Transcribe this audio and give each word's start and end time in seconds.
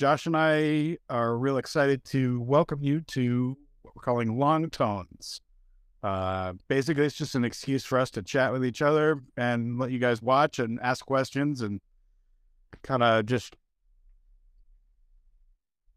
Josh 0.00 0.24
and 0.24 0.34
I 0.34 0.96
are 1.10 1.36
real 1.36 1.58
excited 1.58 2.06
to 2.06 2.40
welcome 2.40 2.82
you 2.82 3.02
to 3.02 3.54
what 3.82 3.94
we're 3.94 4.00
calling 4.00 4.38
Long 4.38 4.70
Tones. 4.70 5.42
Uh, 6.02 6.54
basically, 6.68 7.04
it's 7.04 7.18
just 7.18 7.34
an 7.34 7.44
excuse 7.44 7.84
for 7.84 7.98
us 7.98 8.10
to 8.12 8.22
chat 8.22 8.50
with 8.50 8.64
each 8.64 8.80
other 8.80 9.20
and 9.36 9.78
let 9.78 9.90
you 9.90 9.98
guys 9.98 10.22
watch 10.22 10.58
and 10.58 10.80
ask 10.80 11.04
questions 11.04 11.60
and 11.60 11.82
kind 12.82 13.02
of 13.02 13.26
just 13.26 13.56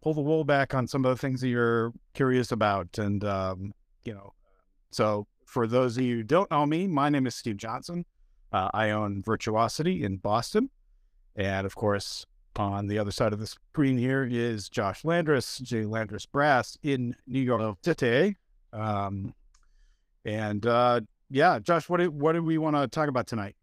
pull 0.01 0.13
the 0.13 0.19
wool 0.19 0.43
back 0.43 0.73
on 0.73 0.85
some 0.85 1.05
of 1.05 1.09
the 1.15 1.21
things 1.21 1.39
that 1.39 1.47
you're 1.47 1.93
curious 2.13 2.51
about. 2.51 2.97
And, 2.97 3.23
um, 3.23 3.71
you 4.03 4.13
know, 4.13 4.33
so 4.91 5.27
for 5.45 5.65
those 5.65 5.95
of 5.95 6.03
you 6.03 6.17
who 6.17 6.23
don't 6.23 6.51
know 6.51 6.65
me, 6.65 6.87
my 6.87 7.07
name 7.07 7.25
is 7.25 7.35
Steve 7.35 7.55
Johnson. 7.55 8.03
Uh, 8.51 8.69
I 8.73 8.89
own 8.89 9.23
Virtuosity 9.23 10.03
in 10.03 10.17
Boston. 10.17 10.71
And 11.37 11.65
of 11.65 11.75
course, 11.75 12.25
on 12.59 12.87
the 12.87 12.99
other 12.99 13.11
side 13.11 13.33
of 13.33 13.39
the 13.39 13.47
screen 13.47 13.97
here 13.97 14.27
is 14.29 14.69
Josh 14.69 15.03
Landress, 15.03 15.59
J. 15.59 15.85
Landress 15.85 16.25
Brass 16.25 16.77
in 16.83 17.15
New 17.27 17.39
York 17.39 17.77
City. 17.83 18.37
Um, 18.71 19.33
and 20.25 20.65
uh, 20.65 21.01
yeah, 21.29 21.59
Josh, 21.59 21.89
what 21.89 21.99
do, 21.99 22.09
what 22.11 22.33
do 22.33 22.43
we 22.43 22.57
want 22.57 22.75
to 22.75 22.87
talk 22.87 23.09
about 23.09 23.27
tonight? 23.27 23.55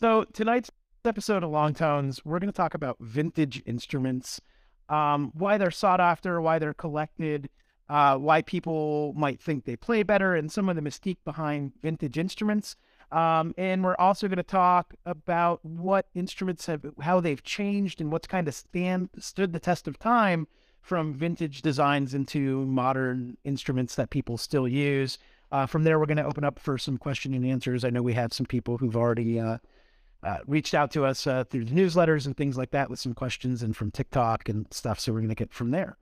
So 0.00 0.24
tonight's 0.32 0.70
episode 1.04 1.42
of 1.42 1.50
Long 1.50 1.74
Tones, 1.74 2.24
we're 2.24 2.38
going 2.38 2.52
to 2.52 2.56
talk 2.56 2.74
about 2.74 2.96
vintage 3.00 3.62
instruments, 3.66 4.40
um, 4.88 5.30
why 5.34 5.58
they're 5.58 5.70
sought 5.70 6.00
after, 6.00 6.40
why 6.40 6.58
they're 6.58 6.74
collected, 6.74 7.48
uh, 7.88 8.16
why 8.16 8.42
people 8.42 9.12
might 9.16 9.40
think 9.40 9.64
they 9.64 9.76
play 9.76 10.02
better, 10.02 10.34
and 10.34 10.52
some 10.52 10.68
of 10.68 10.76
the 10.76 10.82
mystique 10.82 11.18
behind 11.24 11.72
vintage 11.82 12.18
instruments. 12.18 12.76
Um, 13.12 13.54
and 13.58 13.82
we're 13.82 13.96
also 13.96 14.28
going 14.28 14.36
to 14.36 14.42
talk 14.42 14.94
about 15.04 15.64
what 15.64 16.06
instruments 16.14 16.66
have, 16.66 16.84
how 17.00 17.20
they've 17.20 17.42
changed, 17.42 18.00
and 18.00 18.12
what's 18.12 18.28
kind 18.28 18.46
of 18.46 18.54
stand 18.54 19.10
stood 19.18 19.52
the 19.52 19.58
test 19.58 19.88
of 19.88 19.98
time 19.98 20.46
from 20.80 21.12
vintage 21.12 21.62
designs 21.62 22.14
into 22.14 22.64
modern 22.66 23.36
instruments 23.44 23.96
that 23.96 24.10
people 24.10 24.38
still 24.38 24.68
use. 24.68 25.18
Uh, 25.52 25.66
from 25.66 25.82
there, 25.82 25.98
we're 25.98 26.06
going 26.06 26.16
to 26.16 26.24
open 26.24 26.44
up 26.44 26.58
for 26.58 26.78
some 26.78 26.96
question 26.96 27.34
and 27.34 27.44
answers. 27.44 27.84
I 27.84 27.90
know 27.90 28.02
we 28.02 28.14
have 28.14 28.32
some 28.32 28.46
people 28.46 28.78
who've 28.78 28.96
already 28.96 29.40
uh, 29.40 29.58
uh, 30.22 30.38
reached 30.46 30.74
out 30.74 30.92
to 30.92 31.04
us 31.04 31.26
uh, 31.26 31.44
through 31.44 31.64
the 31.64 31.74
newsletters 31.74 32.26
and 32.26 32.36
things 32.36 32.56
like 32.56 32.70
that 32.70 32.88
with 32.88 33.00
some 33.00 33.14
questions, 33.14 33.62
and 33.62 33.76
from 33.76 33.90
TikTok 33.90 34.48
and 34.48 34.66
stuff. 34.70 35.00
So 35.00 35.12
we're 35.12 35.20
going 35.20 35.30
to 35.30 35.34
get 35.34 35.52
from 35.52 35.72
there. 35.72 35.96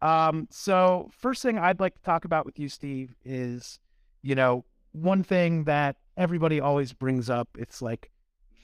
Um, 0.00 0.48
so 0.50 1.10
first 1.18 1.42
thing 1.42 1.58
I'd 1.58 1.80
like 1.80 1.94
to 1.94 2.02
talk 2.02 2.24
about 2.24 2.46
with 2.46 2.58
you, 2.58 2.68
Steve, 2.68 3.14
is 3.24 3.78
you 4.22 4.34
know 4.34 4.64
one 4.92 5.22
thing 5.22 5.64
that 5.64 5.96
everybody 6.16 6.60
always 6.60 6.92
brings 6.92 7.28
up. 7.30 7.48
It's 7.58 7.82
like 7.82 8.10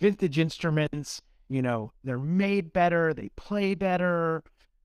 vintage 0.00 0.38
instruments, 0.38 1.22
you 1.48 1.62
know, 1.62 1.92
they're 2.02 2.18
made 2.18 2.72
better, 2.72 3.12
they 3.14 3.30
play 3.36 3.74
better. 3.74 4.42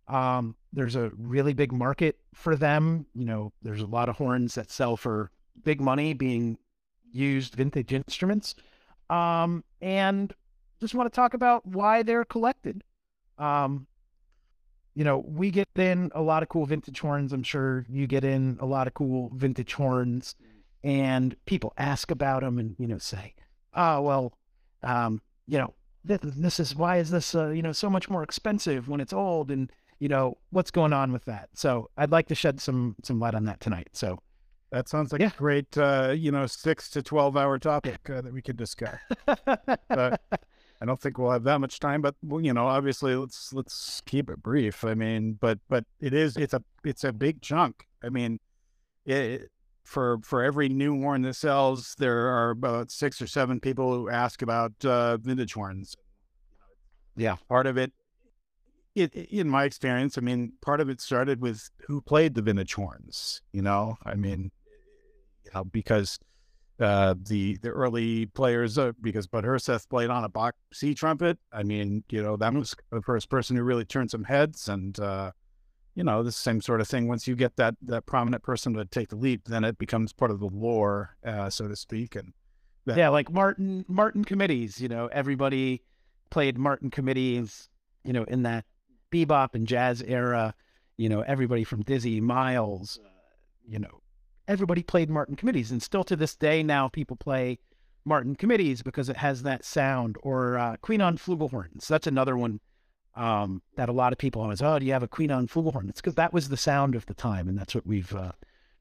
Um, 0.08 0.56
there's 0.72 0.96
a 0.96 1.12
really 1.18 1.54
big 1.54 1.72
market 1.72 2.18
for 2.34 2.56
them. 2.56 3.06
You 3.14 3.26
know, 3.26 3.54
there's 3.62 3.82
a 3.82 3.88
lot 3.88 4.09
of 4.09 4.16
horns 4.16 4.56
that 4.56 4.72
sell 4.72 4.96
for 4.96 5.32
big 5.64 5.82
money 5.82 6.14
being 6.14 6.58
used 7.12 7.56
vintage 7.56 7.94
instruments. 7.94 8.56
Um, 9.09 9.64
and 9.81 10.34
just 10.80 10.94
want 10.94 11.12
to 11.12 11.16
talk 11.16 11.34
about 11.34 11.66
why 11.66 12.04
they're 12.04 12.26
collected. 12.26 12.84
Um, 13.38 13.88
you 14.94 15.04
know, 15.04 15.24
we 15.28 15.52
get 15.52 15.68
in 15.76 16.12
a 16.16 16.22
lot 16.22 16.44
of 16.44 16.50
cool 16.50 16.66
vintage 16.66 17.00
horns. 17.00 17.34
I'm 17.34 17.44
sure 17.44 17.86
you 17.90 18.08
get 18.08 18.24
in 18.24 18.58
a 18.59 18.66
lot 18.66 18.88
of 18.88 18.94
cool 18.94 19.31
vintage 19.34 19.74
horns 19.74 20.36
and 20.88 21.36
people 21.46 21.74
ask 21.78 22.12
about 22.12 22.42
them 22.42 22.58
and 22.58 22.74
you 22.80 22.88
know 22.88 22.98
say 22.98 23.34
oh 23.74 24.02
well 24.02 24.34
um, 24.84 25.22
you 25.46 25.58
know 25.58 25.74
this, 26.06 26.20
this 26.24 26.60
is 26.62 26.76
why 26.76 26.98
is 26.98 27.12
this 27.12 27.36
uh, 27.36 27.50
you 27.50 27.62
know 27.62 27.74
so 27.74 27.90
much 27.90 28.10
more 28.10 28.24
expensive 28.24 28.88
when 28.88 29.02
it's 29.02 29.12
old 29.12 29.52
and 29.52 29.70
you 30.00 30.08
know 30.08 30.38
what's 30.52 30.72
going 30.72 30.94
on 30.94 31.12
with 31.12 31.26
that? 31.26 31.50
So 31.54 31.90
i'd 31.98 32.12
like 32.12 32.28
to 32.30 32.36
shed 32.36 32.62
some 32.62 32.96
some 33.04 33.20
light 33.20 33.36
on 33.36 33.44
that 33.46 33.60
tonight 33.60 33.90
so 33.92 34.18
that 34.72 34.88
sounds 34.88 35.12
like 35.12 35.20
yeah. 35.20 35.28
a 35.28 35.38
great 35.38 35.78
uh, 35.78 36.14
you 36.16 36.32
know 36.32 36.46
six 36.46 36.90
to 36.92 37.04
12 37.04 37.36
hour 37.36 37.59
topic 37.59 38.09
uh, 38.09 38.22
that 38.22 38.34
we 38.34 38.42
could 38.42 38.58
discuss. 38.58 38.97
But 39.26 40.22
i 40.80 40.86
don't 40.86 41.02
think 41.02 41.18
we'll 41.18 41.31
have 41.31 41.44
that 41.44 41.59
much 41.59 41.80
time 41.80 42.02
but 42.02 42.16
you 42.40 42.53
know 42.53 42.68
obviously 42.68 43.16
let's 43.16 43.52
let's 43.52 44.02
keep 44.06 44.30
it 44.30 44.42
brief. 44.42 44.86
I 44.86 44.94
mean 44.94 45.34
but 45.34 45.59
but 45.68 45.84
it 46.00 46.14
is 46.14 46.38
it's 46.38 46.53
a 46.53 46.64
it's 46.86 47.03
a 47.03 47.12
big 47.12 47.42
chunk. 47.42 47.88
I 48.02 48.08
mean 48.08 48.40
it, 49.06 49.50
for 49.88 50.20
for 50.22 50.44
every 50.44 50.68
new 50.68 51.00
horn 51.00 51.22
that 51.22 51.36
sells, 51.36 51.96
there 51.98 52.28
are 52.28 52.50
about 52.50 52.92
six 52.92 53.22
or 53.22 53.28
seven 53.28 53.59
people 53.62 53.94
who 53.94 54.09
ask 54.09 54.42
about 54.42 54.74
uh, 54.84 55.16
vintage 55.18 55.53
horns. 55.53 55.96
Yeah, 57.16 57.38
part 57.48 57.66
of 57.66 57.78
it, 57.78 57.94
it, 58.96 59.16
in 59.16 59.50
my 59.50 59.64
experience, 59.64 60.18
I 60.18 60.22
mean, 60.22 60.53
part 60.62 60.81
of 60.81 60.90
it 60.90 61.00
started 61.00 61.42
with 61.42 61.70
who 61.88 62.02
played 62.02 62.36
the 62.36 62.42
vintage 62.42 62.74
horns. 62.74 63.42
You 63.53 63.62
know, 63.62 63.97
I 64.06 64.16
mean, 64.16 64.52
you 65.46 65.52
know, 65.56 65.64
because 65.64 66.20
uh, 66.81 67.16
the 67.18 67.58
the 67.62 67.70
early 67.70 68.26
players, 68.26 68.78
uh, 68.78 68.92
because 69.02 69.26
Bud 69.26 69.46
Herseth 69.46 69.88
played 69.90 70.09
on 70.09 70.26
a 70.26 70.30
Bach 70.30 70.56
C 70.74 70.94
trumpet. 70.94 71.40
I 71.53 71.64
mean, 71.64 72.03
you 72.09 72.22
know, 72.22 72.36
that 72.36 72.53
was 72.53 72.76
the 72.92 73.02
first 73.02 73.30
person 73.30 73.56
who 73.56 73.64
really 73.64 73.86
turned 73.86 74.12
some 74.12 74.26
heads, 74.26 74.68
and 74.68 75.00
uh, 75.00 75.31
you 75.97 76.03
know, 76.03 76.22
the 76.22 76.31
same 76.31 76.62
sort 76.62 76.80
of 76.80 76.88
thing. 76.88 77.08
Once 77.08 77.28
you 77.28 77.35
get 77.35 77.56
that 77.56 77.74
that 77.81 78.06
prominent 78.06 78.44
person 78.44 78.75
to 78.75 78.85
take 78.85 79.09
the 79.09 79.16
leap, 79.16 79.46
then 79.46 79.63
it 79.63 79.80
becomes 79.80 80.13
part 80.13 80.30
of 80.30 80.40
the 80.40 80.46
lore, 80.46 81.18
uh, 81.25 81.50
so 81.50 81.68
to 81.68 81.75
speak. 81.75 82.16
And 82.16 82.34
that... 82.85 82.97
yeah, 82.97 83.09
like 83.09 83.31
Martin 83.31 83.84
Martin 83.88 84.24
committees. 84.24 84.80
You 84.80 84.90
know, 84.90 85.08
everybody 85.08 85.81
played 86.30 86.59
Martin 86.59 86.91
committees. 86.91 87.68
You 88.03 88.13
know, 88.13 88.24
in 88.25 88.44
that 88.44 88.66
bebop 89.12 89.56
and 89.56 89.66
jazz 89.66 90.03
era. 90.03 90.53
You 90.97 91.09
know, 91.09 91.22
everybody 91.22 91.63
from 91.63 91.81
Dizzy 91.81 92.22
Miles. 92.22 93.00
Uh, 93.03 93.09
you 93.68 93.79
know, 93.79 94.02
everybody 94.47 94.84
played 94.84 95.09
Martin 95.09 95.35
committees, 95.35 95.72
and 95.72 95.81
still 95.81 96.03
to 96.03 96.16
this 96.16 96.35
day 96.35 96.62
now 96.62 96.88
people 96.88 97.18
play 97.18 97.58
Martin 98.06 98.35
committees 98.35 98.84
because 98.84 99.09
it 99.09 99.18
has 99.18 99.41
that 99.41 99.66
sound. 99.66 100.16
Or 100.22 100.59
uh, 100.59 100.78
Couesnon 100.84 101.18
flugelhorns. 101.18 101.88
That's 101.88 102.06
another 102.06 102.38
one 102.38 102.59
um, 103.17 103.61
that 103.75 103.89
a 103.89 103.91
lot 103.91 104.13
of 104.13 104.19
people 104.19 104.41
always, 104.41 104.61
oh, 104.61 104.79
do 104.79 104.85
you 104.85 104.94
have 104.94 105.03
a 105.03 105.07
Couesnon 105.07 105.50
flugelhorn? 105.50 105.89
It's 105.89 106.00
because 106.00 106.16
that 106.16 106.31
was 106.31 106.50
the 106.50 106.57
sound 106.57 106.95
of 106.95 107.05
the 107.07 107.13
time, 107.13 107.50
and 107.50 107.57
that's 107.57 107.75
what 107.75 107.85
we've 107.85 108.13
uh, 108.16 108.31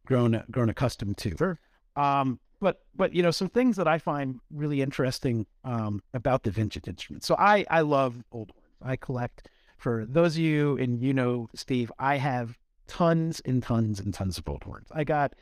grown 0.06 0.42
grown 0.50 0.68
accustomed 0.68 1.16
to. 1.18 1.36
Sure. 1.36 1.58
Um, 1.96 2.38
but 2.60 2.82
but 2.94 3.12
you 3.14 3.22
know 3.22 3.30
some 3.30 3.48
things 3.48 3.76
that 3.76 3.88
I 3.88 3.98
find 3.98 4.40
really 4.50 4.82
interesting 4.82 5.46
um, 5.64 6.02
about 6.14 6.44
the 6.44 6.50
vintage 6.50 6.86
instruments. 6.86 7.26
So 7.26 7.34
I 7.38 7.64
I 7.70 7.80
love 7.80 8.22
old 8.30 8.52
horns. 8.52 8.92
I 8.92 8.96
collect. 8.96 9.48
For 9.78 10.06
those 10.08 10.36
of 10.36 10.40
you 10.40 10.76
and 10.78 11.02
you 11.02 11.12
know 11.12 11.48
Steve, 11.54 11.92
I 11.98 12.16
have 12.16 12.56
tons 12.86 13.40
and 13.44 13.62
tons 13.62 14.00
and 14.00 14.12
tons 14.12 14.38
of 14.38 14.48
old 14.48 14.62
horns. 14.62 14.88
I 14.94 15.04
got 15.04 15.34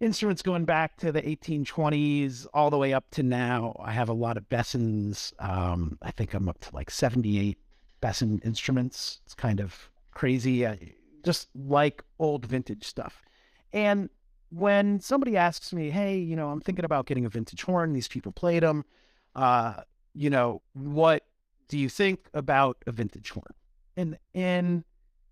instruments 0.00 0.42
going 0.42 0.64
back 0.64 0.96
to 0.98 1.12
the 1.12 1.22
1820s 1.22 2.46
all 2.52 2.70
the 2.70 2.78
way 2.78 2.92
up 2.92 3.04
to 3.12 3.22
now. 3.22 3.76
I 3.82 3.92
have 3.92 4.08
a 4.08 4.12
lot 4.12 4.36
of 4.36 4.48
Bessons. 4.48 5.32
Um, 5.38 5.98
I 6.02 6.10
think 6.10 6.34
I'm 6.34 6.48
up 6.48 6.60
to 6.60 6.74
like 6.74 6.90
78 6.90 7.58
Besson 8.04 8.44
instruments. 8.44 9.20
It's 9.24 9.34
kind 9.34 9.60
of 9.60 9.90
crazy, 10.12 10.66
uh, 10.66 10.76
just 11.24 11.48
like 11.54 12.04
old 12.18 12.44
vintage 12.44 12.84
stuff. 12.84 13.22
And 13.72 14.10
when 14.50 15.00
somebody 15.00 15.36
asks 15.36 15.72
me, 15.72 15.90
hey, 15.90 16.18
you 16.18 16.36
know, 16.36 16.50
I'm 16.50 16.60
thinking 16.60 16.84
about 16.84 17.06
getting 17.06 17.24
a 17.24 17.30
vintage 17.30 17.62
horn, 17.62 17.94
these 17.94 18.08
people 18.08 18.30
played 18.30 18.62
them, 18.62 18.84
uh, 19.34 19.74
you 20.12 20.30
know, 20.30 20.60
what 20.74 21.24
do 21.68 21.78
you 21.78 21.88
think 21.88 22.28
about 22.34 22.76
a 22.86 22.92
vintage 22.92 23.30
horn? 23.30 23.54
And, 23.96 24.18
and, 24.34 24.84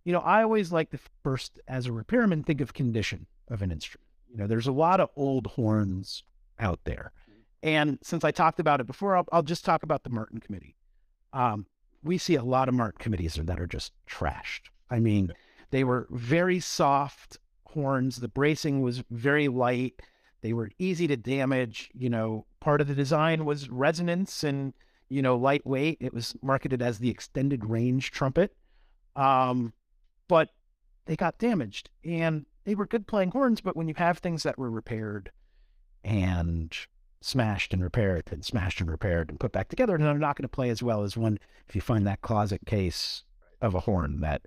you 0.04 0.12
know, 0.12 0.20
I 0.20 0.42
always 0.42 0.72
like 0.72 0.90
to 0.90 0.98
first, 1.22 1.60
as 1.68 1.86
a 1.86 1.92
repairman, 1.92 2.42
think 2.42 2.60
of 2.60 2.72
condition 2.72 3.26
of 3.48 3.60
an 3.62 3.70
instrument. 3.70 4.08
You 4.30 4.38
know, 4.38 4.46
there's 4.46 4.66
a 4.66 4.72
lot 4.72 4.98
of 4.98 5.10
old 5.14 5.46
horns 5.46 6.24
out 6.58 6.80
there. 6.84 7.12
And 7.62 7.98
since 8.02 8.24
I 8.24 8.30
talked 8.30 8.58
about 8.58 8.80
it 8.80 8.86
before, 8.86 9.16
I'll, 9.16 9.26
I'll 9.30 9.42
just 9.42 9.64
talk 9.64 9.82
about 9.82 10.04
the 10.04 10.10
Martin 10.10 10.40
Committee. 10.40 10.74
Um, 11.32 11.66
we 12.02 12.18
see 12.18 12.34
a 12.34 12.44
lot 12.44 12.68
of 12.68 12.74
mark 12.74 12.98
committees 12.98 13.34
that 13.34 13.60
are 13.60 13.66
just 13.66 13.92
trashed. 14.06 14.62
I 14.90 14.98
mean, 14.98 15.32
they 15.70 15.84
were 15.84 16.06
very 16.10 16.60
soft 16.60 17.38
horns. 17.68 18.16
The 18.16 18.28
bracing 18.28 18.82
was 18.82 19.02
very 19.10 19.48
light. 19.48 20.00
They 20.42 20.52
were 20.52 20.70
easy 20.78 21.06
to 21.06 21.16
damage. 21.16 21.90
You 21.94 22.10
know, 22.10 22.46
part 22.60 22.80
of 22.80 22.88
the 22.88 22.94
design 22.94 23.44
was 23.44 23.70
resonance 23.70 24.44
and, 24.44 24.74
you 25.08 25.22
know, 25.22 25.36
lightweight. 25.36 25.98
It 26.00 26.12
was 26.12 26.36
marketed 26.42 26.82
as 26.82 26.98
the 26.98 27.10
extended 27.10 27.64
range 27.64 28.10
trumpet. 28.10 28.54
Um, 29.16 29.72
but 30.28 30.50
they 31.06 31.16
got 31.16 31.38
damaged 31.38 31.90
and 32.04 32.46
they 32.64 32.74
were 32.74 32.86
good 32.86 33.06
playing 33.06 33.30
horns. 33.30 33.60
But 33.60 33.76
when 33.76 33.88
you 33.88 33.94
have 33.96 34.18
things 34.18 34.42
that 34.42 34.58
were 34.58 34.70
repaired 34.70 35.30
and 36.04 36.76
smashed 37.24 37.72
and 37.72 37.82
repaired 37.82 38.24
and 38.30 38.44
smashed 38.44 38.80
and 38.80 38.90
repaired 38.90 39.30
and 39.30 39.40
put 39.40 39.52
back 39.52 39.68
together. 39.68 39.94
And 39.94 40.04
they're 40.04 40.18
not 40.18 40.36
going 40.36 40.44
to 40.44 40.48
play 40.48 40.70
as 40.70 40.82
well 40.82 41.02
as 41.02 41.16
one 41.16 41.38
if 41.68 41.74
you 41.74 41.80
find 41.80 42.06
that 42.06 42.22
closet 42.22 42.60
case 42.66 43.24
of 43.60 43.74
a 43.74 43.80
horn 43.80 44.20
that, 44.20 44.42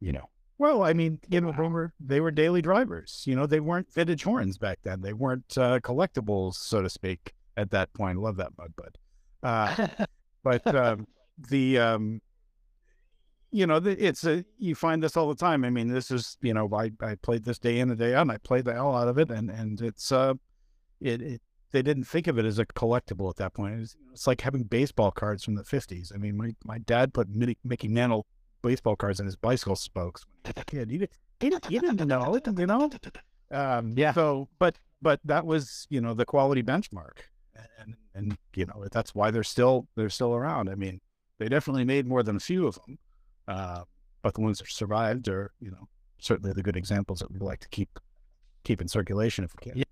you 0.00 0.12
know. 0.12 0.28
Well, 0.56 0.84
I 0.84 0.92
mean, 0.92 1.18
you 1.28 1.40
know, 1.40 1.52
they 1.52 1.68
were, 1.68 1.92
they 1.98 2.20
were 2.20 2.30
daily 2.30 2.62
drivers. 2.62 3.24
You 3.26 3.34
know, 3.34 3.46
they 3.46 3.60
weren't 3.60 3.92
vintage 3.92 4.22
horns 4.22 4.56
back 4.56 4.78
then. 4.84 5.00
They 5.00 5.12
weren't 5.12 5.58
uh, 5.58 5.80
collectibles, 5.80 6.54
so 6.54 6.80
to 6.80 6.88
speak, 6.88 7.32
at 7.56 7.70
that 7.72 7.92
point. 7.92 8.20
Love 8.20 8.36
that 8.36 8.52
mud 8.56 8.72
bud. 8.76 8.98
Uh, 9.42 9.88
but 10.44 10.66
um, 10.74 11.08
the, 11.50 11.78
um, 11.78 12.20
you 13.54 13.66
know, 13.68 13.76
it's 13.76 14.24
a 14.24 14.44
you 14.58 14.74
find 14.74 15.00
this 15.00 15.16
all 15.16 15.28
the 15.28 15.36
time. 15.36 15.64
I 15.64 15.70
mean, 15.70 15.86
this 15.86 16.10
is 16.10 16.36
you 16.42 16.52
know, 16.52 16.68
I 16.72 16.90
I 17.00 17.14
played 17.14 17.44
this 17.44 17.60
day 17.60 17.78
in 17.78 17.88
and 17.88 17.98
day 17.98 18.12
out, 18.12 18.22
and 18.22 18.32
I 18.32 18.38
played 18.38 18.64
the 18.64 18.74
hell 18.74 18.96
out 18.96 19.06
of 19.06 19.16
it, 19.16 19.30
and 19.30 19.48
and 19.48 19.80
it's 19.80 20.10
uh, 20.10 20.34
it, 21.00 21.22
it 21.22 21.42
they 21.74 21.82
didn't 21.82 22.04
think 22.04 22.28
of 22.28 22.38
it 22.38 22.44
as 22.44 22.60
a 22.60 22.64
collectible 22.64 23.28
at 23.28 23.36
that 23.36 23.52
point. 23.52 23.80
It's, 23.80 23.96
it's 24.12 24.26
like 24.28 24.40
having 24.40 24.62
baseball 24.62 25.10
cards 25.10 25.44
from 25.44 25.56
the 25.56 25.64
fifties. 25.64 26.12
I 26.14 26.18
mean, 26.18 26.36
my 26.36 26.54
my 26.64 26.78
dad 26.78 27.12
put 27.12 27.28
Mickey, 27.28 27.58
Mickey 27.64 27.88
Mantle 27.88 28.26
baseball 28.62 28.94
cards 28.94 29.18
in 29.18 29.26
his 29.26 29.36
bicycle 29.36 29.74
spokes 29.74 30.24
when 30.24 30.36
he 30.44 30.52
was 30.56 30.62
a 30.62 30.64
kid. 30.70 30.90
He, 30.90 30.98
did, 30.98 31.10
he, 31.40 31.50
didn't, 31.50 31.66
he 31.66 31.78
didn't 31.80 32.06
know 32.06 32.34
it, 32.36 32.46
you 32.46 32.66
know. 32.66 32.90
Um, 33.50 33.92
yeah. 33.94 34.12
So, 34.12 34.48
but 34.58 34.78
but 35.02 35.20
that 35.24 35.44
was 35.46 35.86
you 35.90 36.00
know 36.00 36.14
the 36.14 36.24
quality 36.24 36.62
benchmark, 36.62 37.18
and 37.78 37.94
and 38.14 38.36
you 38.56 38.66
know 38.66 38.84
that's 38.90 39.14
why 39.14 39.30
they're 39.30 39.44
still 39.44 39.86
they're 39.96 40.10
still 40.10 40.34
around. 40.34 40.70
I 40.70 40.74
mean, 40.74 41.00
they 41.38 41.48
definitely 41.48 41.84
made 41.84 42.06
more 42.06 42.22
than 42.22 42.36
a 42.36 42.40
few 42.40 42.66
of 42.66 42.78
them, 42.86 42.98
uh, 43.46 43.82
but 44.22 44.34
the 44.34 44.40
ones 44.40 44.58
that 44.58 44.68
survived 44.68 45.28
are 45.28 45.52
you 45.60 45.70
know 45.70 45.88
certainly 46.18 46.52
the 46.52 46.62
good 46.62 46.76
examples 46.76 47.18
that 47.20 47.30
we'd 47.30 47.42
like 47.42 47.60
to 47.60 47.68
keep 47.68 48.00
keep 48.64 48.80
in 48.80 48.88
circulation 48.88 49.44
if 49.44 49.52
we 49.60 49.70
can. 49.70 49.78
Yeah, 49.78 49.84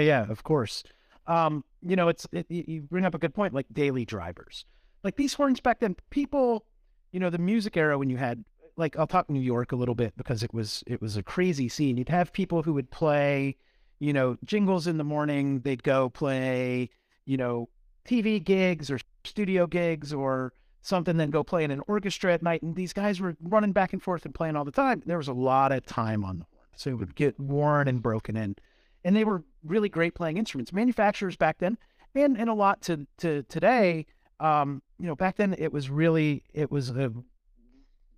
yeah, 0.00 0.24
yeah 0.24 0.30
of 0.30 0.42
course. 0.42 0.82
Um, 1.26 1.64
you 1.82 1.96
know, 1.96 2.08
it's 2.08 2.26
it, 2.32 2.46
you 2.50 2.82
bring 2.82 3.04
up 3.04 3.14
a 3.14 3.18
good 3.18 3.34
point, 3.34 3.54
like 3.54 3.66
daily 3.72 4.04
drivers, 4.04 4.64
like 5.02 5.16
these 5.16 5.34
horns 5.34 5.60
back 5.60 5.80
then. 5.80 5.96
People, 6.10 6.66
you 7.12 7.20
know, 7.20 7.30
the 7.30 7.38
music 7.38 7.76
era 7.76 7.98
when 7.98 8.10
you 8.10 8.16
had 8.16 8.44
like 8.76 8.98
I'll 8.98 9.06
talk 9.06 9.30
New 9.30 9.40
York 9.40 9.72
a 9.72 9.76
little 9.76 9.94
bit 9.94 10.14
because 10.16 10.42
it 10.42 10.52
was 10.52 10.82
it 10.86 11.00
was 11.00 11.16
a 11.16 11.22
crazy 11.22 11.68
scene. 11.68 11.96
You'd 11.96 12.08
have 12.08 12.32
people 12.32 12.62
who 12.62 12.74
would 12.74 12.90
play, 12.90 13.56
you 14.00 14.12
know, 14.12 14.36
jingles 14.44 14.86
in 14.86 14.98
the 14.98 15.04
morning. 15.04 15.60
They'd 15.60 15.82
go 15.82 16.10
play, 16.10 16.90
you 17.24 17.36
know, 17.36 17.68
TV 18.06 18.42
gigs 18.42 18.90
or 18.90 18.98
studio 19.24 19.66
gigs 19.66 20.12
or 20.12 20.52
something, 20.82 21.16
then 21.16 21.30
go 21.30 21.42
play 21.42 21.64
in 21.64 21.70
an 21.70 21.80
orchestra 21.88 22.32
at 22.34 22.42
night. 22.42 22.62
And 22.62 22.76
these 22.76 22.92
guys 22.92 23.20
were 23.20 23.36
running 23.40 23.72
back 23.72 23.92
and 23.92 24.02
forth 24.02 24.24
and 24.24 24.34
playing 24.34 24.56
all 24.56 24.64
the 24.64 24.70
time. 24.70 25.02
There 25.06 25.16
was 25.16 25.28
a 25.28 25.32
lot 25.32 25.72
of 25.72 25.84
time 25.86 26.24
on 26.24 26.38
the 26.40 26.44
horn, 26.44 26.68
so 26.76 26.90
it 26.90 26.94
would 26.94 27.14
get 27.14 27.38
worn 27.40 27.88
and 27.88 28.02
broken 28.02 28.36
in. 28.36 28.56
And 29.04 29.14
they 29.14 29.24
were 29.24 29.44
really 29.62 29.88
great 29.88 30.14
playing 30.14 30.38
instruments. 30.38 30.72
Manufacturers 30.72 31.36
back 31.36 31.58
then, 31.58 31.76
and 32.14 32.38
and 32.38 32.48
a 32.48 32.54
lot 32.54 32.82
to 32.82 33.06
to 33.18 33.42
today. 33.44 34.06
Um, 34.40 34.82
you 34.98 35.06
know, 35.06 35.14
back 35.14 35.36
then 35.36 35.54
it 35.58 35.72
was 35.72 35.90
really 35.90 36.42
it 36.52 36.70
was 36.70 36.90
a 36.90 37.12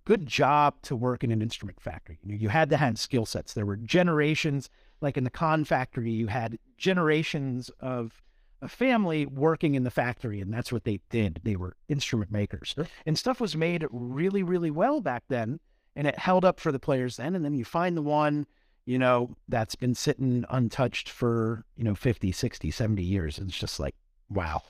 good 0.07 0.25
job 0.25 0.81
to 0.83 0.95
work 0.95 1.23
in 1.23 1.31
an 1.31 1.41
instrument 1.41 1.81
factory. 1.81 2.17
You, 2.23 2.31
know, 2.31 2.37
you 2.37 2.47
had 2.47 2.69
to 2.69 2.77
have 2.77 2.97
skill 2.97 3.25
sets. 3.25 3.53
There 3.53 3.65
were 3.65 3.75
generations, 3.75 4.69
like 5.01 5.17
in 5.17 5.25
the 5.25 5.29
Conn 5.29 5.65
factory, 5.65 6.11
you 6.11 6.27
had 6.27 6.57
generations 6.77 7.69
of 7.81 8.21
a 8.61 8.69
family 8.69 9.25
working 9.25 9.75
in 9.75 9.83
the 9.83 9.91
factory, 9.91 10.39
and 10.39 10.53
that's 10.53 10.71
what 10.71 10.85
they 10.85 11.01
did. 11.09 11.41
They 11.43 11.57
were 11.57 11.75
instrument 11.89 12.31
makers. 12.31 12.73
Sure. 12.75 12.87
And 13.05 13.17
stuff 13.17 13.41
was 13.41 13.57
made 13.57 13.85
really, 13.91 14.43
really 14.43 14.71
well 14.71 15.01
back 15.01 15.23
then, 15.27 15.59
and 15.93 16.07
it 16.07 16.17
held 16.17 16.45
up 16.45 16.61
for 16.61 16.71
the 16.71 16.79
players 16.79 17.17
then. 17.17 17.35
And 17.35 17.43
then 17.43 17.53
you 17.53 17.65
find 17.65 17.97
the 17.97 18.01
one, 18.01 18.47
you 18.87 18.97
know, 18.97 19.35
that's 19.47 19.75
been 19.75 19.93
sitting 19.93 20.45
untouched 20.49 21.09
for, 21.09 21.63
you 21.75 21.83
know, 21.83 21.93
50, 21.93 22.31
60, 22.31 22.71
70 22.71 23.03
years. 23.03 23.37
And 23.37 23.49
it's 23.49 23.59
just 23.59 23.79
like, 23.79 23.93
wow. 24.29 24.63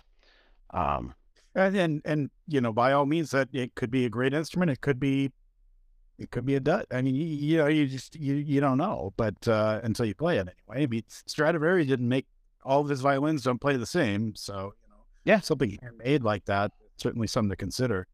Um, 0.72 1.14
and, 1.56 1.76
and 1.76 2.02
and 2.04 2.30
you 2.48 2.60
know, 2.60 2.74
by 2.74 2.92
all 2.92 3.06
means, 3.06 3.32
that 3.32 3.48
it 3.54 3.74
could 3.76 3.90
be 3.90 4.06
a 4.06 4.10
great 4.10 4.34
instrument. 4.34 4.70
It 4.70 4.82
could 4.82 5.00
be, 5.00 5.32
it 6.20 6.30
could 6.30 6.46
be 6.46 6.56
a 6.56 6.60
dud. 6.60 6.86
I 6.92 7.02
mean, 7.02 7.16
you, 7.16 7.26
you 7.26 7.58
know, 7.58 7.68
you 7.68 7.88
just 7.88 8.16
you 8.16 8.36
you 8.36 8.60
don't 8.60 8.78
know, 8.78 9.14
but 9.18 9.48
uh, 9.48 9.80
until 9.84 10.06
you 10.06 10.14
play 10.14 10.38
it 10.38 10.42
anyway. 10.42 10.84
I 10.84 10.88
mean, 10.88 11.04
Stradivari 11.08 11.86
didn't 11.86 12.10
make 12.10 12.28
all 12.64 12.82
of 12.82 12.90
his 12.90 13.02
violins 13.02 13.44
don't 13.44 13.62
play 13.62 13.78
the 13.78 13.88
same, 13.88 14.36
so 14.36 14.74
you 14.84 14.90
know, 14.90 14.98
yeah, 15.24 15.40
something 15.40 15.80
made 15.98 16.22
like 16.22 16.46
that 16.46 16.74
certainly 16.98 17.28
something 17.28 17.50
to 17.50 17.56
consider. 17.56 18.08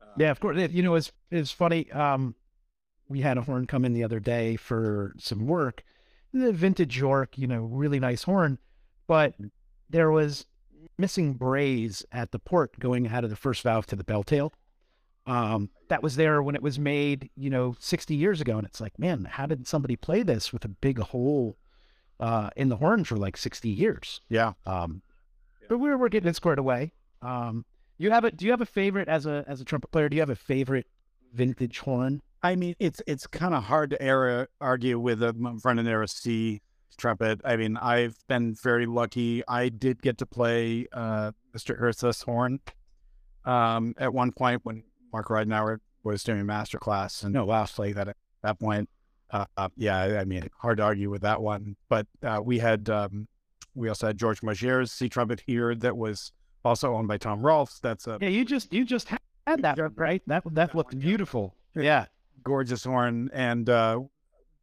Uh, 0.00 0.06
yeah, 0.16 0.30
of 0.30 0.40
course. 0.40 0.56
You 0.70 0.82
know, 0.82 0.94
it's 0.94 1.12
it's 1.30 1.50
funny. 1.50 1.90
Um, 1.92 2.34
we 3.08 3.20
had 3.20 3.38
a 3.38 3.42
horn 3.42 3.66
come 3.66 3.84
in 3.84 3.92
the 3.92 4.04
other 4.04 4.20
day 4.20 4.56
for 4.56 5.14
some 5.18 5.46
work, 5.46 5.82
the 6.32 6.52
vintage 6.52 6.98
York, 6.98 7.38
you 7.38 7.46
know, 7.46 7.62
really 7.62 8.00
nice 8.00 8.24
horn, 8.24 8.58
but 9.06 9.40
mm. 9.40 9.50
there 9.88 10.10
was 10.10 10.46
missing 10.98 11.34
braze 11.34 12.04
at 12.12 12.32
the 12.32 12.38
port 12.38 12.78
going 12.78 13.08
out 13.08 13.24
of 13.24 13.30
the 13.30 13.36
first 13.36 13.62
valve 13.62 13.86
to 13.86 13.96
the 13.96 14.04
bell 14.04 14.22
tail. 14.22 14.52
Um, 15.26 15.70
that 15.88 16.02
was 16.02 16.16
there 16.16 16.42
when 16.42 16.54
it 16.54 16.62
was 16.62 16.78
made, 16.78 17.30
you 17.36 17.50
know, 17.50 17.74
60 17.78 18.14
years 18.14 18.40
ago. 18.40 18.58
And 18.58 18.66
it's 18.66 18.80
like, 18.80 18.98
man, 18.98 19.24
how 19.24 19.46
did 19.46 19.66
somebody 19.66 19.96
play 19.96 20.22
this 20.22 20.52
with 20.52 20.64
a 20.64 20.68
big 20.68 20.98
hole 20.98 21.56
uh, 22.20 22.50
in 22.56 22.68
the 22.68 22.76
horn 22.76 23.04
for 23.04 23.16
like 23.16 23.36
60 23.36 23.68
years? 23.68 24.20
Yeah. 24.28 24.52
Um, 24.66 25.02
but 25.68 25.78
we're, 25.78 25.96
we're 25.96 26.10
getting 26.10 26.28
it 26.28 26.36
squared 26.36 26.58
away. 26.58 26.92
Um, 27.22 27.64
you 27.96 28.10
have 28.10 28.24
a, 28.24 28.30
do 28.30 28.44
you 28.44 28.50
have 28.50 28.60
a 28.60 28.66
favorite 28.66 29.08
as 29.08 29.24
a, 29.24 29.44
as 29.48 29.60
a 29.60 29.64
trumpet 29.64 29.90
player? 29.90 30.08
Do 30.08 30.16
you 30.16 30.20
have 30.20 30.30
a 30.30 30.36
favorite 30.36 30.86
vintage 31.32 31.78
horn? 31.78 32.20
I 32.44 32.56
mean, 32.56 32.76
it's, 32.78 33.00
it's 33.06 33.26
kind 33.26 33.54
of 33.54 33.64
hard 33.64 33.90
to 33.90 34.02
era, 34.02 34.48
argue 34.60 35.00
with 35.00 35.22
a 35.22 35.32
front 35.62 35.78
and 35.78 35.88
era 35.88 36.06
C 36.06 36.60
trumpet. 36.98 37.40
I 37.42 37.56
mean, 37.56 37.78
I've 37.78 38.16
been 38.28 38.54
very 38.54 38.84
lucky. 38.84 39.42
I 39.48 39.70
did 39.70 40.02
get 40.02 40.18
to 40.18 40.26
play 40.26 40.86
uh, 40.92 41.32
Mr. 41.56 41.78
Herseth's 41.78 42.22
horn 42.22 42.60
um, 43.46 43.94
at 43.96 44.12
one 44.12 44.30
point 44.30 44.60
when 44.62 44.84
Mark 45.10 45.28
Ridenour 45.28 45.78
was 46.02 46.22
doing 46.22 46.40
a 46.40 46.44
master 46.44 46.78
class, 46.78 47.22
and 47.22 47.32
no, 47.32 47.46
last 47.46 47.76
play 47.76 47.92
that 47.92 48.08
at 48.08 48.16
that 48.42 48.60
point. 48.60 48.90
Uh, 49.30 49.46
uh, 49.56 49.70
yeah, 49.76 50.20
I 50.20 50.24
mean, 50.24 50.46
hard 50.58 50.76
to 50.76 50.82
argue 50.82 51.08
with 51.08 51.22
that 51.22 51.40
one. 51.40 51.76
But 51.88 52.06
uh, 52.22 52.42
we 52.44 52.58
had 52.58 52.90
um, 52.90 53.26
we 53.74 53.88
also 53.88 54.08
had 54.08 54.18
George 54.18 54.42
Mager's 54.42 54.92
C 54.92 55.08
trumpet 55.08 55.42
here 55.46 55.74
that 55.76 55.96
was 55.96 56.30
also 56.62 56.94
owned 56.94 57.08
by 57.08 57.16
Tom 57.16 57.40
Rolfs. 57.40 57.80
That's 57.80 58.06
a 58.06 58.18
yeah. 58.20 58.28
You 58.28 58.44
just 58.44 58.70
you 58.70 58.84
just 58.84 59.08
had 59.08 59.62
that 59.62 59.78
right. 59.96 60.22
That 60.26 60.42
that 60.52 60.74
looked 60.74 60.98
beautiful. 60.98 61.56
Yeah, 61.74 62.06
gorgeous 62.42 62.84
horn, 62.84 63.30
and 63.32 63.68
uh, 63.68 64.00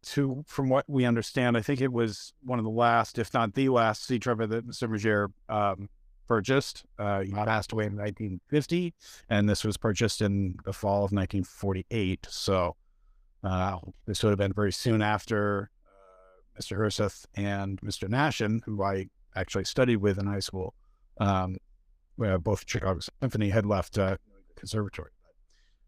to 0.03 0.44
from 0.47 0.69
what 0.69 0.89
we 0.89 1.06
understand, 1.06 1.57
I 1.57 1.62
think 1.62 1.81
it 1.81 1.91
was 1.91 2.33
one 2.44 2.59
of 2.59 2.65
the 2.65 2.71
last, 2.71 3.19
if 3.19 3.33
not 3.33 3.53
the 3.53 3.69
last, 3.69 4.06
C 4.06 4.19
trumpet 4.19 4.50
that 4.50 4.68
Mr. 4.68 4.89
Mager 4.89 5.31
um, 5.53 5.89
purchased. 6.27 6.85
Uh, 6.97 7.21
he 7.21 7.31
passed 7.31 7.71
away 7.71 7.85
in 7.85 7.97
1950, 7.97 8.94
and 9.29 9.50
this 9.50 9.63
was 9.63 9.77
purchased 9.77 10.21
in 10.21 10.56
the 10.65 10.73
fall 10.73 11.03
of 11.03 11.12
1948. 11.12 12.27
So 12.29 12.75
uh, 13.44 13.79
this 14.06 14.24
would 14.24 14.29
have 14.29 14.39
been 14.39 14.53
very 14.53 14.71
soon 14.71 15.01
after 15.01 15.69
uh, 15.85 16.59
Mr. 16.62 16.77
Herseth 16.77 17.25
and 17.35 17.79
Mr. 17.81 18.07
Nashin, 18.07 18.62
who 18.65 18.83
I 18.83 19.07
actually 19.35 19.65
studied 19.65 19.97
with 19.97 20.17
in 20.17 20.27
high 20.27 20.39
school, 20.39 20.74
um, 21.19 21.57
both 22.17 22.63
Chicago 22.67 23.00
Symphony 23.21 23.50
had 23.50 23.65
left 23.65 23.97
uh, 23.97 24.17
the 24.47 24.53
conservatory. 24.56 25.12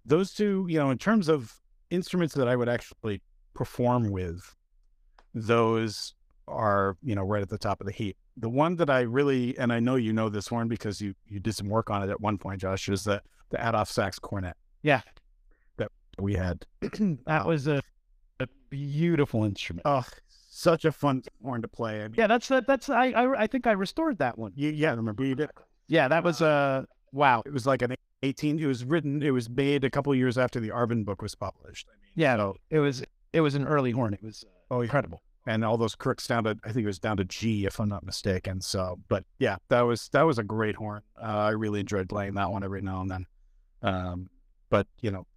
Those 0.05 0.33
two, 0.33 0.65
you 0.69 0.79
know, 0.79 0.89
in 0.89 0.97
terms 0.97 1.29
of 1.29 1.61
instruments 1.93 2.33
that 2.33 2.47
I 2.47 2.55
would 2.55 2.67
actually 2.67 3.21
perform 3.53 4.11
with, 4.11 4.55
those 5.33 6.15
are, 6.47 6.97
you 7.03 7.15
know, 7.15 7.23
right 7.23 7.41
at 7.41 7.49
the 7.49 7.57
top 7.57 7.79
of 7.79 7.87
the 7.87 7.93
heap. 7.93 8.17
The 8.37 8.49
one 8.49 8.75
that 8.77 8.89
I 8.89 9.01
really, 9.01 9.57
and 9.59 9.71
I 9.71 9.79
know 9.79 9.95
you 9.95 10.11
know 10.11 10.27
this 10.27 10.51
one 10.51 10.67
because 10.67 10.99
you 10.99 11.13
you 11.27 11.39
did 11.39 11.55
some 11.55 11.69
work 11.69 11.91
on 11.91 12.01
it 12.01 12.09
at 12.09 12.19
one 12.19 12.37
point, 12.39 12.61
Josh, 12.61 12.89
is 12.89 13.03
the 13.03 13.21
the 13.51 13.65
Adolph 13.65 13.91
Sax 13.91 14.17
cornet. 14.17 14.57
Yeah, 14.81 15.01
that 15.77 15.91
we 16.17 16.33
had. 16.33 16.65
that 16.81 17.45
was 17.45 17.67
a 17.67 17.79
a 18.39 18.47
beautiful 18.71 19.43
instrument. 19.43 19.83
Oh, 19.85 20.03
such 20.27 20.83
a 20.85 20.91
fun 20.91 21.21
horn 21.43 21.61
to 21.61 21.67
play. 21.67 21.99
I 22.01 22.07
mean, 22.07 22.15
yeah, 22.17 22.25
that's 22.25 22.47
that's 22.47 22.89
I, 22.89 23.11
I 23.11 23.43
I 23.43 23.47
think 23.47 23.67
I 23.67 23.73
restored 23.73 24.17
that 24.17 24.37
one. 24.37 24.51
You, 24.55 24.69
yeah, 24.69 24.95
remember 24.95 25.23
you 25.23 25.35
did. 25.35 25.51
Yeah, 25.87 26.07
that 26.07 26.23
was 26.23 26.41
uh 26.41 26.85
wow. 27.11 27.43
It 27.45 27.53
was 27.53 27.67
like 27.67 27.83
an 27.83 27.91
18. 28.23 28.59
It 28.59 28.65
was 28.65 28.83
written. 28.83 29.21
It 29.21 29.31
was 29.31 29.49
made 29.49 29.83
a 29.83 29.89
couple 29.89 30.13
years 30.15 30.37
after 30.37 30.59
the 30.59 30.69
Arban 30.69 31.05
book 31.05 31.21
was 31.21 31.35
published. 31.35 31.87
I 31.89 31.93
mean, 32.01 32.11
yeah, 32.15 32.37
so, 32.37 32.55
it 32.69 32.79
was 32.79 33.03
it 33.33 33.41
was 33.41 33.55
an 33.55 33.67
early 33.67 33.91
horn. 33.91 34.13
It 34.13 34.23
was 34.23 34.43
uh, 34.71 34.75
oh 34.75 34.81
incredible. 34.81 35.21
And 35.45 35.65
all 35.65 35.75
those 35.75 35.93
crooks 35.93 36.25
down 36.25 36.45
to 36.45 36.57
I 36.63 36.71
think 36.71 36.85
it 36.85 36.87
was 36.87 36.99
down 36.99 37.17
to 37.17 37.25
G 37.25 37.65
if 37.65 37.79
I'm 37.79 37.89
not 37.89 38.05
mistaken. 38.05 38.61
So, 38.61 38.99
but 39.09 39.25
yeah, 39.39 39.57
that 39.69 39.81
was 39.81 40.09
that 40.13 40.23
was 40.23 40.39
a 40.39 40.43
great 40.43 40.75
horn. 40.75 41.01
Uh, 41.21 41.25
I 41.25 41.49
really 41.49 41.81
enjoyed 41.81 42.09
playing 42.09 42.35
that 42.35 42.49
one 42.49 42.63
every 42.63 42.81
now 42.81 43.01
and 43.01 43.11
then. 43.11 43.25
Um, 43.81 44.29
but 44.69 44.87
you 45.01 45.11
know, 45.11 45.27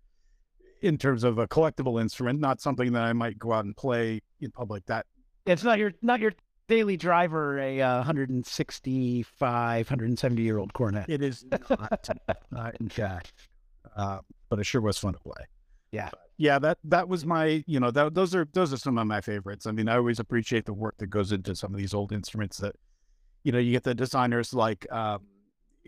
in 0.81 0.97
terms 0.97 1.25
of 1.25 1.39
a 1.39 1.49
collectible 1.49 2.01
instrument, 2.01 2.41
not 2.41 2.61
something 2.61 2.93
that 2.93 3.03
I 3.03 3.13
might 3.13 3.39
go 3.39 3.53
out 3.53 3.65
and 3.65 3.77
play 3.77 4.21
in 4.41 4.53
public. 4.53 4.87
That 4.87 5.07
it's 5.45 5.65
not 5.65 5.79
your 5.79 5.93
not 6.03 6.21
your 6.21 6.33
daily 6.69 6.97
driver, 6.97 7.59
a 7.59 7.81
uh, 7.81 7.97
165, 7.99 9.91
170 9.91 10.43
year 10.43 10.59
old 10.59 10.73
cornet. 10.73 11.07
It 11.09 11.23
is 11.23 11.45
not, 11.51 12.09
not 12.51 12.81
in 12.81 12.89
fact, 12.89 13.33
uh, 13.97 14.19
but 14.49 14.59
it 14.59 14.65
sure 14.65 14.81
was 14.81 14.99
fun 14.99 15.13
to 15.15 15.19
play. 15.19 15.45
Yeah. 15.93 16.11
Yeah, 16.39 16.59
that 16.59 16.79
that 16.85 17.09
was 17.09 17.25
my, 17.25 17.65
you 17.67 17.81
know, 17.81 17.91
that 17.91 18.13
those 18.13 18.35
are 18.35 18.47
those 18.53 18.71
are 18.73 18.77
some 18.77 18.99
of 18.99 19.07
my 19.07 19.23
favorites. 19.23 19.67
I 19.67 19.73
mean, 19.73 19.89
I 19.89 19.97
always 19.97 20.19
appreciate 20.19 20.67
the 20.67 20.75
work 20.75 20.99
that 20.99 21.07
goes 21.07 21.33
into 21.33 21.57
some 21.57 21.73
of 21.73 21.79
these 21.79 21.95
old 21.95 22.13
instruments 22.13 22.59
that, 22.59 22.77
you 23.43 23.53
know, 23.53 23.59
you 23.59 23.73
get 23.73 23.85
the 23.85 23.95
designers 23.95 24.53
like 24.53 24.87
um, 24.93 25.23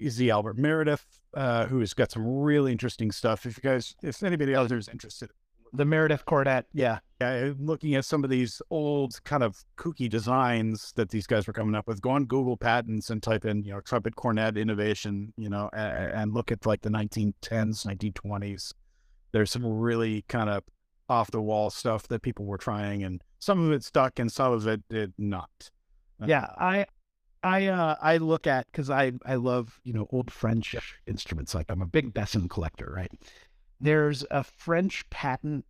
Z. 0.06 0.30
Albert 0.30 0.56
Meredith, 0.56 1.04
uh, 1.34 1.66
who's 1.66 1.92
got 1.92 2.10
some 2.10 2.26
really 2.26 2.72
interesting 2.72 3.10
stuff. 3.10 3.44
If 3.44 3.58
you 3.58 3.62
guys, 3.62 3.94
if 4.02 4.22
anybody 4.22 4.54
else 4.54 4.72
is 4.72 4.88
interested, 4.88 5.30
the 5.72 5.84
Meredith 5.84 6.24
Cornet, 6.24 6.66
yeah, 6.72 6.98
yeah, 7.20 7.52
looking 7.58 7.94
at 7.94 8.04
some 8.04 8.24
of 8.24 8.30
these 8.30 8.62
old 8.70 9.22
kind 9.24 9.42
of 9.42 9.64
kooky 9.76 10.08
designs 10.08 10.92
that 10.96 11.10
these 11.10 11.26
guys 11.26 11.46
were 11.46 11.52
coming 11.52 11.74
up 11.74 11.86
with, 11.86 12.00
go 12.00 12.10
on 12.10 12.24
Google 12.24 12.56
patents 12.56 13.10
and 13.10 13.22
type 13.22 13.44
in, 13.44 13.64
you 13.64 13.72
know, 13.72 13.80
trumpet 13.80 14.16
cornet 14.16 14.56
innovation, 14.56 15.32
you 15.36 15.48
know, 15.48 15.68
and, 15.72 16.12
and 16.12 16.34
look 16.34 16.52
at 16.52 16.64
like 16.66 16.82
the 16.82 16.90
1910s, 16.90 17.86
1920s 17.86 18.72
there's 19.32 19.50
some 19.50 19.64
really 19.64 20.22
kind 20.28 20.50
of 20.50 20.62
off 21.08 21.30
the 21.30 21.40
wall 21.40 21.70
stuff 21.70 22.08
that 22.08 22.22
people 22.22 22.44
were 22.44 22.58
trying, 22.58 23.02
and 23.02 23.22
some 23.38 23.64
of 23.64 23.72
it 23.72 23.84
stuck, 23.84 24.18
and 24.18 24.30
some 24.30 24.52
of 24.52 24.66
it 24.66 24.82
did 24.88 25.12
not. 25.18 25.70
Yeah, 26.24 26.46
I 26.58 26.86
I 27.42 27.66
uh 27.66 27.96
I 28.00 28.16
look 28.18 28.46
at 28.46 28.66
because 28.66 28.90
I 28.90 29.12
I 29.24 29.36
love 29.36 29.80
you 29.84 29.92
know 29.92 30.06
old 30.10 30.30
French 30.30 30.74
instruments. 31.06 31.54
Like 31.54 31.66
I'm 31.68 31.82
a 31.82 31.86
big 31.86 32.12
Besson 32.12 32.48
collector, 32.50 32.92
right? 32.94 33.10
There's 33.80 34.24
a 34.30 34.42
French 34.42 35.08
patent 35.10 35.64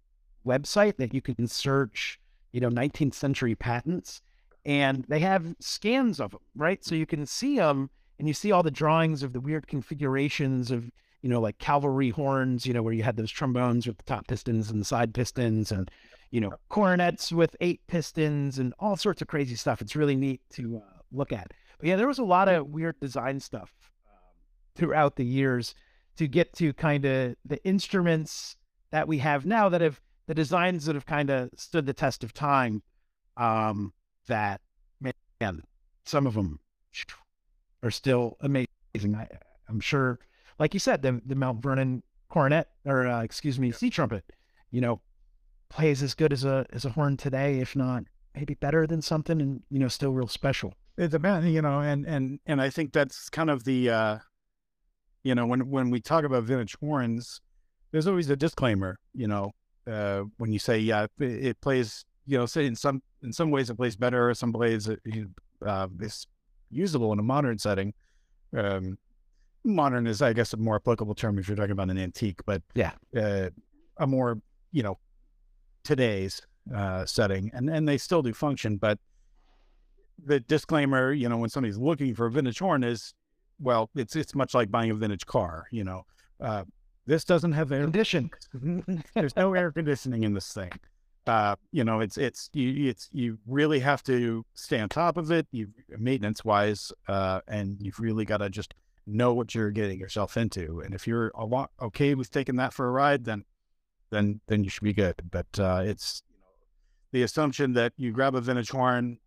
website 0.47 0.97
that 0.97 1.13
you 1.13 1.21
can 1.21 1.47
search, 1.47 2.19
you 2.53 2.61
know, 2.61 2.71
19th 2.71 3.15
century 3.15 3.55
patents, 3.55 4.23
and 4.65 5.05
they 5.09 5.21
have 5.21 5.55
scans 5.61 6.21
of 6.21 6.33
them, 6.33 6.41
right? 6.55 6.85
So 6.85 6.95
you 6.95 7.07
can 7.07 7.27
see 7.27 7.57
them, 7.57 7.91
and 8.19 8.27
you 8.27 8.35
see 8.35 8.53
all 8.53 8.63
the 8.63 8.71
drawings 8.71 9.23
of 9.23 9.33
the 9.33 9.41
weird 9.41 9.67
configurations 9.67 10.71
of 10.71 10.91
you 11.23 11.29
know 11.29 11.41
like 11.41 11.59
cavalry 11.59 12.11
horns, 12.11 12.67
you 12.67 12.73
know, 12.73 12.83
where 12.83 12.95
you 12.95 13.03
had 13.03 13.17
those 13.17 13.31
trombones 13.31 13.87
with 13.87 13.99
the 13.99 14.05
top 14.05 14.27
pistons 14.27 14.71
and 14.71 14.81
the 14.81 14.85
side 14.85 15.13
pistons, 15.15 15.71
and 15.71 15.91
you 16.31 16.41
know 16.41 16.53
coronets 16.69 17.33
with 17.33 17.57
eight 17.61 17.81
pistons 17.87 18.59
and 18.59 18.73
all 18.79 18.97
sorts 18.97 19.21
of 19.23 19.29
crazy 19.29 19.55
stuff. 19.55 19.81
It's 19.81 19.97
really 19.97 20.17
neat 20.17 20.41
to 20.53 20.79
uh, 20.79 21.01
look 21.13 21.33
at. 21.33 21.53
But 21.79 21.89
yeah, 21.89 21.97
there 21.97 22.09
was 22.09 22.19
a 22.19 22.25
lot 22.25 22.49
of 22.49 22.69
weird 22.69 22.99
design 23.01 23.41
stuff 23.41 23.73
um, 24.09 24.17
throughout 24.75 25.17
the 25.17 25.25
years 25.25 25.75
to 26.19 26.29
get 26.29 26.53
to 26.55 26.73
kind 26.73 27.05
of 27.05 27.35
the 27.45 27.65
instruments 27.65 28.57
that 28.91 29.09
we 29.09 29.19
have 29.19 29.47
now 29.47 29.69
that 29.69 29.81
have 29.81 30.01
the 30.27 30.35
designs 30.35 30.85
that 30.85 30.95
have 30.95 31.07
kind 31.07 31.31
of 31.31 31.51
stood 31.57 31.87
the 31.87 31.93
test 31.93 32.23
of 32.23 32.35
time. 32.35 32.83
Um, 33.37 33.93
that 34.27 34.61
man, 35.01 35.63
some 36.05 36.27
of 36.27 36.35
them 36.35 36.61
are 37.83 37.91
still 37.91 38.37
amazing. 38.41 39.15
I, 39.15 39.29
I'm 39.69 39.81
sure, 39.81 40.19
like 40.59 40.75
you 40.75 40.81
said, 40.81 41.03
the 41.03 41.23
the 41.25 41.35
Mount 41.35 41.63
Vernon 41.63 42.03
cornet 42.29 42.69
or 42.85 43.07
uh, 43.07 43.23
excuse 43.23 43.59
me, 43.59 43.73
C 43.73 43.91
trumpet, 43.91 44.25
you 44.71 44.81
know, 44.81 45.01
plays 45.71 46.03
as 46.03 46.15
good 46.15 46.33
as 46.33 46.45
a 46.45 46.67
as 46.73 46.85
a 46.85 46.91
horn 46.91 47.17
today, 47.17 47.61
if 47.61 47.75
not 47.75 48.05
maybe 48.35 48.55
better 48.55 48.87
than 48.87 49.03
something, 49.03 49.41
and 49.41 49.63
you 49.71 49.79
know, 49.79 49.89
still 49.89 50.13
real 50.13 50.29
special. 50.29 50.75
It's 50.97 51.15
about 51.15 51.45
you 51.45 51.63
know, 51.63 51.81
and 51.81 52.07
and 52.07 52.41
and 52.47 52.61
I 52.61 52.71
think 52.71 52.93
that's 52.93 53.29
kind 53.29 53.51
of 53.51 53.65
the, 53.65 53.91
uh, 53.91 54.19
you 55.23 55.35
know, 55.35 55.47
when 55.47 55.69
when 55.71 55.91
we 55.91 56.01
talk 56.01 56.25
about 56.25 56.45
vintage 56.45 56.77
horns, 56.81 57.41
there's 57.91 58.07
always 58.07 58.31
a 58.31 58.37
disclaimer, 58.37 58.99
you 59.15 59.27
know, 59.27 59.53
uh, 59.91 60.23
when 60.39 60.53
you 60.53 60.59
say 60.59 60.79
yeah, 60.79 61.05
it, 61.19 61.25
it, 61.25 61.61
plays, 61.61 62.05
you 62.27 62.39
know, 62.39 62.47
say 62.47 62.67
in 62.67 62.77
some 62.77 63.03
in 63.23 63.33
some 63.33 63.51
ways 63.51 63.71
it 63.71 63.77
plays 63.77 63.97
better, 63.97 64.29
or 64.29 64.35
some 64.35 64.53
ways 64.53 64.89
it 64.89 65.01
uh, 65.67 65.89
is 66.01 66.27
usable 66.71 67.13
in 67.13 67.19
a 67.19 67.23
modern 67.23 67.59
setting. 67.59 67.93
Um, 68.57 68.99
modern 69.65 70.07
is, 70.07 70.23
I 70.23 70.33
guess, 70.33 70.53
a 70.53 70.57
more 70.57 70.77
applicable 70.77 71.15
term 71.15 71.39
if 71.39 71.49
you're 71.49 71.57
talking 71.57 71.73
about 71.73 71.91
an 71.91 71.99
antique, 71.99 72.41
but 72.47 72.63
yeah, 72.75 72.93
uh, 73.17 73.51
a 73.97 74.07
more 74.07 74.41
you 74.73 74.83
know 74.83 74.99
today's 75.85 76.41
uh, 76.75 77.05
setting, 77.07 77.51
and 77.55 77.69
and 77.71 77.89
they 77.89 77.99
still 77.99 78.23
do 78.23 78.33
function. 78.33 78.77
But 78.77 78.99
the 80.25 80.41
disclaimer, 80.41 81.13
you 81.13 81.29
know, 81.29 81.39
when 81.39 81.51
somebody's 81.51 81.79
looking 81.79 82.15
for 82.15 82.27
a 82.27 82.31
vintage 82.31 82.59
horn, 82.59 82.85
is 82.85 83.15
well, 83.61 83.91
it's 83.95 84.17
it's 84.17 84.35
much 84.35 84.55
like 84.55 84.71
buying 84.71 84.91
a 84.91 84.95
vintage 84.95 85.27
car. 85.27 85.67
You 85.71 85.85
know, 85.85 86.07
uh, 86.41 86.65
this 87.07 87.25
doesn't 87.25 87.53
have 87.53 87.73
air 87.73 87.83
condition. 87.83 88.31
There's 89.15 89.37
no 89.37 89.55
air 89.55 89.73
conditioning 89.73 90.25
in 90.25 90.35
this 90.35 90.53
thing. 90.53 90.73
Uh, 91.27 91.57
you 91.73 91.85
know, 91.85 92.01
it's 92.01 92.17
it's 92.17 92.49
you 92.53 92.89
it's 92.89 93.09
you 93.13 93.39
really 93.47 93.81
have 93.81 94.03
to 94.05 94.45
stay 94.55 94.81
on 94.81 94.89
top 94.89 95.17
of 95.17 95.31
it. 95.31 95.47
You 95.53 95.69
maintenance 95.91 96.45
wise, 96.45 96.93
uh, 97.09 97.41
and 97.49 97.77
you've 97.81 98.01
really 98.01 98.25
got 98.25 98.39
to 98.39 98.49
just 98.49 98.75
know 99.07 99.35
what 99.35 99.55
you're 99.55 99.71
getting 99.71 99.99
yourself 99.99 100.37
into. 100.37 100.81
And 100.81 100.95
if 100.95 101.07
you're 101.07 101.33
a 101.35 101.45
lot 101.45 101.71
okay 101.81 102.15
with 102.15 102.31
taking 102.31 102.57
that 102.57 102.73
for 102.73 102.89
a 102.89 102.91
ride, 102.91 103.25
then 103.25 103.45
then 104.11 104.41
then 104.49 104.65
you 104.65 104.71
should 104.71 104.85
be 104.85 104.95
good. 104.95 105.17
But 105.31 105.47
uh, 105.59 105.83
it's 105.85 106.23
you 106.31 106.41
know, 106.41 106.47
the 107.13 107.23
assumption 107.23 107.73
that 107.75 107.93
you 107.97 108.13
grab 108.13 108.35
a 108.35 108.41
vintage 108.41 108.71
horn, 108.71 109.19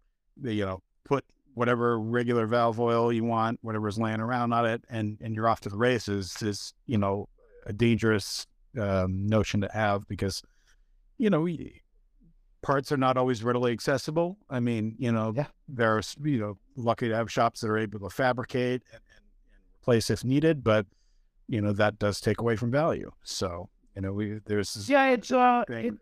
you 0.42 0.66
know, 0.66 0.82
put 1.06 1.24
whatever 1.54 2.00
regular 2.00 2.46
valve 2.46 2.80
oil 2.80 3.12
you 3.12 3.24
want, 3.24 3.60
whatever's 3.62 3.98
laying 3.98 4.20
around 4.20 4.54
on 4.54 4.66
it, 4.66 4.84
and 4.90 5.18
and 5.22 5.36
you're 5.36 5.48
off 5.48 5.62
to 5.62 5.70
the 5.70 5.78
races 5.78 6.42
is 6.42 6.74
you 6.86 6.98
know 6.98 7.28
a 7.66 7.74
dangerous 7.74 8.48
um, 8.80 9.28
notion 9.28 9.62
to 9.62 9.70
have 9.74 10.08
because 10.08 10.42
you 11.18 11.30
know 11.30 11.42
we, 11.42 11.82
parts 12.62 12.92
are 12.92 12.98
not 12.98 13.18
always 13.18 13.44
readily 13.44 13.72
accessible. 13.72 14.38
I 14.50 14.60
mean, 14.60 14.96
you 14.98 15.12
know, 15.12 15.34
yeah. 15.36 15.48
there's 15.68 16.16
you 16.24 16.40
know 16.40 16.58
lucky 16.76 17.10
to 17.10 17.16
have 17.16 17.32
shops 17.32 17.62
that 17.62 17.70
are 17.70 17.78
able 17.78 18.00
to 18.00 18.10
fabricate 18.10 18.84
and, 18.92 19.02
and, 19.12 19.22
and 19.56 19.82
replace 19.82 20.10
if 20.10 20.24
needed, 20.24 20.64
but 20.64 20.86
you 21.48 21.62
know 21.62 21.74
that 21.74 22.00
does 22.00 22.22
take 22.22 22.40
away 22.40 22.56
from 22.56 22.72
value. 22.72 23.12
So 23.24 23.70
you 23.96 24.02
know, 24.02 24.14
we 24.14 24.40
there's 24.46 24.90
yeah, 24.90 25.10
it's 25.10 25.32
uh, 25.32 25.64
it, 25.68 25.94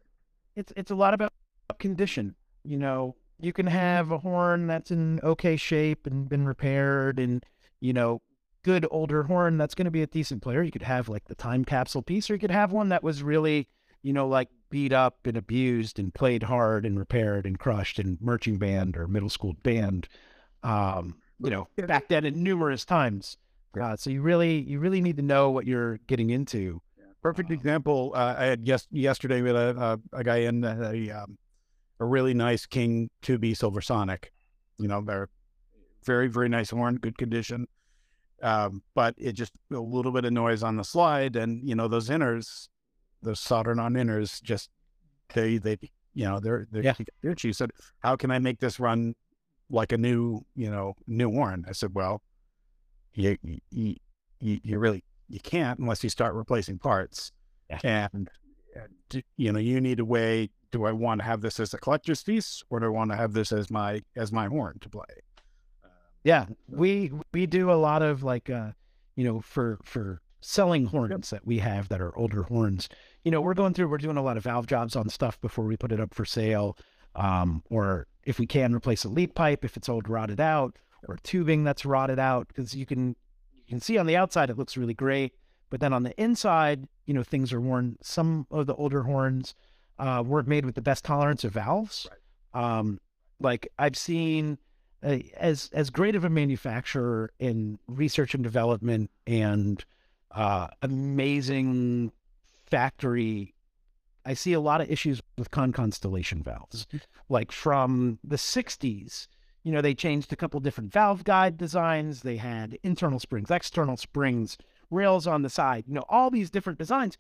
it's 0.55 0.73
it's 0.75 0.91
a 0.91 0.95
lot 0.95 1.13
about 1.13 1.31
condition. 1.79 2.35
You 2.63 2.77
know, 2.77 3.15
you 3.39 3.53
can 3.53 3.67
have 3.67 4.11
a 4.11 4.19
horn 4.19 4.67
that's 4.67 4.91
in 4.91 5.19
okay 5.21 5.55
shape 5.55 6.05
and 6.05 6.29
been 6.29 6.45
repaired, 6.45 7.19
and 7.19 7.45
you 7.79 7.93
know, 7.93 8.21
good 8.63 8.85
older 8.91 9.23
horn 9.23 9.57
that's 9.57 9.75
going 9.75 9.85
to 9.85 9.91
be 9.91 10.01
a 10.01 10.07
decent 10.07 10.41
player. 10.41 10.63
You 10.63 10.71
could 10.71 10.83
have 10.83 11.09
like 11.09 11.25
the 11.25 11.35
time 11.35 11.65
capsule 11.65 12.01
piece, 12.01 12.29
or 12.29 12.33
you 12.33 12.39
could 12.39 12.51
have 12.51 12.71
one 12.71 12.89
that 12.89 13.03
was 13.03 13.23
really, 13.23 13.67
you 14.03 14.13
know, 14.13 14.27
like 14.27 14.49
beat 14.69 14.93
up 14.93 15.25
and 15.25 15.37
abused 15.37 15.99
and 15.99 16.13
played 16.13 16.43
hard 16.43 16.85
and 16.85 16.99
repaired 16.99 17.45
and 17.45 17.57
crushed 17.57 17.99
in 17.99 18.17
marching 18.21 18.57
band 18.57 18.97
or 18.97 19.07
middle 19.07 19.29
school 19.29 19.53
band. 19.63 20.07
Um, 20.63 21.15
you 21.41 21.49
know, 21.49 21.67
back 21.87 22.09
then 22.09 22.25
in 22.25 22.43
numerous 22.43 22.83
times. 22.83 23.37
Uh, 23.79 23.95
so 23.95 24.09
you 24.09 24.21
really, 24.21 24.59
you 24.59 24.79
really 24.79 24.99
need 24.99 25.15
to 25.15 25.23
know 25.23 25.51
what 25.51 25.65
you're 25.65 25.99
getting 26.07 26.31
into 26.31 26.81
Perfect 27.21 27.51
example. 27.51 28.13
Uh, 28.15 28.35
I 28.37 28.45
had 28.45 28.65
yes 28.65 28.87
yesterday 28.91 29.41
with 29.41 29.55
a, 29.55 29.99
a, 30.13 30.19
a 30.19 30.23
guy 30.23 30.37
in 30.37 30.63
a, 30.63 31.11
um, 31.11 31.37
a 31.99 32.05
really 32.05 32.33
nice 32.33 32.65
King 32.65 33.09
2B 33.23 33.57
Silver 33.57 33.81
Sonic. 33.81 34.31
You 34.77 34.87
know, 34.87 35.01
they're 35.01 35.29
very 36.05 36.27
very 36.27 36.49
nice 36.49 36.69
horn, 36.69 36.95
good 36.97 37.17
condition. 37.17 37.67
Um, 38.41 38.83
but 38.95 39.15
it 39.17 39.33
just 39.33 39.51
a 39.71 39.79
little 39.79 40.11
bit 40.11 40.25
of 40.25 40.31
noise 40.31 40.63
on 40.63 40.77
the 40.77 40.83
slide, 40.83 41.35
and 41.35 41.67
you 41.67 41.75
know 41.75 41.87
those 41.87 42.09
inners, 42.09 42.69
those 43.21 43.39
soldered 43.39 43.79
on 43.79 43.93
inners, 43.93 44.41
just 44.41 44.69
they 45.33 45.57
they 45.57 45.77
you 46.13 46.25
know 46.25 46.39
they're 46.39 46.67
they're 46.71 46.95
yeah. 47.21 47.33
She 47.35 47.51
said, 47.51 47.71
"How 47.99 48.15
can 48.15 48.31
I 48.31 48.39
make 48.39 48.59
this 48.59 48.79
run 48.79 49.13
like 49.69 49.91
a 49.91 49.97
new 49.97 50.45
you 50.55 50.71
know 50.71 50.95
new 51.05 51.31
horn?" 51.31 51.65
I 51.67 51.73
said, 51.73 51.93
"Well, 51.93 52.21
you 53.13 53.37
you 53.71 53.95
you, 54.39 54.59
you 54.63 54.79
really 54.79 55.03
you 55.27 55.39
can't 55.39 55.79
unless 55.79 56.03
you 56.03 56.09
start 56.09 56.33
replacing 56.33 56.79
parts. 56.79 57.31
Yeah. 57.83 58.07
And, 58.13 58.29
you 59.37 59.51
know, 59.51 59.59
you 59.59 59.81
need 59.81 59.99
a 59.99 60.05
way. 60.05 60.49
Do 60.71 60.85
I 60.85 60.91
want 60.91 61.21
to 61.21 61.25
have 61.25 61.41
this 61.41 61.59
as 61.59 61.73
a 61.73 61.77
collector's 61.77 62.23
piece, 62.23 62.63
or 62.69 62.79
do 62.79 62.85
I 62.85 62.89
want 62.89 63.11
to 63.11 63.17
have 63.17 63.33
this 63.33 63.51
as 63.51 63.71
my 63.71 64.01
as 64.15 64.31
my 64.31 64.47
horn 64.47 64.77
to 64.81 64.89
play? 64.89 65.03
Yeah, 66.23 66.45
we 66.67 67.11
we 67.33 67.45
do 67.45 67.71
a 67.71 67.73
lot 67.73 68.01
of 68.01 68.23
like, 68.23 68.49
uh, 68.49 68.71
you 69.15 69.23
know, 69.23 69.41
for 69.41 69.79
for 69.83 70.21
selling 70.41 70.85
horns 70.85 71.29
that 71.31 71.45
we 71.45 71.59
have 71.59 71.89
that 71.89 72.01
are 72.01 72.17
older 72.17 72.43
horns. 72.43 72.87
You 73.23 73.31
know, 73.31 73.41
we're 73.41 73.53
going 73.53 73.73
through. 73.73 73.89
We're 73.89 73.97
doing 73.97 74.17
a 74.17 74.23
lot 74.23 74.37
of 74.37 74.43
valve 74.43 74.67
jobs 74.67 74.95
on 74.95 75.09
stuff 75.09 75.39
before 75.41 75.65
we 75.65 75.77
put 75.77 75.91
it 75.91 75.99
up 75.99 76.13
for 76.13 76.25
sale, 76.25 76.77
um, 77.15 77.63
or 77.69 78.07
if 78.23 78.39
we 78.39 78.45
can 78.45 78.73
replace 78.73 79.03
a 79.05 79.09
lead 79.09 79.33
pipe 79.35 79.65
if 79.65 79.75
it's 79.75 79.89
old 79.89 80.09
rotted 80.09 80.39
out, 80.39 80.77
or 81.07 81.17
tubing 81.23 81.63
that's 81.63 81.85
rotted 81.85 82.19
out 82.19 82.47
because 82.47 82.75
you 82.75 82.85
can 82.85 83.15
you 83.55 83.63
can 83.67 83.79
see 83.79 83.97
on 83.97 84.05
the 84.05 84.15
outside 84.15 84.49
it 84.49 84.57
looks 84.57 84.77
really 84.77 84.93
great, 84.93 85.33
but 85.69 85.79
then 85.79 85.93
on 85.93 86.03
the 86.03 86.19
inside, 86.21 86.87
you 87.05 87.13
know, 87.13 87.23
things 87.23 87.53
are 87.53 87.61
worn. 87.61 87.97
Some 88.01 88.47
of 88.51 88.67
the 88.67 88.75
older 88.75 89.03
horns 89.03 89.55
uh, 89.97 90.23
weren't 90.25 90.47
made 90.47 90.65
with 90.65 90.75
the 90.75 90.81
best 90.81 91.05
tolerance 91.05 91.43
of 91.43 91.53
valves. 91.53 92.07
Right. 92.53 92.79
Um, 92.79 92.99
like 93.39 93.71
I've 93.77 93.97
seen 93.97 94.57
uh, 95.03 95.19
as 95.37 95.69
as 95.73 95.89
great 95.89 96.15
of 96.15 96.23
a 96.23 96.29
manufacturer 96.29 97.31
in 97.39 97.79
research 97.87 98.33
and 98.33 98.43
development 98.43 99.11
and 99.27 99.83
uh, 100.31 100.67
amazing 100.81 102.11
factory. 102.65 103.53
I 104.25 104.33
see 104.33 104.53
a 104.53 104.59
lot 104.59 104.81
of 104.81 104.91
issues 104.91 105.21
with 105.37 105.49
Conn 105.51 105.71
Constellation 105.71 106.43
valves, 106.43 106.85
mm-hmm. 106.87 106.97
like 107.29 107.51
from 107.51 108.19
the 108.23 108.35
'60s 108.35 109.27
you 109.63 109.71
know, 109.71 109.81
they 109.81 109.93
changed 109.93 110.31
a 110.31 110.35
couple 110.35 110.59
different 110.59 110.91
valve 110.91 111.23
guide 111.23 111.57
designs. 111.57 112.21
They 112.21 112.37
had 112.37 112.77
internal 112.83 113.19
springs, 113.19 113.51
external 113.51 113.97
springs, 113.97 114.57
rails 114.89 115.27
on 115.27 115.41
the 115.41 115.49
side, 115.49 115.85
you 115.87 115.93
know, 115.93 116.05
all 116.09 116.29
these 116.29 116.49
different 116.49 116.79
designs. 116.79 117.17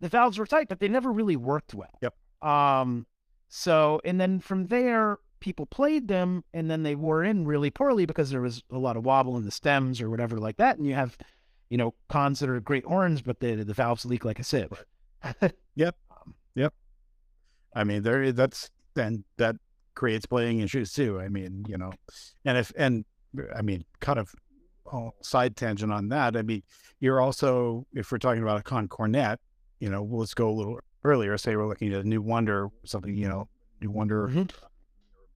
The 0.00 0.08
valves 0.08 0.38
were 0.38 0.46
tight, 0.46 0.68
but 0.68 0.80
they 0.80 0.88
never 0.88 1.12
really 1.12 1.36
worked 1.36 1.74
well. 1.74 1.98
Yep. 2.00 2.14
Um, 2.48 3.06
so, 3.48 4.00
and 4.04 4.20
then 4.20 4.40
from 4.40 4.66
there, 4.66 5.18
people 5.40 5.66
played 5.66 6.08
them 6.08 6.44
and 6.54 6.70
then 6.70 6.82
they 6.82 6.94
wore 6.94 7.24
in 7.24 7.46
really 7.46 7.70
poorly 7.70 8.06
because 8.06 8.30
there 8.30 8.40
was 8.40 8.62
a 8.70 8.78
lot 8.78 8.96
of 8.96 9.04
wobble 9.04 9.36
in 9.36 9.44
the 9.44 9.50
stems 9.50 10.00
or 10.00 10.08
whatever 10.08 10.38
like 10.38 10.56
that. 10.56 10.78
And 10.78 10.86
you 10.86 10.94
have, 10.94 11.18
you 11.68 11.76
know, 11.76 11.94
Conns 12.08 12.40
that 12.40 12.48
are 12.48 12.60
great 12.60 12.84
horns, 12.84 13.20
but 13.22 13.40
the, 13.40 13.56
the 13.56 13.74
valves 13.74 14.04
leak 14.04 14.24
like 14.24 14.38
a 14.38 14.44
sieve. 14.44 14.84
yep. 15.74 15.96
Yep. 16.54 16.74
I 17.74 17.84
mean, 17.84 18.02
there, 18.02 18.32
that's, 18.32 18.70
and 18.96 19.24
that 19.36 19.56
creates 19.94 20.26
playing 20.26 20.60
issues 20.60 20.92
too. 20.92 21.20
I 21.20 21.28
mean, 21.28 21.64
you 21.68 21.76
know, 21.76 21.92
and 22.44 22.56
if 22.56 22.72
and 22.76 23.04
I 23.54 23.62
mean, 23.62 23.84
kind 24.00 24.18
of 24.18 24.34
side 25.22 25.56
tangent 25.56 25.92
on 25.92 26.08
that. 26.08 26.36
I 26.36 26.42
mean, 26.42 26.62
you're 27.00 27.20
also 27.20 27.86
if 27.94 28.10
we're 28.12 28.18
talking 28.18 28.42
about 28.42 28.58
a 28.58 28.62
Conn 28.62 28.88
cornet, 28.88 29.38
you 29.78 29.88
know, 29.90 30.02
let's 30.04 30.34
go 30.34 30.48
a 30.48 30.52
little 30.52 30.78
earlier. 31.04 31.36
Say 31.38 31.56
we're 31.56 31.68
looking 31.68 31.92
at 31.92 32.00
a 32.00 32.08
new 32.08 32.20
Wonder, 32.22 32.68
something, 32.84 33.16
you 33.16 33.28
know, 33.28 33.48
new 33.80 33.90
Wonder, 33.90 34.28
Mhm. 34.28 34.50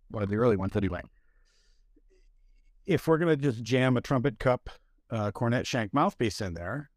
one 0.08 0.22
of 0.22 0.28
the 0.28 0.36
early 0.36 0.56
ones 0.56 0.76
anyway. 0.76 1.00
If 2.86 3.06
we're 3.08 3.18
gonna 3.18 3.36
just 3.36 3.62
jam 3.62 3.96
a 3.96 4.00
trumpet 4.00 4.38
cup, 4.38 4.68
uh, 5.10 5.30
cornet 5.30 5.66
shank 5.66 5.94
mouthpiece 5.94 6.40
in 6.40 6.54
there, 6.54 6.90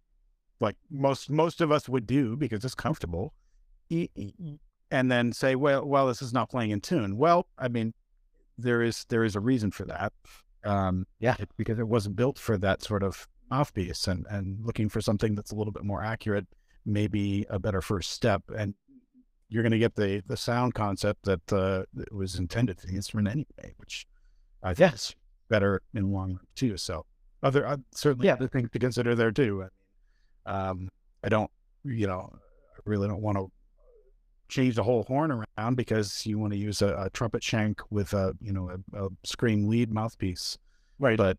like 0.59 0.75
most 0.89 1.29
most 1.29 1.61
of 1.61 1.71
us 1.71 1.87
would 1.87 2.05
do 2.05 2.35
because 2.35 2.65
it's 2.65 2.75
comfortable, 2.75 3.33
and 3.89 5.11
then 5.11 5.31
say, 5.31 5.55
well, 5.55 5.85
well, 5.85 6.07
this 6.07 6.21
is 6.21 6.33
not 6.33 6.49
playing 6.49 6.71
in 6.71 6.81
tune. 6.81 7.17
Well, 7.17 7.47
I 7.57 7.67
mean, 7.69 7.93
there 8.57 8.81
is 8.81 9.05
there 9.05 9.23
is 9.23 9.35
a 9.35 9.39
reason 9.39 9.71
for 9.71 9.85
that. 9.85 10.11
Um, 10.63 11.05
Yeah. 11.19 11.35
because 11.57 11.79
it 11.79 11.87
wasn't 11.87 12.15
built 12.15 12.37
for 12.39 12.57
that 12.57 12.81
sort 12.83 13.03
of 13.03 13.27
mouthpiece, 13.49 14.07
and 14.07 14.25
and 14.29 14.65
looking 14.65 14.89
for 14.89 14.99
something 15.01 15.35
that's 15.35 15.51
a 15.51 15.55
little 15.55 15.71
bit 15.73 15.83
more 15.85 16.03
accurate 16.03 16.47
maybe 16.85 17.45
a 17.49 17.59
better 17.59 17.81
first 17.81 18.11
step. 18.11 18.41
And 18.57 18.73
you're 19.49 19.61
going 19.63 19.71
to 19.71 19.79
get 19.79 19.95
the 19.95 20.23
the 20.27 20.37
sound 20.37 20.73
concept 20.73 21.23
that 21.23 21.53
uh, 21.53 21.83
that 21.93 22.13
was 22.13 22.35
intended 22.35 22.79
for 22.79 22.87
the 22.87 22.95
instrument 22.95 23.27
anyway, 23.27 23.73
which 23.77 24.05
I 24.63 24.73
think 24.73 24.93
is 24.93 25.15
better 25.49 25.81
in 25.93 26.03
the 26.03 26.09
long 26.09 26.29
run 26.35 26.39
too. 26.55 26.77
So 26.77 27.05
other 27.43 27.65
uh, 27.67 27.77
certainly 27.93 28.27
Yeah. 28.27 28.33
other 28.33 28.47
things 28.47 28.69
to 28.71 28.79
consider 28.79 29.15
there 29.15 29.31
too. 29.31 29.67
Um, 30.45 30.89
I 31.23 31.29
don't, 31.29 31.51
you 31.83 32.07
know, 32.07 32.31
I 32.33 32.79
really 32.85 33.07
don't 33.07 33.21
want 33.21 33.37
to 33.37 33.51
change 34.47 34.75
the 34.75 34.83
whole 34.83 35.03
horn 35.03 35.31
around 35.31 35.75
because 35.75 36.25
you 36.25 36.39
want 36.39 36.53
to 36.53 36.59
use 36.59 36.81
a, 36.81 36.95
a 36.97 37.09
trumpet 37.09 37.43
shank 37.43 37.81
with 37.89 38.13
a 38.13 38.33
you 38.41 38.53
know 38.53 38.69
a, 38.93 39.05
a 39.05 39.09
scream 39.23 39.67
lead 39.67 39.91
mouthpiece, 39.91 40.57
Right. 40.99 41.17
but 41.17 41.37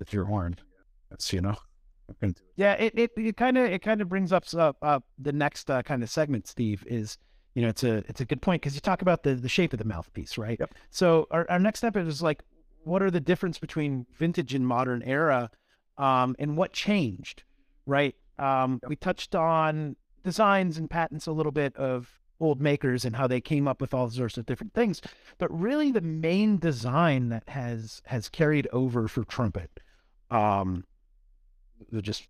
it's 0.00 0.12
your 0.12 0.24
horn. 0.24 0.56
That's 1.10 1.32
you 1.32 1.40
know. 1.40 1.56
I 2.08 2.12
can 2.18 2.32
do 2.32 2.40
it. 2.40 2.52
Yeah, 2.56 2.72
it 2.74 2.92
it, 2.96 3.10
it 3.16 3.36
kind 3.36 3.56
of 3.58 3.70
it 3.70 3.82
kind 3.82 4.00
of 4.00 4.08
brings 4.08 4.32
up 4.32 4.44
uh, 4.54 4.72
uh, 4.82 5.00
the 5.18 5.32
next 5.32 5.70
uh, 5.70 5.82
kind 5.82 6.02
of 6.02 6.10
segment, 6.10 6.48
Steve. 6.48 6.84
Is 6.88 7.18
you 7.54 7.62
know 7.62 7.68
it's 7.68 7.84
a 7.84 7.98
it's 8.08 8.20
a 8.20 8.24
good 8.24 8.42
point 8.42 8.62
because 8.62 8.74
you 8.74 8.80
talk 8.80 9.02
about 9.02 9.22
the 9.22 9.34
the 9.34 9.48
shape 9.48 9.72
of 9.72 9.78
the 9.78 9.84
mouthpiece, 9.84 10.36
right? 10.38 10.58
Yep. 10.58 10.74
So 10.90 11.26
our 11.30 11.48
our 11.50 11.58
next 11.58 11.78
step 11.80 11.96
is 11.96 12.22
like, 12.22 12.42
what 12.84 13.02
are 13.02 13.10
the 13.10 13.20
difference 13.20 13.58
between 13.58 14.06
vintage 14.18 14.54
and 14.54 14.66
modern 14.66 15.02
era, 15.02 15.50
um, 15.98 16.34
and 16.38 16.56
what 16.56 16.72
changed, 16.72 17.44
right? 17.86 18.14
Um, 18.38 18.80
we 18.88 18.96
touched 18.96 19.34
on 19.34 19.96
designs 20.22 20.76
and 20.78 20.88
patents 20.90 21.26
a 21.26 21.32
little 21.32 21.52
bit 21.52 21.74
of 21.76 22.18
old 22.40 22.60
makers 22.60 23.04
and 23.04 23.16
how 23.16 23.26
they 23.26 23.40
came 23.40 23.68
up 23.68 23.80
with 23.80 23.92
all 23.92 24.08
sorts 24.08 24.38
of 24.38 24.46
different 24.46 24.72
things, 24.72 25.00
but 25.38 25.50
really 25.50 25.90
the 25.92 26.00
main 26.00 26.56
design 26.58 27.28
that 27.28 27.48
has 27.48 28.00
has 28.06 28.28
carried 28.28 28.66
over 28.72 29.06
for 29.08 29.24
trumpet, 29.24 29.80
um, 30.30 30.84
we'll 31.92 32.00
just 32.00 32.26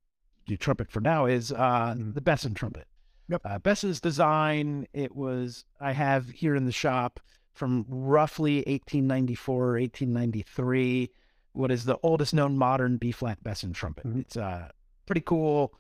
do 0.47 0.57
trumpet 0.57 0.91
for 0.91 1.01
now 1.01 1.27
is 1.27 1.53
uh, 1.53 1.95
Mhm. 1.97 2.15
the 2.15 2.21
Besson 2.21 2.55
trumpet. 2.57 2.87
Yep. 3.29 3.43
Uh, 3.45 3.59
Besson's 3.61 4.01
design, 4.01 4.89
it 4.93 5.15
was, 5.15 5.65
I 5.81 5.93
have 5.93 6.29
here 6.31 6.57
in 6.57 6.65
the 6.65 6.73
shop 6.73 7.21
from 7.53 7.85
roughly 7.89 8.65
1894, 8.67 9.79
1893, 9.79 11.11
what 11.53 11.71
is 11.71 11.85
the 11.85 11.99
oldest 12.03 12.35
known 12.35 12.57
modern 12.59 12.97
B 12.97 13.13
flat 13.13 13.43
Besson 13.45 13.73
trumpet. 13.73 14.07
Mhm. 14.07 14.21
It's 14.23 14.37
uh, 14.37 14.71
pretty 15.07 15.21
cool. 15.21 15.73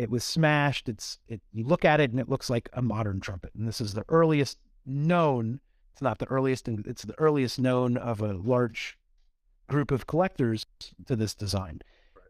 It 0.00 0.10
was 0.10 0.24
smashed. 0.24 0.88
It's, 0.88 1.18
it, 1.28 1.42
you 1.52 1.64
look 1.64 1.84
at 1.84 2.00
it 2.00 2.10
and 2.10 2.18
it 2.18 2.28
looks 2.28 2.48
like 2.48 2.70
a 2.72 2.80
modern 2.80 3.20
trumpet. 3.20 3.52
And 3.54 3.68
this 3.68 3.80
is 3.80 3.92
the 3.92 4.04
earliest 4.08 4.58
known, 4.86 5.60
it's 5.92 6.00
not 6.00 6.18
the 6.18 6.28
earliest, 6.28 6.68
and 6.68 6.86
it's 6.86 7.02
the 7.02 7.18
earliest 7.18 7.58
known 7.58 7.98
of 7.98 8.22
a 8.22 8.32
large 8.32 8.96
group 9.68 9.90
of 9.90 10.06
collectors 10.06 10.64
to 11.06 11.16
this 11.16 11.34
design. 11.34 11.82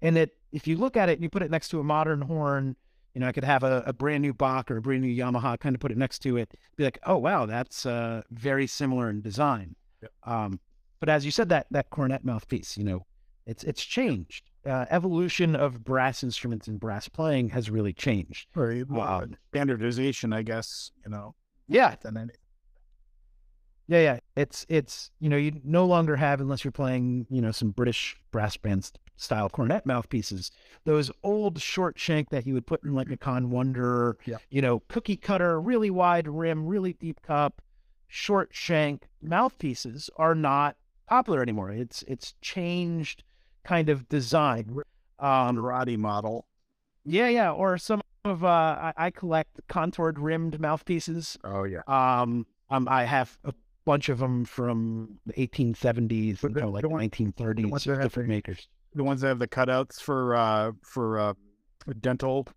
And 0.03 0.19
it, 0.19 0.37
if 0.51 0.67
you 0.67 0.77
look 0.77 0.97
at 0.97 1.09
it 1.09 1.13
and 1.13 1.23
you 1.23 1.31
put 1.31 1.43
it 1.43 1.51
next 1.51 1.69
to 1.69 1.79
a 1.79 1.85
modern 1.85 2.23
horn, 2.23 2.75
you 3.15 3.21
know, 3.21 3.29
I 3.29 3.33
could 3.33 3.45
have 3.45 3.63
a, 3.63 3.85
a 3.87 3.93
brand 3.93 4.23
new 4.23 4.35
Bach 4.35 4.69
or 4.71 4.77
a 4.77 4.83
brand 4.83 5.03
new 5.03 5.15
Yamaha, 5.15 5.59
kind 5.59 5.77
of 5.77 5.81
put 5.81 5.93
it 5.93 5.99
next 5.99 6.21
to 6.21 6.37
it, 6.39 6.53
be 6.77 6.83
like, 6.83 6.99
oh 7.07 7.19
wow, 7.19 7.47
that's 7.47 7.87
uh, 7.87 8.23
very 8.31 8.67
similar 8.67 9.11
in 9.11 9.21
design. 9.21 9.77
Yep. 10.03 10.13
Um, 10.25 10.61
but 10.99 11.09
as 11.09 11.25
you 11.25 11.31
said, 11.31 11.49
that 11.51 11.67
that 11.71 11.91
cornet 11.91 12.25
mouthpiece, 12.25 12.77
you 12.77 12.85
know, 12.85 13.07
it's 13.47 13.63
it's 13.65 13.85
changed. 13.85 14.50
Uh, 14.67 14.85
evolution 14.91 15.57
of 15.57 15.83
brass 15.85 16.23
instruments 16.23 16.69
and 16.69 16.79
brass 16.79 17.09
playing 17.09 17.49
has 17.49 17.71
really 17.71 17.93
changed. 17.95 18.49
More 18.55 19.09
Um, 19.09 19.37
standardization, 19.49 20.33
I 20.35 20.43
guess. 20.43 20.93
You 21.05 21.11
know, 21.11 21.35
Yeah, 21.67 21.95
than. 22.03 22.31
Yeah, 23.87 24.01
yeah. 24.03 24.19
It's 24.37 24.65
it's 24.69 25.11
you 25.19 25.29
know 25.29 25.37
you 25.37 25.61
no 25.65 25.85
longer 25.87 26.15
have 26.17 26.41
unless 26.41 26.63
you're 26.65 26.71
playing 26.73 27.27
you 27.31 27.41
know 27.41 27.51
some 27.51 27.71
British 27.71 28.17
brass 28.31 28.57
band 28.57 28.85
st- 28.85 28.99
style 29.17 29.49
cornet 29.49 29.85
mouthpieces. 29.85 30.51
Those 30.85 31.11
old 31.25 31.61
short 31.61 31.99
shank 31.99 32.31
that 32.31 32.47
you 32.47 32.55
would 32.55 32.67
put 32.67 32.85
in 32.85 32.95
like 32.95 33.11
a 33.11 33.17
Conn 33.17 33.51
Wonder, 33.51 34.17
Yeah. 34.27 34.37
you 34.49 34.63
know, 34.63 34.81
cookie 34.89 35.17
cutter, 35.17 35.61
really 35.61 35.91
wide 35.91 36.29
rim, 36.29 36.67
really 36.67 36.93
deep 36.93 37.21
cup, 37.23 37.61
short 38.09 38.51
shank 38.53 39.09
mouthpieces 39.21 40.09
are 40.17 40.35
not 40.37 40.77
popular 41.09 41.43
anymore. 41.43 41.71
It's 41.71 42.03
it's 42.07 42.35
changed 42.41 43.25
kind 43.65 43.89
of 43.89 44.09
design. 44.09 44.77
Um, 45.19 45.59
Roddy 45.59 45.97
model. 45.97 46.47
yeah, 47.05 47.29
yeah. 47.29 47.53
Or 47.53 47.77
some 47.79 48.01
of 48.25 48.43
uh, 48.45 48.47
I, 48.49 48.93
I 48.97 49.11
collect 49.11 49.61
contoured 49.69 50.19
rimmed 50.19 50.59
mouthpieces. 50.61 51.37
Oh 51.45 51.65
yeah. 51.65 51.81
Um, 51.87 52.47
um, 52.71 52.89
I 52.89 53.05
have 53.05 53.37
a 53.45 53.53
bunch 53.85 54.09
of 54.09 54.19
them 54.19 54.45
from 54.45 55.19
the 55.27 55.33
1870s, 55.35 56.41
But 56.41 56.55
the- 56.55 56.67
like 56.67 56.83
the 56.83 56.89
one- 56.89 57.01
1930s, 57.09 57.71
ones 57.71 57.85
that 57.85 58.01
different 58.03 58.29
the- 58.29 58.35
makers. 58.35 58.69
The 58.95 59.05
ones 59.05 59.21
that 59.21 59.29
have 59.29 59.39
the 59.39 59.47
cutouts 59.49 60.01
for 60.01 60.35
uh 60.35 60.73
for 60.83 61.19
uh 61.19 61.35
dental. 62.01 62.49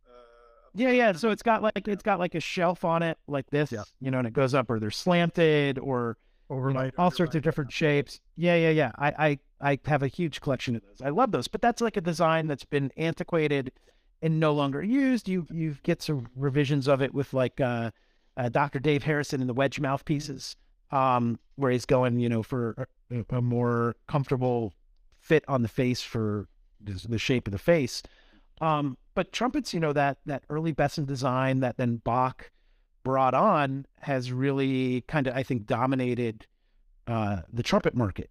Yeah, 0.73 0.89
yeah. 0.89 1.11
So 1.13 1.29
it's 1.29 1.43
got 1.43 1.61
like 1.61 1.87
it's 1.87 2.01
got 2.01 2.17
like 2.17 2.33
a 2.33 2.39
shelf 2.39 2.83
on 2.83 3.03
it, 3.03 3.17
like 3.27 3.47
this, 3.51 3.71
Yeah. 3.71 3.83
you 4.01 4.09
know, 4.09 4.17
and 4.17 4.27
it 4.27 4.33
goes 4.33 4.53
up, 4.55 4.69
or 4.71 4.79
they're 4.79 4.89
slanted, 4.89 5.77
or 5.77 6.17
you 6.49 6.73
know, 6.73 6.91
all 6.97 7.11
sorts 7.11 7.35
of 7.35 7.41
different 7.41 7.71
shapes. 7.71 8.19
Yeah, 8.35 8.55
yeah, 8.55 8.69
yeah. 8.69 8.91
I, 8.97 9.39
I, 9.61 9.71
I 9.71 9.79
have 9.85 10.03
a 10.03 10.07
huge 10.07 10.41
collection 10.41 10.75
of 10.75 10.81
those. 10.81 11.01
I 11.01 11.09
love 11.09 11.31
those, 11.31 11.47
but 11.47 11.61
that's 11.61 11.81
like 11.81 11.97
a 11.97 12.01
design 12.01 12.47
that's 12.47 12.65
been 12.65 12.91
antiquated 12.97 13.71
and 14.21 14.39
no 14.39 14.53
longer 14.53 14.81
used. 14.81 15.27
You, 15.27 15.47
you 15.51 15.77
get 15.83 16.01
some 16.01 16.27
revisions 16.35 16.87
of 16.87 17.01
it 17.01 17.13
with 17.13 17.33
like 17.33 17.59
uh, 17.59 17.91
uh, 18.37 18.49
Dr. 18.49 18.79
Dave 18.79 19.03
Harrison 19.03 19.41
and 19.41 19.49
the 19.49 19.53
wedge 19.53 19.79
mouthpieces, 19.79 20.55
um, 20.91 21.39
where 21.55 21.71
he's 21.71 21.85
going, 21.85 22.19
you 22.19 22.29
know, 22.29 22.43
for 22.43 22.87
a, 23.11 23.35
a 23.35 23.41
more 23.41 23.95
comfortable 24.07 24.73
fit 25.19 25.43
on 25.47 25.61
the 25.61 25.67
face 25.67 26.01
for 26.01 26.47
the 26.81 26.93
the 27.07 27.17
shape 27.17 27.47
of 27.47 27.51
the 27.51 27.57
face. 27.57 28.03
Um, 28.61 28.97
but 29.15 29.31
trumpets, 29.31 29.73
you 29.73 29.79
know, 29.79 29.93
that 29.93 30.17
that 30.25 30.43
early 30.49 30.73
Besson 30.73 31.05
design 31.05 31.59
that 31.61 31.77
then 31.77 31.97
Bach 31.97 32.51
brought 33.03 33.33
on 33.33 33.85
has 34.01 34.31
really 34.31 35.01
kind 35.07 35.27
of, 35.27 35.35
I 35.35 35.43
think, 35.43 35.65
dominated 35.65 36.45
uh, 37.07 37.41
the 37.51 37.63
trumpet 37.63 37.95
market. 37.95 38.29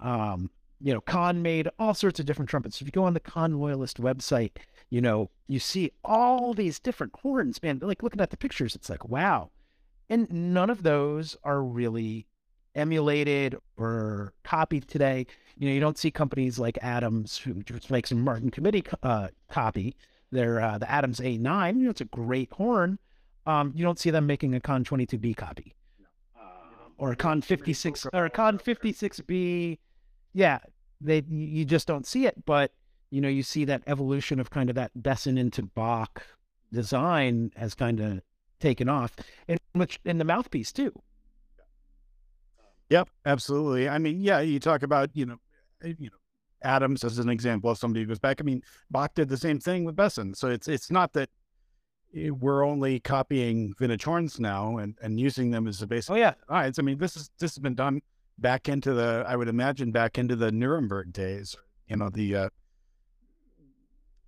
Um, 0.00 0.50
you 0.80 0.92
know, 0.92 1.00
Conn 1.00 1.42
made 1.42 1.68
all 1.78 1.94
sorts 1.94 2.20
of 2.20 2.26
different 2.26 2.50
trumpets. 2.50 2.80
If 2.80 2.86
you 2.86 2.92
go 2.92 3.04
on 3.04 3.14
the 3.14 3.20
Conn 3.20 3.58
Loyalist 3.58 4.00
website, 4.00 4.52
you 4.90 5.00
know, 5.00 5.30
you 5.48 5.58
see 5.58 5.92
all 6.04 6.54
these 6.54 6.78
different 6.78 7.14
horns, 7.22 7.62
man. 7.62 7.78
Like 7.82 8.02
looking 8.02 8.20
at 8.20 8.30
the 8.30 8.36
pictures, 8.36 8.74
it's 8.74 8.90
like, 8.90 9.08
wow. 9.08 9.50
And 10.08 10.30
none 10.30 10.70
of 10.70 10.82
those 10.82 11.36
are 11.44 11.62
really 11.62 12.26
emulated 12.74 13.56
or 13.76 14.34
copied 14.44 14.86
today. 14.86 15.26
You 15.56 15.68
know, 15.68 15.74
you 15.74 15.80
don't 15.80 15.98
see 15.98 16.10
companies 16.10 16.58
like 16.58 16.78
Adams, 16.82 17.38
who 17.38 17.62
just 17.62 17.90
makes 17.90 18.12
a 18.12 18.14
Martin 18.14 18.50
Committee 18.50 18.84
uh, 19.02 19.28
copy. 19.48 19.96
They're 20.30 20.60
uh, 20.60 20.78
the 20.78 20.90
Adams 20.90 21.20
A9. 21.20 21.78
You 21.78 21.84
know, 21.84 21.90
it's 21.90 22.00
a 22.00 22.06
great 22.06 22.52
horn. 22.52 22.98
Um, 23.46 23.72
you 23.74 23.84
don't 23.84 23.98
see 23.98 24.10
them 24.10 24.26
making 24.26 24.54
a 24.54 24.60
Conn 24.60 24.84
22B 24.84 25.36
copy 25.36 25.74
uh, 26.36 26.44
or 26.98 27.12
a 27.12 27.16
Conn 27.16 27.40
56 27.40 28.06
or 28.12 28.24
a 28.24 28.30
Conn 28.30 28.58
56B. 28.58 29.78
Yeah, 30.32 30.58
they 31.00 31.22
you 31.28 31.46
you 31.46 31.64
just 31.64 31.86
don't 31.86 32.06
see 32.06 32.26
it, 32.26 32.44
but 32.44 32.72
you 33.10 33.20
know, 33.20 33.28
you 33.28 33.42
see 33.42 33.64
that 33.64 33.82
evolution 33.86 34.40
of 34.40 34.50
kind 34.50 34.68
of 34.68 34.76
that 34.76 34.90
Besson 35.00 35.38
into 35.38 35.62
Bach 35.62 36.26
design 36.72 37.52
has 37.56 37.74
kind 37.74 38.00
of 38.00 38.20
taken 38.60 38.88
off, 38.88 39.14
and 39.48 39.58
which 39.72 40.00
in 40.04 40.18
the 40.18 40.24
mouthpiece 40.24 40.72
too. 40.72 40.92
Yep, 42.90 43.08
absolutely. 43.24 43.88
I 43.88 43.98
mean, 43.98 44.20
yeah, 44.20 44.40
you 44.40 44.60
talk 44.60 44.82
about 44.82 45.10
you 45.14 45.26
know, 45.26 45.36
eh, 45.84 45.94
you 45.98 46.10
know, 46.10 46.16
Adams 46.62 47.04
as 47.04 47.18
an 47.18 47.28
example 47.28 47.70
of 47.70 47.78
somebody 47.78 48.02
who 48.02 48.08
goes 48.08 48.18
back. 48.18 48.40
I 48.40 48.44
mean, 48.44 48.62
Bach 48.90 49.14
did 49.14 49.28
the 49.28 49.36
same 49.36 49.60
thing 49.60 49.84
with 49.84 49.96
Besson. 49.96 50.36
So 50.36 50.48
it's 50.48 50.68
it's 50.68 50.90
not 50.90 51.12
that 51.12 51.30
we're 52.16 52.64
only 52.64 53.00
copying 53.00 53.74
vintage 53.78 54.04
horns 54.04 54.40
now 54.40 54.78
and 54.78 54.96
and 55.02 55.20
using 55.20 55.50
them 55.50 55.66
as 55.66 55.82
a 55.82 55.86
basic. 55.86 56.10
Oh 56.10 56.16
yeah, 56.16 56.34
All 56.48 56.56
right, 56.56 56.74
I 56.76 56.82
mean, 56.82 56.98
this 56.98 57.16
is 57.16 57.30
this 57.38 57.54
has 57.54 57.58
been 57.58 57.74
done 57.74 58.00
back 58.38 58.68
into 58.68 58.94
the 58.94 59.24
I 59.26 59.36
would 59.36 59.48
imagine 59.48 59.92
back 59.92 60.18
into 60.18 60.36
the 60.36 60.50
Nuremberg 60.50 61.12
days. 61.12 61.56
You 61.88 61.96
know, 61.96 62.08
the 62.08 62.36
uh, 62.36 62.48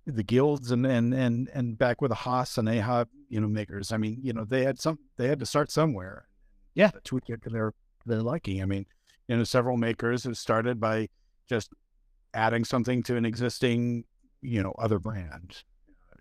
the 0.05 0.23
guilds 0.23 0.71
and 0.71 0.85
and 0.85 1.13
and 1.13 1.49
and 1.53 1.77
back 1.77 2.01
with 2.01 2.09
the 2.09 2.15
Haas 2.15 2.57
and 2.57 2.67
Ehe, 2.67 3.05
you 3.29 3.41
know, 3.41 3.47
makers. 3.47 3.91
I 3.91 3.97
mean, 3.97 4.19
you 4.21 4.33
know, 4.33 4.45
they 4.45 4.63
had 4.63 4.79
some 4.79 4.99
they 5.17 5.27
had 5.27 5.39
to 5.39 5.45
start 5.45 5.71
somewhere. 5.71 6.27
Yeah. 6.75 6.91
tweak 7.03 7.29
it 7.29 7.41
to 7.43 7.49
their 7.49 7.73
their 8.05 8.21
liking. 8.21 8.61
I 8.61 8.65
mean, 8.65 8.85
you 9.27 9.37
know, 9.37 9.43
several 9.43 9.77
makers 9.77 10.23
have 10.23 10.37
started 10.37 10.79
by 10.79 11.09
just 11.47 11.71
adding 12.33 12.63
something 12.63 13.03
to 13.03 13.15
an 13.15 13.25
existing, 13.25 14.05
you 14.41 14.61
know, 14.61 14.73
other 14.77 14.99
brand, 14.99 15.63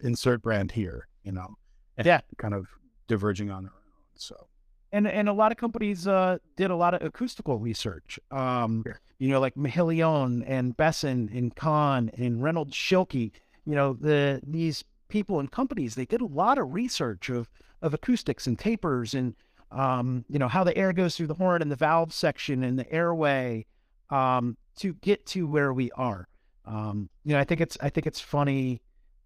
insert 0.02 0.42
brand 0.42 0.72
here, 0.72 1.06
you 1.28 1.34
know, 1.34 1.56
yeah, 2.02 2.20
kind 2.38 2.54
of 2.54 2.66
diverging 3.06 3.50
on 3.50 3.64
their 3.64 3.72
own. 3.72 3.92
So 4.14 4.48
and 4.92 5.06
and 5.06 5.28
a 5.28 5.32
lot 5.32 5.52
of 5.52 5.58
companies 5.58 6.08
uh, 6.08 6.38
did 6.56 6.70
a 6.70 6.76
lot 6.76 6.94
of 6.94 7.02
acoustical 7.02 7.58
research. 7.58 8.18
Um, 8.30 8.82
you 9.18 9.28
know, 9.28 9.40
like 9.40 9.54
Mahillon 9.54 10.42
and 10.46 10.74
Besson 10.74 11.30
and 11.36 11.54
Conn 11.54 12.10
and 12.16 12.42
Reynolds 12.42 12.74
Schilke. 12.74 13.32
You 13.66 13.74
know, 13.74 13.92
the 13.92 14.40
these 14.46 14.84
people 15.08 15.38
and 15.38 15.50
companies 15.50 15.94
they 15.94 16.06
did 16.06 16.22
a 16.22 16.26
lot 16.26 16.56
of 16.56 16.72
research 16.72 17.28
of 17.28 17.50
of 17.82 17.92
acoustics 17.92 18.46
and 18.46 18.58
tapers 18.58 19.12
and 19.14 19.34
um, 19.70 20.24
you 20.30 20.38
know 20.38 20.48
how 20.48 20.64
the 20.64 20.76
air 20.78 20.94
goes 20.94 21.14
through 21.14 21.26
the 21.26 21.34
horn 21.34 21.60
and 21.60 21.70
the 21.70 21.76
valve 21.76 22.14
section 22.14 22.64
and 22.64 22.78
the 22.78 22.90
airway 22.90 23.66
um, 24.08 24.56
to 24.76 24.94
get 24.94 25.26
to 25.26 25.46
where 25.46 25.74
we 25.74 25.90
are. 25.92 26.26
Um, 26.64 27.10
you 27.24 27.34
know, 27.34 27.38
I 27.38 27.44
think 27.44 27.60
it's 27.60 27.76
I 27.82 27.90
think 27.90 28.06
it's 28.06 28.20
funny 28.20 28.80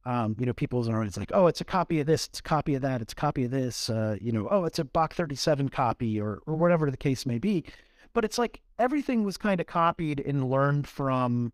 um, 0.05 0.35
you 0.39 0.47
know, 0.47 0.53
people's 0.53 0.89
are 0.89 0.97
always 0.97 1.17
like, 1.17 1.31
oh, 1.33 1.47
it's 1.47 1.61
a 1.61 1.65
copy 1.65 2.01
of 2.01 2.07
this, 2.07 2.27
it's 2.27 2.41
a 2.41 2.43
copy 2.43 2.75
of 2.75 2.83
that, 2.83 3.01
it's 3.01 3.13
a 3.13 3.17
copy 3.17 3.45
of 3.45 3.51
this, 3.51 3.89
uh, 3.89 4.17
you 4.21 4.33
know, 4.33 4.49
oh, 4.51 4.65
it's 4.65 4.79
a 4.79 4.85
Bach 4.85 5.15
37 5.15 5.69
copy 5.69 6.21
or, 6.21 6.41
or 6.47 6.55
whatever 6.55 6.91
the 6.91 6.97
case 6.97 7.25
may 7.25 7.39
be. 7.39 7.65
But 8.13 8.25
it's 8.25 8.39
like 8.39 8.61
everything 8.79 9.25
was 9.25 9.37
kind 9.37 9.61
of 9.61 9.67
copied 9.67 10.21
and 10.21 10.51
learned 10.51 10.87
from 10.89 11.53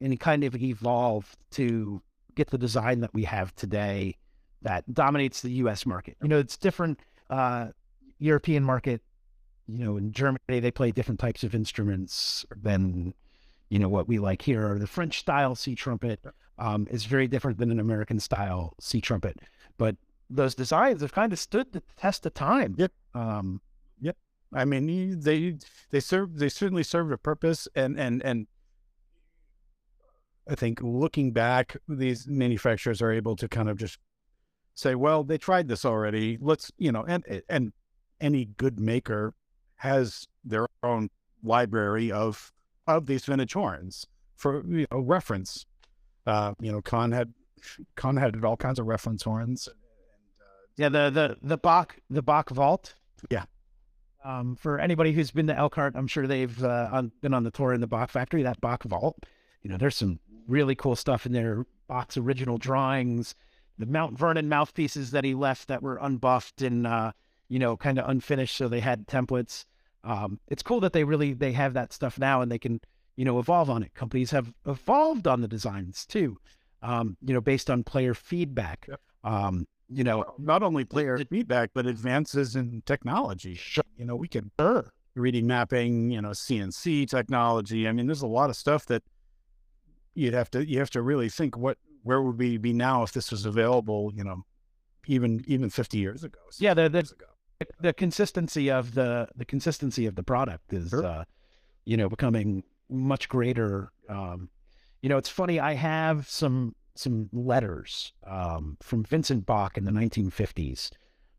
and 0.00 0.18
kind 0.20 0.44
of 0.44 0.54
evolved 0.54 1.36
to 1.50 2.00
get 2.34 2.50
the 2.50 2.58
design 2.58 3.00
that 3.00 3.12
we 3.12 3.24
have 3.24 3.54
today 3.56 4.16
that 4.62 4.92
dominates 4.94 5.42
the 5.42 5.50
US 5.52 5.84
market. 5.84 6.16
You 6.22 6.28
know, 6.28 6.38
it's 6.38 6.56
different 6.56 7.00
uh, 7.30 7.68
European 8.18 8.62
market. 8.62 9.02
You 9.66 9.78
know, 9.78 9.96
in 9.96 10.12
Germany, 10.12 10.38
they 10.48 10.70
play 10.70 10.92
different 10.92 11.20
types 11.20 11.42
of 11.42 11.54
instruments 11.54 12.46
than, 12.54 13.12
you 13.68 13.78
know, 13.78 13.88
what 13.88 14.08
we 14.08 14.18
like 14.18 14.42
here. 14.42 14.72
Or 14.72 14.78
the 14.78 14.86
French 14.86 15.18
style 15.18 15.54
C 15.54 15.74
trumpet 15.74 16.20
um, 16.58 16.86
is 16.90 17.04
very 17.04 17.28
different 17.28 17.58
than 17.58 17.70
an 17.70 17.80
American 17.80 18.20
style 18.20 18.74
C 18.80 19.00
trumpet. 19.00 19.38
But 19.76 19.96
those 20.30 20.54
designs 20.54 21.00
have 21.00 21.12
kind 21.12 21.32
of 21.32 21.38
stood 21.38 21.72
the 21.72 21.82
test 21.96 22.26
of 22.26 22.34
time. 22.34 22.74
Yep. 22.76 22.92
Um, 23.14 23.60
yep. 24.00 24.16
I 24.52 24.64
mean, 24.64 25.20
they 25.20 25.56
they 25.90 26.00
serve 26.00 26.38
they 26.38 26.48
certainly 26.48 26.82
served 26.82 27.12
a 27.12 27.18
purpose, 27.18 27.68
and 27.74 27.98
and 27.98 28.22
and 28.22 28.46
I 30.48 30.54
think 30.54 30.80
looking 30.82 31.32
back, 31.32 31.76
these 31.88 32.26
manufacturers 32.26 33.02
are 33.02 33.12
able 33.12 33.36
to 33.36 33.48
kind 33.48 33.68
of 33.68 33.76
just 33.76 33.98
say, 34.74 34.94
well, 34.94 35.24
they 35.24 35.38
tried 35.38 35.68
this 35.68 35.84
already. 35.84 36.38
Let's 36.40 36.70
you 36.78 36.92
know, 36.92 37.04
and 37.06 37.24
and 37.48 37.72
any 38.20 38.46
good 38.46 38.80
maker 38.80 39.34
has 39.76 40.26
their 40.44 40.66
own 40.82 41.10
library 41.42 42.10
of 42.10 42.52
of 42.86 43.06
these 43.06 43.26
vintage 43.26 43.52
horns 43.52 44.06
for 44.34 44.64
you 44.66 44.86
know 44.90 45.00
reference 45.00 45.66
uh, 46.28 46.54
you 46.60 46.70
know, 46.70 46.82
Conn 46.82 47.10
had 47.10 47.32
Conn 47.96 48.16
had 48.16 48.44
all 48.44 48.56
kinds 48.56 48.78
of 48.78 48.86
reference 48.86 49.22
horns. 49.22 49.68
Yeah, 50.76 50.90
the 50.90 51.10
the 51.10 51.36
the 51.42 51.56
Bach 51.56 51.96
the 52.10 52.22
Bach 52.22 52.50
vault. 52.50 52.94
Yeah. 53.30 53.44
Um, 54.24 54.56
for 54.56 54.78
anybody 54.78 55.12
who's 55.12 55.30
been 55.30 55.46
to 55.46 55.56
Elkhart, 55.56 55.94
I'm 55.96 56.06
sure 56.06 56.26
they've 56.26 56.62
uh, 56.62 56.90
on, 56.92 57.12
been 57.22 57.32
on 57.32 57.44
the 57.44 57.50
tour 57.50 57.72
in 57.72 57.80
the 57.80 57.86
Bach 57.86 58.10
factory. 58.10 58.42
That 58.42 58.60
Bach 58.60 58.82
vault, 58.84 59.24
you 59.62 59.70
know, 59.70 59.78
there's 59.78 59.96
some 59.96 60.18
really 60.46 60.74
cool 60.74 60.96
stuff 60.96 61.24
in 61.24 61.32
there. 61.32 61.64
Bach's 61.88 62.16
original 62.16 62.58
drawings, 62.58 63.34
the 63.78 63.86
Mount 63.86 64.18
Vernon 64.18 64.48
mouthpieces 64.48 65.12
that 65.12 65.24
he 65.24 65.34
left 65.34 65.68
that 65.68 65.82
were 65.82 65.98
unbuffed 65.98 66.66
and 66.66 66.86
uh, 66.86 67.12
you 67.48 67.58
know 67.58 67.76
kind 67.76 67.98
of 67.98 68.08
unfinished, 68.08 68.56
so 68.56 68.68
they 68.68 68.80
had 68.80 69.06
templates. 69.06 69.64
Um, 70.04 70.40
it's 70.48 70.62
cool 70.62 70.80
that 70.80 70.92
they 70.92 71.04
really 71.04 71.32
they 71.32 71.52
have 71.52 71.72
that 71.74 71.92
stuff 71.92 72.18
now 72.18 72.42
and 72.42 72.52
they 72.52 72.58
can 72.58 72.80
you 73.18 73.24
know, 73.24 73.40
evolve 73.40 73.68
on 73.68 73.82
it. 73.82 73.92
Companies 73.94 74.30
have 74.30 74.54
evolved 74.64 75.26
on 75.26 75.40
the 75.40 75.48
designs 75.48 76.06
too, 76.06 76.38
um, 76.82 77.16
you 77.20 77.34
know, 77.34 77.40
based 77.40 77.68
on 77.68 77.82
player 77.82 78.14
feedback. 78.14 78.86
Yep. 78.88 79.00
Um, 79.24 79.66
you 79.88 80.04
know, 80.04 80.24
not 80.38 80.62
only 80.62 80.84
player 80.84 81.18
feedback, 81.18 81.70
but 81.74 81.84
advances 81.84 82.54
in 82.54 82.80
technology. 82.86 83.56
Sure. 83.56 83.82
You 83.96 84.04
know, 84.04 84.14
we 84.14 84.28
can 84.28 84.52
sure. 84.60 84.92
3D 85.16 85.42
mapping, 85.42 86.12
you 86.12 86.22
know, 86.22 86.28
CNC 86.28 87.10
technology. 87.10 87.88
I 87.88 87.92
mean, 87.92 88.06
there's 88.06 88.22
a 88.22 88.28
lot 88.28 88.50
of 88.50 88.56
stuff 88.56 88.86
that 88.86 89.02
you'd 90.14 90.34
have 90.34 90.48
to 90.52 90.64
you 90.64 90.78
have 90.78 90.90
to 90.90 91.02
really 91.02 91.28
think 91.28 91.56
what 91.56 91.76
where 92.04 92.22
would 92.22 92.38
we 92.38 92.56
be 92.56 92.72
now 92.72 93.02
if 93.02 93.10
this 93.10 93.32
was 93.32 93.46
available, 93.46 94.12
you 94.14 94.22
know, 94.22 94.44
even 95.08 95.42
even 95.48 95.70
50 95.70 95.98
years 95.98 96.22
ago. 96.22 96.38
Yeah, 96.58 96.74
the 96.74 96.88
the, 96.88 97.66
the 97.80 97.92
consistency 97.92 98.70
of 98.70 98.94
the 98.94 99.26
the 99.34 99.44
consistency 99.44 100.06
of 100.06 100.14
the 100.14 100.22
product 100.22 100.72
is 100.72 100.90
sure. 100.90 101.04
uh, 101.04 101.24
you 101.84 101.96
know, 101.96 102.08
becoming 102.08 102.62
much 102.90 103.28
greater. 103.28 103.92
Um, 104.08 104.48
you 105.02 105.08
know, 105.08 105.18
it's 105.18 105.28
funny. 105.28 105.60
I 105.60 105.74
have 105.74 106.28
some 106.28 106.74
some 106.94 107.28
letters 107.32 108.12
um, 108.26 108.76
from 108.82 109.04
Vincent 109.04 109.46
Bach 109.46 109.78
in 109.78 109.84
the 109.84 109.92
1950s, 109.92 110.90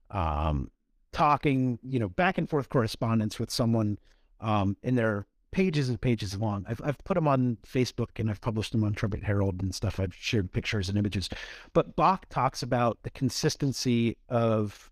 um, 0.10 0.72
talking, 1.12 1.78
you 1.84 2.00
know, 2.00 2.08
back 2.08 2.38
and 2.38 2.50
forth 2.50 2.70
correspondence 2.70 3.40
with 3.40 3.52
someone 3.52 4.00
um, 4.40 4.78
in 4.84 4.96
their 4.96 5.28
pages 5.52 5.90
and 5.90 6.00
pages 6.00 6.38
long. 6.38 6.66
I've, 6.68 6.80
I've 6.84 6.98
put 7.04 7.16
them 7.16 7.28
on 7.28 7.58
Facebook 7.68 8.18
and 8.18 8.30
I've 8.30 8.40
published 8.40 8.72
them 8.72 8.86
on 8.86 8.94
Trumpet 8.94 9.24
Herald 9.24 9.62
and 9.62 9.76
stuff. 9.76 10.00
I've 10.00 10.16
shared 10.16 10.52
pictures 10.52 10.88
and 10.88 10.98
images. 10.98 11.30
But 11.74 11.96
Bach 11.96 12.30
talks 12.30 12.64
about 12.64 13.00
the 13.04 13.10
consistency 13.10 14.16
of 14.30 14.90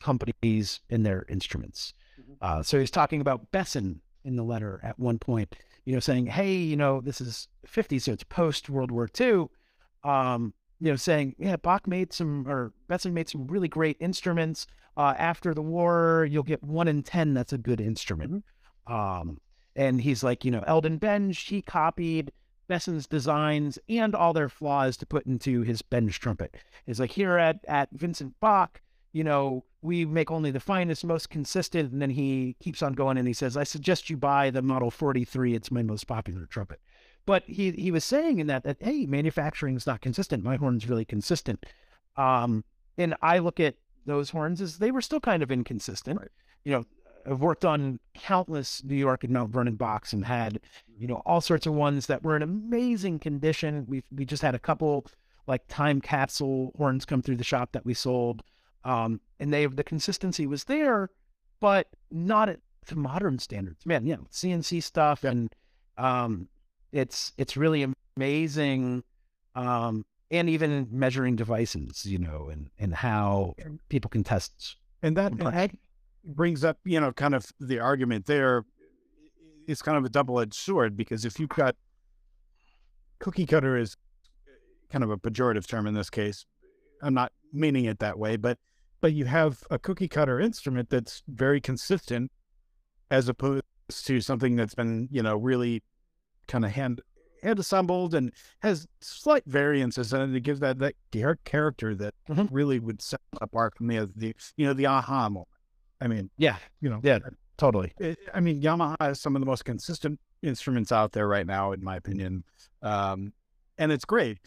companies 0.00 0.80
in 0.88 1.02
their 1.02 1.26
instruments. 1.28 1.92
Mm-hmm. 2.20 2.32
Uh, 2.40 2.62
so 2.62 2.78
he's 2.78 2.90
talking 2.90 3.20
about 3.20 3.50
Besson 3.52 4.00
in 4.24 4.36
the 4.36 4.42
letter 4.42 4.80
at 4.82 4.98
one 4.98 5.18
point, 5.18 5.56
you 5.84 5.94
know, 5.94 6.00
saying, 6.00 6.26
hey, 6.26 6.54
you 6.54 6.76
know, 6.76 7.00
this 7.00 7.20
is 7.20 7.48
50, 7.66 7.98
so 7.98 8.12
it's 8.12 8.24
post 8.24 8.68
World 8.68 8.90
War 8.90 9.08
II. 9.18 9.46
Um, 10.04 10.54
you 10.80 10.90
know, 10.90 10.96
saying, 10.96 11.34
yeah, 11.38 11.56
Bach 11.56 11.86
made 11.86 12.12
some, 12.12 12.46
or 12.48 12.72
Besson 12.88 13.12
made 13.12 13.28
some 13.28 13.46
really 13.46 13.68
great 13.68 13.96
instruments. 14.00 14.66
Uh, 14.96 15.14
after 15.16 15.54
the 15.54 15.62
war, 15.62 16.26
you'll 16.30 16.42
get 16.42 16.62
one 16.62 16.88
in 16.88 17.02
10 17.02 17.34
that's 17.34 17.52
a 17.52 17.58
good 17.58 17.80
instrument. 17.80 18.44
Mm-hmm. 18.88 18.94
Um, 18.94 19.38
and 19.76 20.00
he's 20.00 20.22
like, 20.22 20.44
you 20.44 20.50
know, 20.50 20.64
Elden 20.66 20.98
Benge, 20.98 21.48
he 21.48 21.62
copied 21.62 22.32
Besson's 22.68 23.06
designs 23.06 23.78
and 23.88 24.14
all 24.14 24.32
their 24.32 24.48
flaws 24.48 24.96
to 24.98 25.06
put 25.06 25.26
into 25.26 25.62
his 25.62 25.82
Benge 25.82 26.18
trumpet. 26.18 26.56
He's 26.86 27.00
like, 27.00 27.10
here 27.10 27.38
at, 27.38 27.64
at 27.66 27.88
Vincent 27.92 28.34
Bach, 28.40 28.80
you 29.12 29.24
know, 29.24 29.64
we 29.82 30.04
make 30.04 30.30
only 30.30 30.50
the 30.50 30.60
finest, 30.60 31.04
most 31.04 31.30
consistent. 31.30 31.92
And 31.92 32.02
then 32.02 32.10
he 32.10 32.56
keeps 32.60 32.82
on 32.82 32.92
going 32.92 33.16
and 33.16 33.26
he 33.26 33.34
says, 33.34 33.56
I 33.56 33.64
suggest 33.64 34.10
you 34.10 34.16
buy 34.16 34.50
the 34.50 34.62
Model 34.62 34.90
43. 34.90 35.54
It's 35.54 35.70
my 35.70 35.82
most 35.82 36.06
popular 36.06 36.46
trumpet. 36.46 36.80
But 37.26 37.44
he, 37.46 37.70
he 37.72 37.90
was 37.90 38.04
saying 38.04 38.38
in 38.38 38.46
that, 38.46 38.64
that, 38.64 38.78
hey, 38.80 39.06
manufacturing 39.06 39.76
is 39.76 39.86
not 39.86 40.00
consistent. 40.00 40.42
My 40.42 40.56
horn's 40.56 40.88
really 40.88 41.04
consistent. 41.04 41.64
Um, 42.16 42.64
and 42.96 43.14
I 43.22 43.38
look 43.38 43.60
at 43.60 43.76
those 44.06 44.30
horns 44.30 44.60
as 44.60 44.78
they 44.78 44.90
were 44.90 45.02
still 45.02 45.20
kind 45.20 45.42
of 45.42 45.50
inconsistent. 45.50 46.20
Right. 46.20 46.30
You 46.64 46.72
know, 46.72 46.84
I've 47.26 47.40
worked 47.40 47.64
on 47.64 48.00
countless 48.14 48.82
New 48.84 48.96
York 48.96 49.24
and 49.24 49.32
Mount 49.32 49.52
Vernon 49.52 49.76
Bachs 49.76 50.12
and 50.12 50.24
had, 50.24 50.60
you 50.96 51.06
know, 51.06 51.22
all 51.26 51.40
sorts 51.40 51.66
of 51.66 51.74
ones 51.74 52.06
that 52.06 52.22
were 52.22 52.36
in 52.36 52.42
amazing 52.42 53.18
condition. 53.18 53.84
We 53.86 54.02
we 54.10 54.24
just 54.24 54.42
had 54.42 54.54
a 54.54 54.58
couple 54.58 55.06
like 55.46 55.62
time 55.68 56.00
capsule 56.00 56.72
horns 56.76 57.04
come 57.04 57.22
through 57.22 57.36
the 57.36 57.44
shop 57.44 57.72
that 57.72 57.84
we 57.84 57.94
sold. 57.94 58.42
Um, 58.84 59.20
and 59.40 59.52
they 59.52 59.66
the 59.66 59.84
consistency 59.84 60.46
was 60.46 60.64
there, 60.64 61.10
but 61.60 61.88
not 62.10 62.48
at 62.48 62.60
the 62.86 62.96
modern 62.96 63.38
standards. 63.38 63.84
Man, 63.84 64.06
yeah, 64.06 64.16
CNC 64.30 64.82
stuff 64.82 65.24
and 65.24 65.52
um, 65.96 66.48
it's 66.92 67.32
it's 67.36 67.56
really 67.56 67.86
amazing. 68.16 69.02
Um, 69.54 70.04
and 70.30 70.50
even 70.50 70.86
measuring 70.90 71.36
devices, 71.36 72.04
you 72.04 72.18
know, 72.18 72.48
and 72.50 72.70
and 72.78 72.94
how 72.94 73.54
people 73.88 74.08
can 74.08 74.24
test. 74.24 74.76
And 75.02 75.16
that, 75.16 75.32
and 75.32 75.40
that 75.40 75.70
brings 76.24 76.64
up, 76.64 76.78
you 76.84 77.00
know, 77.00 77.12
kind 77.12 77.34
of 77.34 77.46
the 77.60 77.80
argument 77.80 78.26
there. 78.26 78.64
It's 79.66 79.82
kind 79.82 79.98
of 79.98 80.04
a 80.04 80.08
double 80.08 80.40
edged 80.40 80.54
sword 80.54 80.96
because 80.96 81.24
if 81.24 81.38
you've 81.38 81.50
got 81.50 81.76
cookie 83.18 83.46
cutter 83.46 83.76
is 83.76 83.96
kind 84.90 85.04
of 85.04 85.10
a 85.10 85.16
pejorative 85.16 85.66
term 85.66 85.86
in 85.86 85.94
this 85.94 86.10
case. 86.10 86.46
I'm 87.02 87.14
not 87.14 87.32
meaning 87.52 87.84
it 87.84 87.98
that 88.00 88.18
way, 88.18 88.36
but 88.36 88.58
but 89.00 89.12
you 89.12 89.24
have 89.24 89.62
a 89.70 89.78
cookie 89.78 90.08
cutter 90.08 90.40
instrument 90.40 90.90
that's 90.90 91.22
very 91.28 91.60
consistent 91.60 92.30
as 93.10 93.28
opposed 93.28 93.62
to 93.90 94.20
something 94.20 94.56
that's 94.56 94.74
been 94.74 95.08
you 95.10 95.22
know 95.22 95.36
really 95.36 95.82
kind 96.46 96.64
of 96.64 96.70
hand 96.70 97.00
hand 97.42 97.58
assembled 97.58 98.14
and 98.14 98.32
has 98.60 98.86
slight 99.00 99.44
variances 99.46 100.12
and 100.12 100.34
it 100.34 100.40
gives 100.40 100.60
that 100.60 100.78
that 100.78 100.94
character 101.44 101.94
that 101.94 102.14
mm-hmm. 102.28 102.52
really 102.54 102.78
would 102.78 103.00
set 103.00 103.20
apart 103.40 103.74
from 103.76 103.86
the 103.86 104.10
the 104.16 104.34
you 104.56 104.66
know 104.66 104.72
the 104.72 104.86
aha 104.86 105.28
moment. 105.28 105.48
I 106.00 106.08
mean 106.08 106.30
yeah. 106.36 106.56
you 106.80 106.90
know 106.90 107.00
yeah 107.02 107.18
totally. 107.56 107.92
It, 107.98 108.18
i 108.34 108.40
mean 108.40 108.60
yamaha 108.60 108.96
has 109.00 109.20
some 109.20 109.36
of 109.36 109.40
the 109.40 109.46
most 109.46 109.64
consistent 109.64 110.18
instruments 110.42 110.92
out 110.92 111.12
there 111.12 111.26
right 111.26 111.46
now 111.46 111.72
in 111.72 111.82
my 111.82 111.96
opinion 111.96 112.44
um, 112.82 113.32
and 113.76 113.90
it's 113.92 114.04
great. 114.04 114.38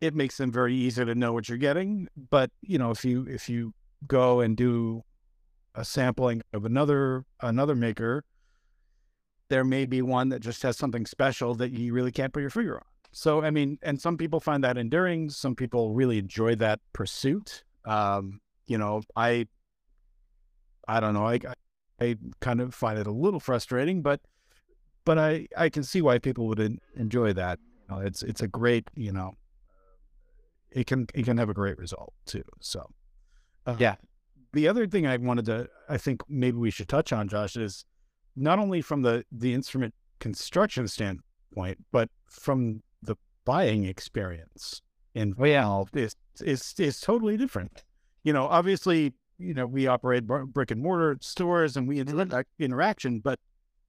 It 0.00 0.14
makes 0.14 0.36
them 0.36 0.52
very 0.52 0.74
easy 0.74 1.04
to 1.04 1.14
know 1.14 1.32
what 1.32 1.48
you're 1.48 1.58
getting 1.58 2.08
but 2.30 2.50
you 2.62 2.78
know 2.78 2.90
if 2.90 3.04
you 3.04 3.26
if 3.28 3.48
you 3.48 3.72
go 4.06 4.40
and 4.40 4.56
do 4.56 5.02
a 5.74 5.84
sampling 5.84 6.42
of 6.52 6.64
another 6.64 7.24
another 7.40 7.74
maker, 7.74 8.24
there 9.48 9.64
may 9.64 9.86
be 9.86 10.02
one 10.02 10.28
that 10.30 10.40
just 10.40 10.62
has 10.62 10.76
something 10.76 11.06
special 11.06 11.54
that 11.54 11.72
you 11.72 11.92
really 11.92 12.12
can't 12.12 12.32
put 12.32 12.40
your 12.40 12.50
finger 12.50 12.76
on. 12.76 12.86
So 13.12 13.42
I 13.42 13.50
mean, 13.50 13.78
and 13.82 14.00
some 14.00 14.16
people 14.16 14.40
find 14.40 14.62
that 14.64 14.76
enduring. 14.76 15.30
Some 15.30 15.54
people 15.54 15.94
really 15.94 16.18
enjoy 16.18 16.54
that 16.56 16.80
pursuit. 16.92 17.64
Um, 17.84 18.40
you 18.66 18.76
know, 18.76 19.02
I, 19.16 19.46
I 20.86 21.00
don't 21.00 21.14
know. 21.14 21.26
I, 21.26 21.40
I 22.00 22.16
kind 22.40 22.60
of 22.60 22.74
find 22.74 22.98
it 22.98 23.06
a 23.06 23.12
little 23.12 23.40
frustrating, 23.40 24.02
but, 24.02 24.20
but 25.04 25.18
I, 25.18 25.48
I 25.56 25.70
can 25.70 25.82
see 25.82 26.02
why 26.02 26.18
people 26.18 26.46
would 26.48 26.60
en- 26.60 26.80
enjoy 26.96 27.32
that. 27.32 27.58
You 27.80 27.96
know, 27.96 28.02
it's, 28.02 28.22
it's 28.22 28.42
a 28.42 28.48
great, 28.48 28.88
you 28.94 29.10
know, 29.10 29.32
it 30.70 30.86
can, 30.86 31.06
it 31.14 31.24
can 31.24 31.38
have 31.38 31.48
a 31.48 31.54
great 31.54 31.78
result 31.78 32.12
too. 32.26 32.44
So, 32.60 32.90
uh, 33.68 33.76
yeah. 33.78 33.96
The 34.54 34.66
other 34.66 34.86
thing 34.86 35.06
I 35.06 35.16
wanted 35.18 35.44
to, 35.46 35.68
I 35.88 35.98
think 35.98 36.22
maybe 36.28 36.56
we 36.56 36.70
should 36.70 36.88
touch 36.88 37.12
on, 37.12 37.28
Josh, 37.28 37.56
is 37.56 37.84
not 38.34 38.58
only 38.58 38.80
from 38.80 39.02
the 39.02 39.24
the 39.30 39.52
instrument 39.52 39.94
construction 40.20 40.88
standpoint, 40.88 41.78
but 41.92 42.08
from 42.26 42.82
the 43.02 43.16
buying 43.44 43.84
experience 43.84 44.80
involved 45.14 45.96
oh, 45.96 46.00
yeah. 46.00 46.06
is 46.06 46.16
is 46.40 46.74
is 46.78 47.00
totally 47.00 47.36
different. 47.36 47.84
You 48.24 48.32
know, 48.32 48.46
obviously, 48.46 49.12
you 49.38 49.52
know, 49.52 49.66
we 49.66 49.86
operate 49.86 50.26
brick 50.26 50.70
and 50.70 50.82
mortar 50.82 51.18
stores 51.20 51.76
and 51.76 51.86
we 51.86 52.00
interact 52.00 52.48
interaction, 52.58 53.20
but 53.20 53.38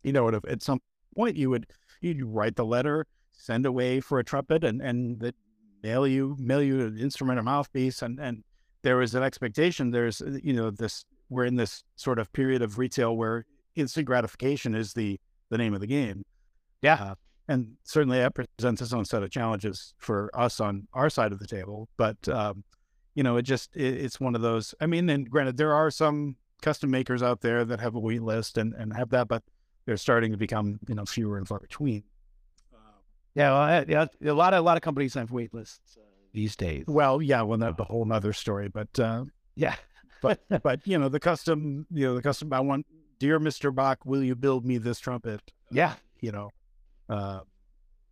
you 0.03 0.11
know, 0.11 0.27
at, 0.27 0.45
at 0.45 0.61
some 0.61 0.79
point 1.15 1.37
you 1.37 1.49
would 1.49 1.67
you 2.01 2.27
write 2.27 2.57
the 2.57 2.65
letter, 2.65 3.07
send 3.31 3.65
away 3.65 4.01
for 4.01 4.19
a 4.19 4.25
trumpet, 4.25 4.65
and 4.65 4.81
and 4.81 5.21
that 5.21 5.35
mail 5.83 6.05
you 6.05 6.35
mail 6.37 6.61
you 6.61 6.81
an 6.81 6.97
instrument 6.97 7.39
or 7.39 7.43
mouthpiece, 7.43 8.01
and 8.01 8.19
and 8.19 8.43
there 8.81 8.97
was 8.97 9.15
an 9.15 9.23
expectation. 9.23 9.91
There's 9.91 10.21
you 10.43 10.53
know 10.53 10.71
this 10.71 11.05
we're 11.29 11.45
in 11.45 11.55
this 11.55 11.83
sort 11.95 12.19
of 12.19 12.31
period 12.33 12.61
of 12.61 12.77
retail 12.77 13.15
where 13.15 13.45
instant 13.75 14.05
gratification 14.05 14.75
is 14.75 14.93
the 14.93 15.19
the 15.49 15.57
name 15.57 15.73
of 15.73 15.81
the 15.81 15.87
game. 15.87 16.23
Yeah. 16.81 16.95
Uh, 16.95 17.15
and 17.47 17.73
certainly 17.83 18.19
that 18.19 18.35
presents 18.35 18.81
its 18.81 18.93
own 18.93 19.05
set 19.05 19.23
of 19.23 19.31
challenges 19.31 19.95
for 19.97 20.29
us 20.35 20.59
on 20.59 20.87
our 20.93 21.09
side 21.09 21.31
of 21.31 21.39
the 21.39 21.47
table. 21.47 21.89
But 21.97 22.29
um, 22.29 22.63
you 23.15 23.23
know, 23.23 23.37
it 23.37 23.41
just 23.43 23.75
it, 23.75 23.95
it's 23.95 24.19
one 24.19 24.35
of 24.35 24.41
those. 24.41 24.75
I 24.79 24.85
mean, 24.85 25.09
and 25.09 25.29
granted, 25.29 25.57
there 25.57 25.73
are 25.73 25.89
some 25.89 26.35
custom 26.61 26.91
makers 26.91 27.23
out 27.23 27.41
there 27.41 27.65
that 27.65 27.79
have 27.79 27.95
a 27.95 27.99
wait 27.99 28.21
list 28.21 28.57
and 28.57 28.73
and 28.75 28.93
have 28.93 29.09
that, 29.09 29.27
but 29.27 29.43
they're 29.85 29.97
starting 29.97 30.31
to 30.31 30.37
become 30.37 30.79
you 30.87 30.95
know 30.95 31.05
fewer 31.05 31.37
and 31.37 31.47
far 31.47 31.59
between. 31.59 32.03
Yeah, 33.35 33.51
well, 33.51 33.85
yeah, 33.87 34.31
a 34.31 34.33
lot 34.33 34.53
of 34.53 34.59
a 34.59 34.61
lot 34.63 34.77
of 34.77 34.83
companies 34.83 35.13
have 35.13 35.31
wait 35.31 35.53
lists 35.53 35.97
uh, 35.97 36.08
these 36.33 36.55
days. 36.55 36.85
Well, 36.87 37.21
yeah, 37.21 37.41
well, 37.41 37.57
that's 37.57 37.79
a 37.79 37.83
whole 37.83 38.11
other 38.11 38.33
story. 38.33 38.69
But 38.69 38.99
uh, 38.99 39.25
yeah, 39.55 39.75
but 40.21 40.41
but 40.63 40.85
you 40.85 40.97
know 40.97 41.09
the 41.09 41.19
custom, 41.19 41.85
you 41.91 42.05
know 42.05 42.15
the 42.15 42.21
custom. 42.21 42.51
I 42.53 42.59
want 42.59 42.85
dear 43.19 43.39
Mr. 43.39 43.73
Bach, 43.73 43.99
will 44.05 44.23
you 44.23 44.35
build 44.35 44.65
me 44.65 44.77
this 44.77 44.99
trumpet? 44.99 45.41
Yeah. 45.69 45.93
You 46.21 46.31
know, 46.31 46.49
uh, 47.09 47.41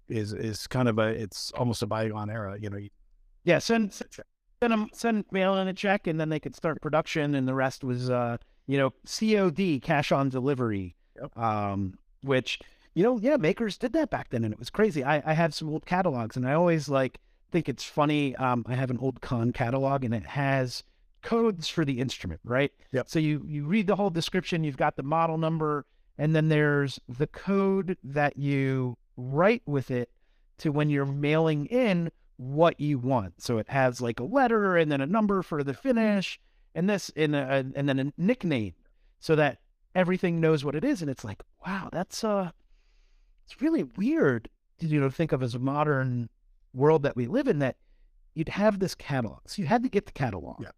is, 0.09 0.33
is 0.33 0.67
kind 0.67 0.87
of 0.87 0.99
a, 0.99 1.07
it's 1.07 1.51
almost 1.51 1.81
a 1.81 1.87
bygone 1.87 2.29
era, 2.29 2.57
you 2.59 2.69
know. 2.69 2.79
Yeah. 3.45 3.59
Send, 3.59 3.93
send 3.93 4.03
them, 4.59 4.89
send 4.93 5.25
mail 5.31 5.57
in 5.57 5.67
a 5.67 5.73
check 5.73 6.07
and 6.07 6.19
then 6.19 6.29
they 6.29 6.39
could 6.39 6.55
start 6.55 6.81
production. 6.81 7.33
And 7.35 7.47
the 7.47 7.55
rest 7.55 7.83
was, 7.83 8.09
uh, 8.09 8.37
you 8.67 8.77
know, 8.77 8.93
COD, 9.05 9.81
cash 9.81 10.11
on 10.11 10.29
delivery, 10.29 10.95
yep. 11.19 11.35
um, 11.37 11.97
which, 12.21 12.59
you 12.93 13.03
know, 13.03 13.17
yeah, 13.19 13.37
makers 13.37 13.77
did 13.77 13.93
that 13.93 14.09
back 14.09 14.29
then. 14.29 14.43
And 14.43 14.53
it 14.53 14.59
was 14.59 14.69
crazy. 14.69 15.03
I, 15.03 15.23
I 15.25 15.33
have 15.33 15.53
some 15.53 15.69
old 15.69 15.85
catalogs 15.85 16.35
and 16.35 16.47
I 16.47 16.53
always 16.53 16.89
like, 16.89 17.19
think 17.51 17.69
it's 17.69 17.83
funny. 17.83 18.35
Um, 18.35 18.65
I 18.67 18.75
have 18.75 18.91
an 18.91 18.97
old 18.99 19.21
Conn 19.21 19.51
catalog 19.53 20.03
and 20.03 20.13
it 20.13 20.25
has 20.25 20.83
codes 21.21 21.67
for 21.67 21.83
the 21.83 21.99
instrument, 21.99 22.41
right? 22.43 22.71
Yep. 22.91 23.09
So 23.09 23.19
you 23.19 23.43
you 23.47 23.65
read 23.65 23.87
the 23.87 23.95
whole 23.95 24.09
description, 24.09 24.63
you've 24.63 24.77
got 24.77 24.95
the 24.95 25.03
model 25.03 25.37
number, 25.37 25.85
and 26.17 26.35
then 26.35 26.49
there's 26.49 26.99
the 27.07 27.27
code 27.27 27.97
that 28.03 28.37
you 28.37 28.97
write 29.15 29.63
with 29.65 29.91
it 29.91 30.09
to 30.59 30.71
when 30.71 30.89
you're 30.89 31.05
mailing 31.05 31.65
in 31.67 32.11
what 32.37 32.79
you 32.79 32.99
want. 32.99 33.41
So 33.41 33.57
it 33.57 33.69
has 33.69 33.99
like 33.99 34.19
a 34.19 34.23
letter 34.23 34.77
and 34.77 34.91
then 34.91 35.01
a 35.01 35.05
number 35.07 35.41
for 35.41 35.63
the 35.63 35.73
finish, 35.73 36.39
and 36.75 36.89
this 36.89 37.11
and 37.15 37.35
a, 37.35 37.65
and 37.75 37.89
then 37.89 37.99
a 37.99 38.13
nickname, 38.17 38.73
so 39.19 39.35
that 39.35 39.59
everything 39.95 40.39
knows 40.39 40.63
what 40.63 40.75
it 40.75 40.83
is. 40.83 41.01
And 41.01 41.09
it's 41.09 41.23
like, 41.23 41.41
wow, 41.65 41.89
that's 41.91 42.23
uh, 42.23 42.51
it's 43.45 43.61
really 43.61 43.83
weird, 43.83 44.49
you 44.79 44.99
know, 44.99 45.09
think 45.09 45.31
of 45.31 45.41
as 45.41 45.55
a 45.55 45.59
modern 45.59 46.29
world 46.77 47.03
that 47.03 47.15
we 47.15 47.27
live 47.27 47.47
in 47.47 47.59
that 47.59 47.75
you'd 48.35 48.49
have 48.49 48.79
this 48.79 48.95
catalog. 48.95 49.39
So 49.47 49.61
you 49.61 49.67
had 49.67 49.83
to 49.83 49.89
get 49.89 50.05
the 50.05 50.11
catalog. 50.11 50.61
Yeah 50.61 50.71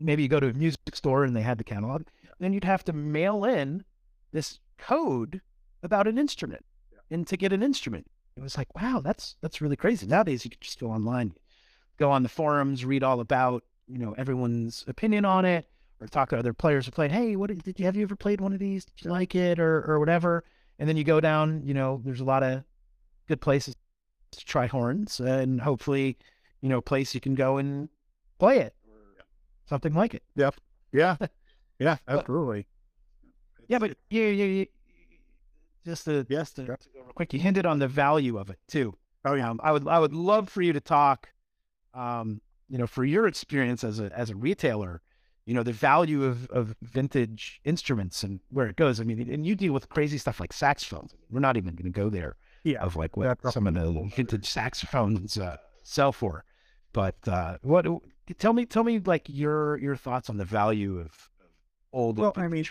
maybe 0.00 0.22
you 0.22 0.28
go 0.28 0.40
to 0.40 0.48
a 0.48 0.52
music 0.52 0.94
store 0.94 1.24
and 1.24 1.34
they 1.34 1.42
had 1.42 1.58
the 1.58 1.64
catalog, 1.64 2.02
yeah. 2.22 2.30
then 2.38 2.52
you'd 2.52 2.64
have 2.64 2.84
to 2.84 2.92
mail 2.92 3.44
in 3.44 3.84
this 4.32 4.60
code 4.78 5.40
about 5.82 6.06
an 6.06 6.18
instrument 6.18 6.64
yeah. 6.92 6.98
and 7.10 7.26
to 7.26 7.36
get 7.36 7.52
an 7.52 7.62
instrument. 7.62 8.06
It 8.36 8.42
was 8.42 8.58
like, 8.58 8.74
wow, 8.74 9.00
that's 9.02 9.36
that's 9.40 9.60
really 9.60 9.76
crazy. 9.76 10.06
Nowadays 10.06 10.44
you 10.44 10.50
can 10.50 10.58
just 10.60 10.80
go 10.80 10.90
online, 10.90 11.34
go 11.98 12.10
on 12.10 12.24
the 12.24 12.28
forums, 12.28 12.84
read 12.84 13.04
all 13.04 13.20
about, 13.20 13.62
you 13.86 13.98
know, 13.98 14.14
everyone's 14.18 14.84
opinion 14.88 15.24
on 15.24 15.44
it, 15.44 15.68
or 16.00 16.08
talk 16.08 16.30
to 16.30 16.38
other 16.38 16.52
players 16.52 16.86
who 16.86 16.92
played, 16.92 17.12
hey, 17.12 17.36
what 17.36 17.50
did 17.50 17.78
you 17.78 17.84
have 17.84 17.96
you 17.96 18.02
ever 18.02 18.16
played 18.16 18.40
one 18.40 18.52
of 18.52 18.58
these? 18.58 18.84
Did 18.84 19.04
you 19.04 19.10
like 19.10 19.36
it 19.36 19.60
or 19.60 19.84
or 19.88 20.00
whatever? 20.00 20.44
And 20.80 20.88
then 20.88 20.96
you 20.96 21.04
go 21.04 21.20
down, 21.20 21.62
you 21.64 21.74
know, 21.74 22.00
there's 22.04 22.20
a 22.20 22.24
lot 22.24 22.42
of 22.42 22.64
good 23.28 23.40
places 23.40 23.76
to 24.36 24.44
try 24.44 24.66
horns 24.66 25.20
and 25.20 25.60
hopefully, 25.60 26.16
you 26.60 26.68
know, 26.68 26.80
place 26.80 27.14
you 27.14 27.20
can 27.20 27.34
go 27.34 27.56
and 27.58 27.88
play 28.38 28.58
it 28.58 28.74
something 29.66 29.94
like 29.94 30.14
it. 30.14 30.22
Yep. 30.36 30.54
Yeah. 30.92 31.16
Yeah. 31.80 31.96
Absolutely. 32.06 32.68
yeah, 33.66 33.80
but 33.80 33.96
you, 34.08 34.22
you, 34.22 34.44
you 34.44 34.66
just 35.84 36.04
to 36.04 36.24
yes, 36.28 36.52
to, 36.52 36.62
to 36.62 36.66
go 36.68 36.76
real 36.94 37.12
quick, 37.16 37.34
you 37.34 37.40
hinted 37.40 37.66
on 37.66 37.80
the 37.80 37.88
value 37.88 38.38
of 38.38 38.48
it 38.48 38.60
too. 38.68 38.94
Oh 39.24 39.34
yeah. 39.34 39.50
Um, 39.50 39.60
I 39.60 39.72
would 39.72 39.88
I 39.88 39.98
would 39.98 40.14
love 40.14 40.48
for 40.48 40.62
you 40.62 40.72
to 40.72 40.80
talk, 40.80 41.30
um, 41.92 42.40
you 42.68 42.78
know, 42.78 42.86
for 42.86 43.04
your 43.04 43.26
experience 43.26 43.82
as 43.82 43.98
a 43.98 44.08
as 44.16 44.30
a 44.30 44.36
retailer, 44.36 45.02
you 45.46 45.52
know, 45.52 45.64
the 45.64 45.72
value 45.72 46.22
of 46.22 46.48
of 46.50 46.76
vintage 46.80 47.60
instruments 47.64 48.22
and 48.22 48.38
where 48.50 48.68
it 48.68 48.76
goes. 48.76 49.00
I 49.00 49.02
mean, 49.02 49.28
and 49.28 49.44
you 49.44 49.56
deal 49.56 49.72
with 49.72 49.88
crazy 49.88 50.16
stuff 50.16 50.38
like 50.38 50.52
saxophones. 50.52 51.12
We're 51.28 51.40
not 51.40 51.56
even 51.56 51.74
going 51.74 51.92
to 51.92 52.00
go 52.00 52.08
there. 52.08 52.36
Yeah. 52.64 52.82
Of 52.82 52.96
like 52.96 53.16
what 53.16 53.38
some 53.52 53.66
of 53.66 53.74
the 53.74 54.10
vintage 54.16 54.48
saxophones 54.48 55.38
uh, 55.38 55.58
sell 55.82 56.12
for, 56.12 56.44
but 56.92 57.16
uh, 57.28 57.58
what 57.62 57.86
tell 58.38 58.52
me 58.52 58.64
tell 58.64 58.84
me 58.84 58.98
like 58.98 59.26
your 59.28 59.78
your 59.78 59.96
thoughts 59.96 60.30
on 60.30 60.36
the 60.36 60.44
value 60.44 60.98
of, 60.98 61.06
of 61.06 61.50
old 61.92 62.18
well 62.18 62.32
i 62.36 62.48
mean 62.48 62.64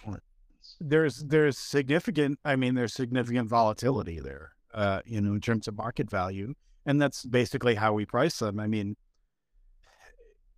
there's 0.80 1.20
there's 1.26 1.58
significant 1.58 2.40
i 2.44 2.56
mean 2.56 2.74
there's 2.76 2.94
significant 2.94 3.48
volatility 3.48 4.20
there 4.20 4.54
uh 4.74 5.02
you 5.06 5.22
know 5.22 5.34
in 5.34 5.42
terms 5.42 5.68
of 5.68 5.78
market 5.78 6.10
value 6.10 6.54
and 6.86 7.02
that's 7.02 7.24
basically 7.26 7.76
how 7.76 7.94
we 7.94 8.06
price 8.06 8.40
them 8.40 8.60
i 8.60 8.68
mean 8.68 8.96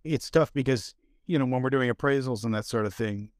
it's 0.04 0.30
tough 0.30 0.52
because 0.52 0.94
you 1.26 1.38
know 1.38 1.44
when 1.44 1.60
we're 1.60 1.70
doing 1.70 1.90
appraisals 1.90 2.44
and 2.44 2.54
that 2.54 2.64
sort 2.64 2.86
of 2.86 2.94
thing 2.94 3.30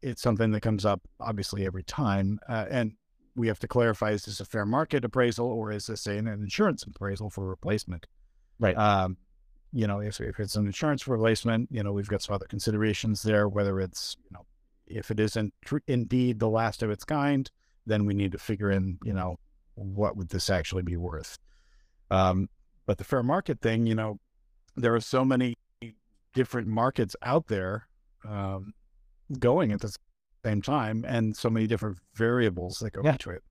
it's 0.00 0.22
something 0.22 0.50
that 0.52 0.60
comes 0.60 0.84
up 0.84 1.00
obviously 1.20 1.66
every 1.66 1.82
time 1.82 2.38
uh, 2.48 2.66
and 2.70 2.92
we 3.34 3.46
have 3.48 3.58
to 3.58 3.68
clarify 3.68 4.10
is 4.10 4.24
this 4.24 4.40
a 4.40 4.44
fair 4.44 4.66
market 4.66 5.04
appraisal 5.04 5.46
or 5.46 5.72
is 5.72 5.86
this 5.86 6.06
an 6.06 6.26
insurance 6.26 6.82
appraisal 6.82 7.30
for 7.30 7.46
replacement 7.46 8.06
right 8.58 8.76
um, 8.76 9.16
you 9.72 9.86
know, 9.86 10.00
if, 10.00 10.20
if 10.20 10.38
it's 10.38 10.54
an 10.54 10.66
insurance 10.66 11.08
replacement, 11.08 11.68
you 11.72 11.82
know, 11.82 11.92
we've 11.92 12.08
got 12.08 12.22
some 12.22 12.34
other 12.34 12.46
considerations 12.46 13.22
there, 13.22 13.48
whether 13.48 13.80
it's, 13.80 14.16
you 14.22 14.30
know, 14.32 14.44
if 14.86 15.10
it 15.10 15.18
isn't 15.18 15.54
tr- 15.64 15.78
indeed 15.86 16.38
the 16.38 16.48
last 16.48 16.82
of 16.82 16.90
its 16.90 17.04
kind, 17.04 17.50
then 17.86 18.04
we 18.04 18.12
need 18.12 18.32
to 18.32 18.38
figure 18.38 18.70
in, 18.70 18.98
you 19.02 19.14
know, 19.14 19.38
what 19.74 20.16
would 20.16 20.28
this 20.28 20.50
actually 20.50 20.82
be 20.82 20.96
worth? 20.96 21.38
Um, 22.10 22.50
but 22.84 22.98
the 22.98 23.04
fair 23.04 23.22
market 23.22 23.62
thing, 23.62 23.86
you 23.86 23.94
know, 23.94 24.20
there 24.76 24.94
are 24.94 25.00
so 25.00 25.24
many 25.24 25.54
different 26.34 26.68
markets 26.68 27.16
out 27.22 27.46
there 27.46 27.88
um, 28.28 28.74
going 29.38 29.72
at 29.72 29.80
the 29.80 29.96
same 30.44 30.62
time 30.62 31.04
and 31.06 31.36
so 31.36 31.48
many 31.48 31.66
different 31.66 31.98
variables 32.14 32.78
that 32.78 32.92
go 32.92 33.02
yeah. 33.04 33.12
into 33.12 33.30
it. 33.30 33.42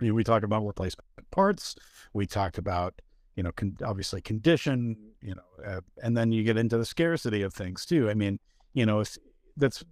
I 0.00 0.04
mean, 0.04 0.14
we 0.14 0.24
talked 0.24 0.44
about 0.44 0.66
replacement 0.66 1.06
parts. 1.30 1.74
We 2.12 2.26
talked 2.26 2.58
about 2.58 3.00
you 3.36 3.42
know, 3.42 3.52
con- 3.52 3.76
obviously 3.84 4.22
condition, 4.22 4.96
you 5.20 5.34
know, 5.34 5.64
uh, 5.64 5.80
and 6.02 6.16
then 6.16 6.32
you 6.32 6.42
get 6.42 6.56
into 6.56 6.78
the 6.78 6.86
scarcity 6.86 7.42
of 7.42 7.52
things 7.52 7.84
too. 7.84 8.08
I 8.08 8.14
mean, 8.14 8.38
you 8.72 8.86
know, 8.86 9.04
that's 9.58 9.84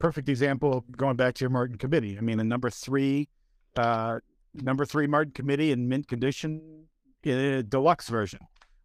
perfect 0.00 0.28
example 0.28 0.84
going 0.96 1.16
back 1.16 1.34
to 1.34 1.44
your 1.44 1.50
Martin 1.50 1.78
committee. 1.78 2.18
I 2.18 2.22
mean, 2.22 2.40
a 2.40 2.44
number 2.44 2.70
three, 2.70 3.28
uh, 3.76 4.18
number 4.52 4.84
three 4.84 5.06
Martin 5.06 5.32
committee 5.32 5.70
in 5.70 5.88
mint 5.88 6.08
condition, 6.08 6.86
uh, 7.24 7.62
deluxe 7.68 8.08
version. 8.08 8.40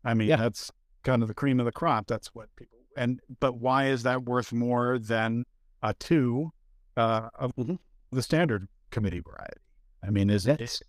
I 0.06 0.13
mean, 0.13 0.28
yeah. 0.28 0.36
that's 0.36 0.71
kind 1.04 1.23
of 1.23 1.28
the 1.28 1.34
cream 1.34 1.60
of 1.60 1.65
the 1.65 1.71
crop. 1.71 2.06
That's 2.06 2.36
what 2.36 2.49
people 2.56 2.78
and 2.95 3.19
but 3.39 3.58
why 3.58 3.88
is 3.88 4.04
that 4.04 4.23
worth 4.23 4.54
more 4.54 4.99
than 4.99 5.45
a 5.82 5.93
two 5.93 6.52
uh, 6.97 7.29
of 7.36 7.56
mm-hmm. 7.56 7.75
the 8.12 8.21
standard 8.21 8.67
committee 8.91 9.21
variety? 9.21 9.60
I 10.06 10.10
mean, 10.10 10.29
is 10.29 10.47
it? 10.47 10.62
It's, 10.62 10.82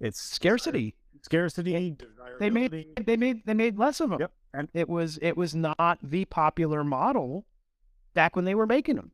it's 0.00 0.20
scarcity 0.20 0.94
scarcity. 1.22 1.96
They 2.38 2.50
made 2.50 2.86
they 3.04 3.16
made 3.16 3.42
they 3.46 3.54
made 3.54 3.78
less 3.78 4.00
of 4.00 4.10
them. 4.10 4.20
Yep. 4.20 4.32
And 4.54 4.68
it 4.74 4.88
was 4.88 5.18
it 5.22 5.36
was 5.36 5.54
not 5.54 5.98
the 6.02 6.24
popular 6.26 6.84
model 6.84 7.46
back 8.14 8.36
when 8.36 8.44
they 8.44 8.54
were 8.54 8.66
making 8.66 8.96
them. 8.96 9.12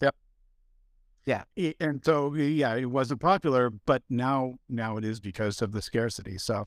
Yep. 0.00 0.14
Yeah. 1.24 1.44
And 1.80 2.04
so 2.04 2.34
yeah, 2.34 2.74
it 2.74 2.86
wasn't 2.86 3.20
popular, 3.20 3.70
but 3.70 4.02
now 4.08 4.54
now 4.68 4.96
it 4.96 5.04
is 5.04 5.20
because 5.20 5.60
of 5.62 5.72
the 5.72 5.82
scarcity. 5.82 6.38
So 6.38 6.66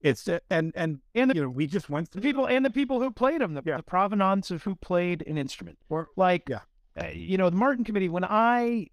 it's 0.00 0.28
and 0.50 0.72
and 0.74 1.00
And 1.14 1.30
the 1.30 1.34
you 1.34 1.42
know 1.42 1.48
we 1.48 1.66
just 1.66 1.88
went 1.88 2.10
the 2.10 2.20
through 2.20 2.30
people 2.30 2.46
and 2.46 2.64
the 2.64 2.70
people 2.70 3.00
who 3.00 3.10
played 3.10 3.40
them, 3.40 3.54
the, 3.54 3.62
Yeah. 3.64 3.76
the 3.76 3.82
provenance 3.82 4.50
of 4.50 4.62
who 4.62 4.74
played 4.74 5.22
an 5.26 5.38
instrument. 5.38 5.78
Or- 5.88 6.08
like, 6.16 6.48
yeah. 6.48 6.60
Uh, 7.00 7.08
you 7.12 7.36
know, 7.36 7.50
the 7.50 7.56
Martin 7.56 7.84
Committee. 7.84 8.08
When 8.08 8.24
I 8.24 8.88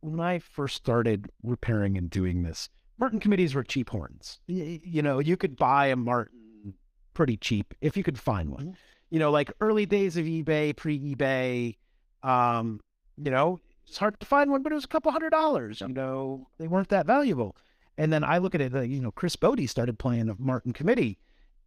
when 0.00 0.20
I 0.20 0.38
first 0.38 0.76
started 0.76 1.30
repairing 1.42 1.96
and 1.96 2.10
doing 2.10 2.42
this, 2.42 2.68
Martin 2.98 3.20
committees 3.20 3.54
were 3.54 3.62
cheap 3.64 3.90
horns. 3.90 4.40
Y- 4.48 4.80
you 4.82 5.02
know, 5.02 5.18
you 5.18 5.36
could 5.36 5.56
buy 5.56 5.86
a 5.86 5.96
Martin 5.96 6.74
pretty 7.14 7.36
cheap 7.36 7.74
if 7.80 7.96
you 7.96 8.02
could 8.02 8.18
find 8.18 8.50
one. 8.50 8.66
Mhm. 8.68 8.74
You 9.10 9.18
know, 9.18 9.30
like 9.30 9.52
early 9.60 9.86
days 9.86 10.16
of 10.16 10.24
eBay, 10.24 10.74
pre-eBay. 10.76 11.76
Um, 12.22 12.80
you 13.16 13.30
know, 13.30 13.60
it's 13.86 13.98
hard 13.98 14.18
to 14.20 14.26
find 14.26 14.50
one, 14.50 14.62
but 14.62 14.72
it 14.72 14.74
was 14.74 14.84
a 14.84 14.88
couple 14.88 15.12
hundred 15.12 15.30
dollars. 15.30 15.80
You 15.80 15.88
know, 15.88 16.48
they 16.58 16.66
weren't 16.66 16.88
that 16.88 17.06
valuable. 17.06 17.56
And 17.96 18.12
then 18.12 18.24
I 18.24 18.38
look 18.38 18.54
at 18.54 18.60
it, 18.60 18.72
you 18.88 19.00
know, 19.00 19.12
Chris 19.12 19.36
Botti 19.36 19.68
started 19.68 19.98
playing 19.98 20.28
a 20.28 20.34
Martin 20.38 20.72
Committee, 20.72 21.18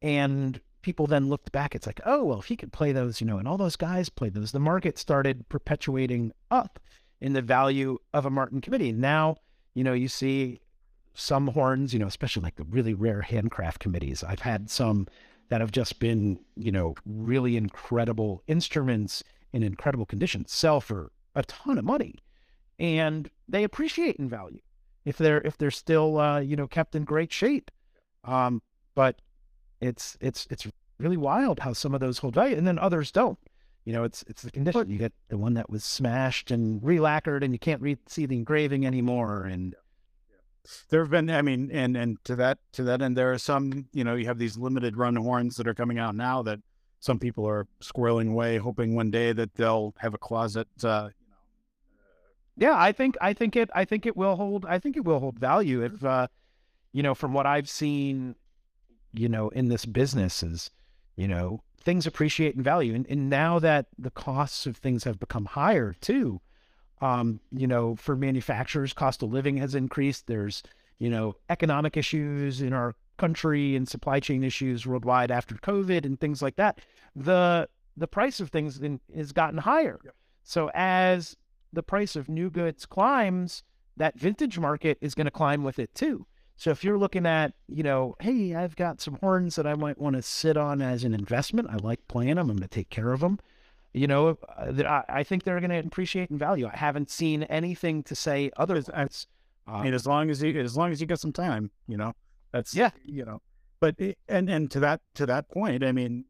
and 0.01 0.59
people 0.87 1.05
then 1.05 1.27
looked 1.27 1.51
back. 1.51 1.75
It's 1.75 1.85
like, 1.85 1.99
oh 2.05 2.23
well, 2.23 2.39
if 2.39 2.45
he 2.45 2.55
could 2.55 2.71
play 2.71 2.93
those, 2.93 3.19
you 3.19 3.27
know, 3.27 3.39
and 3.39 3.45
all 3.45 3.57
those 3.57 3.75
guys 3.75 4.07
played 4.07 4.33
those, 4.33 4.53
the 4.53 4.59
market 4.59 4.97
started 4.97 5.49
perpetuating 5.49 6.31
up 6.49 6.79
in 7.19 7.33
the 7.33 7.41
value 7.41 7.97
of 8.13 8.25
a 8.25 8.29
Martin 8.29 8.61
Committee. 8.61 8.93
Now, 8.93 9.35
you 9.73 9.83
know, 9.83 9.91
you 9.91 10.07
see 10.07 10.61
some 11.13 11.47
horns, 11.47 11.91
you 11.91 11.99
know, 11.99 12.07
especially 12.07 12.41
like 12.41 12.55
the 12.55 12.63
really 12.63 12.93
rare 12.93 13.21
handcraft 13.21 13.81
committees. 13.81 14.23
I've 14.23 14.39
had 14.39 14.69
some 14.69 15.07
that 15.49 15.59
have 15.59 15.73
just 15.73 15.99
been, 15.99 16.39
you 16.55 16.71
know, 16.71 16.95
really 17.05 17.57
incredible 17.57 18.41
instruments 18.47 19.25
in 19.51 19.63
incredible 19.63 20.05
condition 20.05 20.45
sell 20.47 20.79
for 20.79 21.11
a 21.35 21.43
ton 21.43 21.77
of 21.77 21.83
money, 21.83 22.15
and 22.79 23.29
they 23.49 23.65
appreciate 23.65 24.15
in 24.15 24.29
value 24.29 24.61
if 25.03 25.17
they're 25.17 25.41
if 25.41 25.57
they're 25.57 25.69
still 25.69 26.17
uh, 26.17 26.39
you 26.39 26.55
know 26.55 26.65
kept 26.65 26.95
in 26.95 27.03
great 27.03 27.33
shape. 27.33 27.71
Um, 28.23 28.61
but 28.95 29.21
it's 29.81 30.17
it's 30.19 30.47
it's 30.49 30.67
really 30.99 31.17
wild 31.17 31.59
how 31.59 31.73
some 31.73 31.93
of 31.93 31.99
those 31.99 32.19
hold 32.19 32.35
value 32.35 32.55
and 32.55 32.67
then 32.67 32.79
others 32.79 33.11
don't. 33.11 33.37
You 33.85 33.93
know, 33.93 34.03
it's 34.03 34.23
it's 34.27 34.41
the 34.41 34.51
condition. 34.51 34.89
You 34.89 34.97
get 34.97 35.13
the 35.29 35.37
one 35.37 35.53
that 35.53 35.69
was 35.69 35.83
smashed 35.83 36.51
and 36.51 36.81
relacquered, 36.81 37.43
and 37.43 37.53
you 37.53 37.59
can't 37.59 37.81
re- 37.81 37.97
see 38.07 38.25
the 38.25 38.35
engraving 38.35 38.85
anymore. 38.85 39.43
And 39.43 39.75
there 40.89 40.99
have 40.99 41.09
been 41.09 41.29
i 41.29 41.41
mean 41.41 41.71
and 41.71 41.95
and 41.95 42.21
to 42.25 42.35
that 42.35 42.57
to 42.73 42.83
that 42.83 43.01
end 43.01 43.15
there 43.15 43.31
are 43.31 43.37
some 43.37 43.87
you 43.93 44.03
know 44.03 44.15
you 44.15 44.25
have 44.25 44.37
these 44.37 44.57
limited 44.57 44.97
run 44.97 45.15
horns 45.15 45.55
that 45.55 45.65
are 45.65 45.73
coming 45.73 45.97
out 45.97 46.13
now 46.13 46.43
that 46.43 46.59
some 46.99 47.17
people 47.17 47.47
are 47.47 47.65
squirreling 47.81 48.29
away 48.29 48.57
hoping 48.57 48.93
one 48.93 49.09
day 49.09 49.31
that 49.31 49.55
they'll 49.55 49.93
have 49.99 50.13
a 50.13 50.17
closet 50.17 50.67
uh 50.83 51.07
you 51.21 51.27
know 51.29 51.37
yeah, 52.57 52.75
I 52.75 52.91
think 52.91 53.15
I 53.21 53.33
think 53.33 53.55
it 53.55 53.69
I 53.73 53.85
think 53.85 54.05
it 54.05 54.17
will 54.17 54.35
hold 54.35 54.65
I 54.65 54.79
think 54.79 54.97
it 54.97 55.05
will 55.05 55.19
hold 55.19 55.39
value 55.39 55.83
if 55.83 56.03
uh, 56.03 56.27
you 56.91 57.03
know 57.03 57.13
from 57.13 57.31
what 57.33 57.45
I've 57.45 57.69
seen, 57.69 58.35
you 59.17 59.29
know, 59.29 59.49
in 59.49 59.69
this 59.69 59.85
business 59.85 60.43
is, 60.43 60.69
you 61.15 61.27
know, 61.27 61.63
things 61.81 62.05
appreciate 62.05 62.55
in 62.55 62.63
value, 62.63 62.93
and 62.93 63.05
and 63.07 63.29
now 63.29 63.59
that 63.59 63.87
the 63.97 64.11
costs 64.11 64.65
of 64.65 64.77
things 64.77 65.03
have 65.03 65.19
become 65.19 65.45
higher 65.45 65.95
too, 66.01 66.41
um, 67.01 67.39
you 67.51 67.67
know, 67.67 67.95
for 67.95 68.15
manufacturers, 68.15 68.93
cost 68.93 69.23
of 69.23 69.31
living 69.31 69.57
has 69.57 69.75
increased. 69.75 70.27
There's, 70.27 70.63
you 70.99 71.09
know, 71.09 71.35
economic 71.49 71.97
issues 71.97 72.61
in 72.61 72.73
our 72.73 72.95
country 73.17 73.75
and 73.75 73.87
supply 73.87 74.19
chain 74.19 74.43
issues 74.43 74.85
worldwide 74.85 75.31
after 75.31 75.55
COVID 75.55 76.05
and 76.05 76.19
things 76.19 76.41
like 76.41 76.55
that. 76.55 76.79
The 77.15 77.67
the 77.95 78.07
price 78.07 78.39
of 78.39 78.49
things 78.49 78.79
in, 78.79 78.99
has 79.15 79.31
gotten 79.31 79.59
higher. 79.59 79.99
Yep. 80.03 80.15
So 80.43 80.69
as 80.73 81.35
the 81.73 81.83
price 81.83 82.15
of 82.15 82.29
new 82.29 82.49
goods 82.49 82.85
climbs, 82.85 83.63
that 83.97 84.17
vintage 84.19 84.59
market 84.59 84.97
is 85.01 85.15
going 85.15 85.25
to 85.25 85.31
climb 85.31 85.63
with 85.63 85.79
it 85.79 85.93
too. 85.95 86.27
So 86.57 86.71
if 86.71 86.83
you're 86.83 86.97
looking 86.97 87.25
at, 87.25 87.53
you 87.67 87.83
know, 87.83 88.15
hey, 88.19 88.55
I've 88.55 88.75
got 88.75 88.99
some 88.99 89.15
horns 89.21 89.55
that 89.55 89.67
I 89.67 89.75
might 89.75 89.97
want 89.99 90.15
to 90.15 90.21
sit 90.21 90.57
on 90.57 90.81
as 90.81 91.03
an 91.03 91.13
investment. 91.13 91.69
I 91.71 91.75
like 91.77 92.07
playing 92.07 92.35
them. 92.35 92.49
I'm 92.49 92.57
going 92.57 92.67
to 92.67 92.67
take 92.67 92.89
care 92.89 93.13
of 93.13 93.19
them 93.21 93.39
you 93.93 94.05
know, 94.05 94.37
uh, 94.57 94.83
I, 94.85 95.03
I 95.19 95.23
think 95.23 95.43
they're 95.43 95.59
going 95.59 95.71
to 95.71 95.79
appreciate 95.79 96.29
in 96.29 96.37
value. 96.37 96.67
I 96.71 96.75
haven't 96.75 97.09
seen 97.09 97.43
anything 97.43 98.03
to 98.03 98.15
say 98.15 98.51
otherwise. 98.55 98.89
i 98.93 99.07
mean 99.81 99.93
Uh, 99.93 99.95
as 99.95 100.05
long 100.05 100.29
as 100.29 100.43
you 100.43 100.59
as 100.59 100.77
long 100.77 100.91
as 100.91 101.01
you 101.01 101.07
got 101.07 101.19
some 101.19 101.31
time 101.33 101.71
you 101.87 101.97
know 101.97 102.13
that's 102.51 102.75
Yeah. 102.75 102.91
you 103.03 103.25
know 103.25 103.41
but 103.79 103.95
it, 103.97 104.17
and 104.27 104.49
and 104.49 104.69
to 104.71 104.79
that 104.81 105.01
to 105.15 105.25
that 105.25 105.49
point 105.49 105.83
i 105.83 105.91
mean 105.91 106.25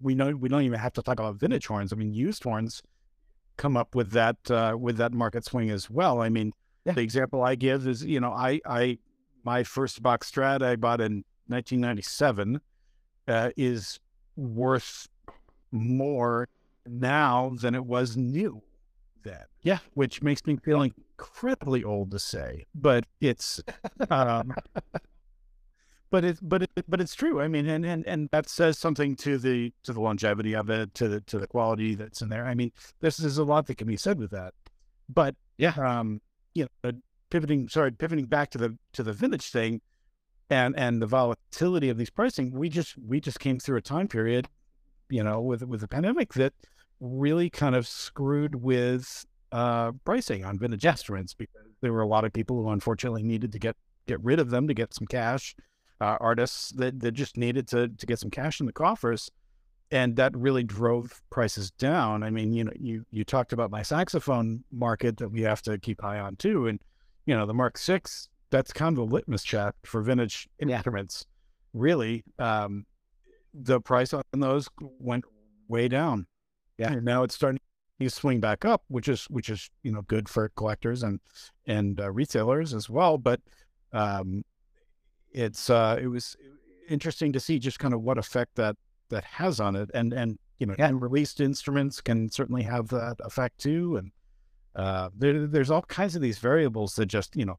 we 0.00 0.14
know 0.14 0.34
we 0.34 0.48
don't 0.48 0.62
even 0.62 0.78
have 0.78 0.92
to 0.94 1.02
talk 1.02 1.20
about 1.20 1.36
vintage 1.36 1.66
horns 1.66 1.92
i 1.92 1.96
mean 1.96 2.12
used 2.12 2.42
horns 2.42 2.82
come 3.56 3.76
up 3.76 3.94
with 3.94 4.10
that 4.12 4.36
uh 4.50 4.74
with 4.78 4.96
that 4.96 5.12
market 5.12 5.44
swing 5.44 5.70
as 5.70 5.88
well 5.88 6.20
i 6.20 6.28
mean 6.28 6.52
Yeah. 6.84 6.94
the 6.94 7.02
example 7.02 7.42
i 7.42 7.54
give 7.54 7.86
is 7.86 8.04
you 8.04 8.18
know 8.18 8.32
i 8.32 8.60
i 8.66 8.98
my 9.48 9.64
first 9.64 10.02
Bach 10.02 10.22
Strad 10.24 10.62
i 10.62 10.76
bought 10.76 11.00
in 11.00 11.24
1997 11.46 12.60
uh, 13.28 13.50
is 13.56 13.98
worth 14.36 15.08
more 15.72 16.48
now 16.86 17.52
than 17.62 17.74
it 17.74 17.86
was 17.86 18.14
new 18.16 18.62
then 19.22 19.44
Yeah. 19.62 19.78
which 19.94 20.22
makes 20.22 20.44
me 20.46 20.56
feel 20.66 20.82
incredibly 20.82 21.82
old 21.82 22.10
to 22.10 22.18
say 22.18 22.66
but 22.74 23.04
it's 23.22 23.60
um 24.10 24.52
but 26.10 26.24
it 26.24 26.38
but 26.42 26.62
it 26.64 26.70
but 26.86 27.00
it's 27.00 27.14
true 27.14 27.40
i 27.40 27.48
mean 27.48 27.66
and 27.68 27.84
and 27.86 28.06
and 28.06 28.28
that 28.32 28.48
says 28.50 28.78
something 28.78 29.16
to 29.16 29.38
the 29.38 29.72
to 29.82 29.92
the 29.94 30.00
longevity 30.00 30.54
of 30.54 30.68
it 30.70 30.92
to 30.94 31.08
the 31.08 31.20
to 31.22 31.38
the 31.38 31.46
quality 31.46 31.94
that's 31.94 32.20
in 32.22 32.28
there 32.28 32.44
i 32.46 32.54
mean 32.54 32.70
this 33.00 33.18
is 33.18 33.38
a 33.38 33.44
lot 33.44 33.66
that 33.66 33.76
can 33.78 33.86
be 33.86 33.96
said 33.96 34.18
with 34.18 34.30
that 34.30 34.52
but 35.08 35.34
Yeah. 35.56 35.74
um 35.78 36.20
you 36.54 36.66
know 36.82 36.92
pivoting 37.30 37.68
sorry 37.68 37.90
pivoting 37.92 38.26
back 38.26 38.50
to 38.50 38.58
the 38.58 38.76
to 38.92 39.02
the 39.02 39.12
vintage 39.12 39.50
thing 39.50 39.80
and 40.50 40.78
and 40.78 41.02
the 41.02 41.06
volatility 41.06 41.88
of 41.88 41.98
these 41.98 42.10
pricing 42.10 42.50
we 42.52 42.68
just 42.68 42.96
we 42.98 43.20
just 43.20 43.40
came 43.40 43.58
through 43.58 43.76
a 43.76 43.82
time 43.82 44.08
period 44.08 44.48
you 45.10 45.22
know 45.22 45.40
with 45.40 45.62
with 45.62 45.80
the 45.80 45.88
pandemic 45.88 46.32
that 46.34 46.52
really 47.00 47.48
kind 47.50 47.74
of 47.74 47.86
screwed 47.86 48.54
with 48.56 49.24
uh 49.52 49.92
pricing 50.04 50.44
on 50.44 50.58
vintage 50.58 50.84
instruments 50.84 51.34
because 51.34 51.68
there 51.80 51.92
were 51.92 52.02
a 52.02 52.06
lot 52.06 52.24
of 52.24 52.32
people 52.32 52.62
who 52.62 52.70
unfortunately 52.70 53.22
needed 53.22 53.52
to 53.52 53.58
get 53.58 53.76
get 54.06 54.22
rid 54.22 54.40
of 54.40 54.50
them 54.50 54.66
to 54.66 54.74
get 54.74 54.94
some 54.94 55.06
cash 55.06 55.54
uh, 56.00 56.16
artists 56.20 56.70
that, 56.72 57.00
that 57.00 57.12
just 57.12 57.36
needed 57.36 57.68
to 57.68 57.88
to 57.88 58.06
get 58.06 58.18
some 58.18 58.30
cash 58.30 58.60
in 58.60 58.66
the 58.66 58.72
coffers. 58.72 59.30
And 59.90 60.16
that 60.16 60.36
really 60.36 60.64
drove 60.64 61.22
prices 61.30 61.70
down. 61.72 62.22
I 62.22 62.30
mean 62.30 62.52
you 62.52 62.64
know 62.64 62.72
you 62.78 63.04
you 63.10 63.24
talked 63.24 63.52
about 63.52 63.70
my 63.70 63.82
saxophone 63.82 64.64
market 64.72 65.18
that 65.18 65.30
we 65.30 65.42
have 65.42 65.62
to 65.62 65.78
keep 65.78 66.02
eye 66.02 66.18
on 66.18 66.36
too. 66.36 66.66
And 66.66 66.80
you 67.28 67.36
know 67.36 67.44
the 67.46 67.52
mark 67.54 67.76
six 67.76 68.28
that's 68.50 68.72
kind 68.72 68.96
of 68.96 69.02
a 69.02 69.14
litmus 69.14 69.44
check 69.44 69.74
for 69.84 70.00
vintage 70.00 70.48
Yeah. 70.58 70.76
instruments 70.76 71.26
really 71.74 72.24
um 72.38 72.86
the 73.52 73.80
price 73.80 74.14
on 74.14 74.22
those 74.32 74.68
went 74.98 75.24
way 75.68 75.88
down 75.88 76.26
Yeah. 76.78 76.92
and 76.92 77.04
now 77.04 77.22
it's 77.24 77.34
starting 77.34 77.60
to 78.00 78.08
swing 78.08 78.40
back 78.40 78.64
up 78.64 78.82
which 78.88 79.08
is 79.08 79.24
which 79.26 79.50
is 79.50 79.68
you 79.82 79.92
know 79.92 80.02
good 80.02 80.26
for 80.28 80.48
collectors 80.56 81.02
and 81.02 81.20
and 81.66 82.00
uh, 82.00 82.10
retailers 82.10 82.72
as 82.72 82.88
well 82.88 83.18
but 83.18 83.40
um 83.92 84.42
it's 85.30 85.68
uh 85.68 85.98
it 86.00 86.06
was 86.06 86.34
interesting 86.88 87.32
to 87.34 87.40
see 87.40 87.58
just 87.58 87.78
kind 87.78 87.92
of 87.92 88.00
what 88.00 88.16
effect 88.16 88.54
that 88.54 88.76
that 89.10 89.24
has 89.24 89.60
on 89.60 89.76
it 89.76 89.90
and 89.92 90.14
and 90.14 90.38
you 90.58 90.66
know 90.66 90.74
Yeah. 90.78 90.92
released 90.94 91.40
instruments 91.40 92.00
can 92.00 92.30
certainly 92.30 92.62
have 92.62 92.88
that 92.88 93.16
effect 93.20 93.58
too 93.58 93.96
and 93.98 94.12
uh 94.76 95.08
there, 95.16 95.46
there's 95.46 95.70
all 95.70 95.82
kinds 95.82 96.14
of 96.14 96.22
these 96.22 96.38
variables 96.38 96.94
that 96.94 97.06
just 97.06 97.36
you 97.36 97.44
know 97.44 97.58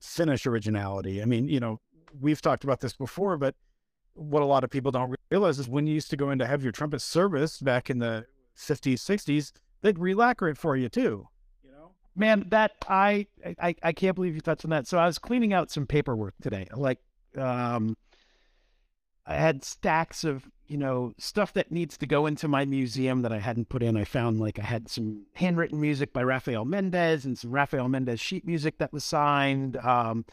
finish 0.00 0.46
originality 0.46 1.22
i 1.22 1.24
mean 1.24 1.48
you 1.48 1.60
know 1.60 1.80
we've 2.20 2.42
talked 2.42 2.64
about 2.64 2.80
this 2.80 2.94
before 2.94 3.36
but 3.36 3.54
what 4.14 4.42
a 4.42 4.46
lot 4.46 4.64
of 4.64 4.70
people 4.70 4.90
don't 4.90 5.14
realize 5.30 5.58
is 5.58 5.68
when 5.68 5.86
you 5.86 5.94
used 5.94 6.10
to 6.10 6.16
go 6.16 6.30
in 6.30 6.38
to 6.38 6.46
have 6.46 6.62
your 6.62 6.72
trumpet 6.72 7.00
service 7.00 7.58
back 7.60 7.90
in 7.90 7.98
the 7.98 8.24
50s 8.56 8.94
60s 8.94 9.52
they'd 9.82 9.96
relacquer 9.96 10.50
it 10.50 10.58
for 10.58 10.76
you 10.76 10.88
too 10.88 11.26
you 11.62 11.70
know 11.70 11.90
man, 12.16 12.46
that 12.48 12.72
I, 12.88 13.26
I 13.60 13.74
I 13.82 13.92
can't 13.92 14.14
believe 14.14 14.34
you 14.34 14.40
touched 14.40 14.64
on 14.64 14.70
that. 14.70 14.86
So 14.88 14.98
I 14.98 15.06
was 15.06 15.18
cleaning 15.18 15.52
out 15.52 15.70
some 15.70 15.86
paperwork 15.86 16.34
today. 16.40 16.66
Like, 16.74 16.98
um, 17.36 17.94
I 19.26 19.34
had 19.34 19.64
stacks 19.64 20.24
of 20.24 20.48
you 20.68 20.76
know 20.76 21.14
stuff 21.18 21.52
that 21.54 21.72
needs 21.72 21.96
to 21.98 22.06
go 22.06 22.26
into 22.26 22.48
my 22.48 22.64
museum 22.64 23.22
that 23.22 23.32
I 23.32 23.38
hadn't 23.38 23.68
put 23.68 23.82
in. 23.82 23.96
I 23.96 24.04
found 24.04 24.38
like 24.40 24.58
I 24.58 24.64
had 24.64 24.88
some 24.88 25.26
handwritten 25.34 25.80
music 25.80 26.12
by 26.12 26.22
Rafael 26.22 26.64
Mendez 26.64 27.24
and 27.24 27.36
some 27.36 27.50
Rafael 27.50 27.88
Mendez 27.88 28.20
sheet 28.20 28.46
music 28.46 28.78
that 28.78 28.92
was 28.92 29.04
signed. 29.04 29.76
Um, 29.76 30.24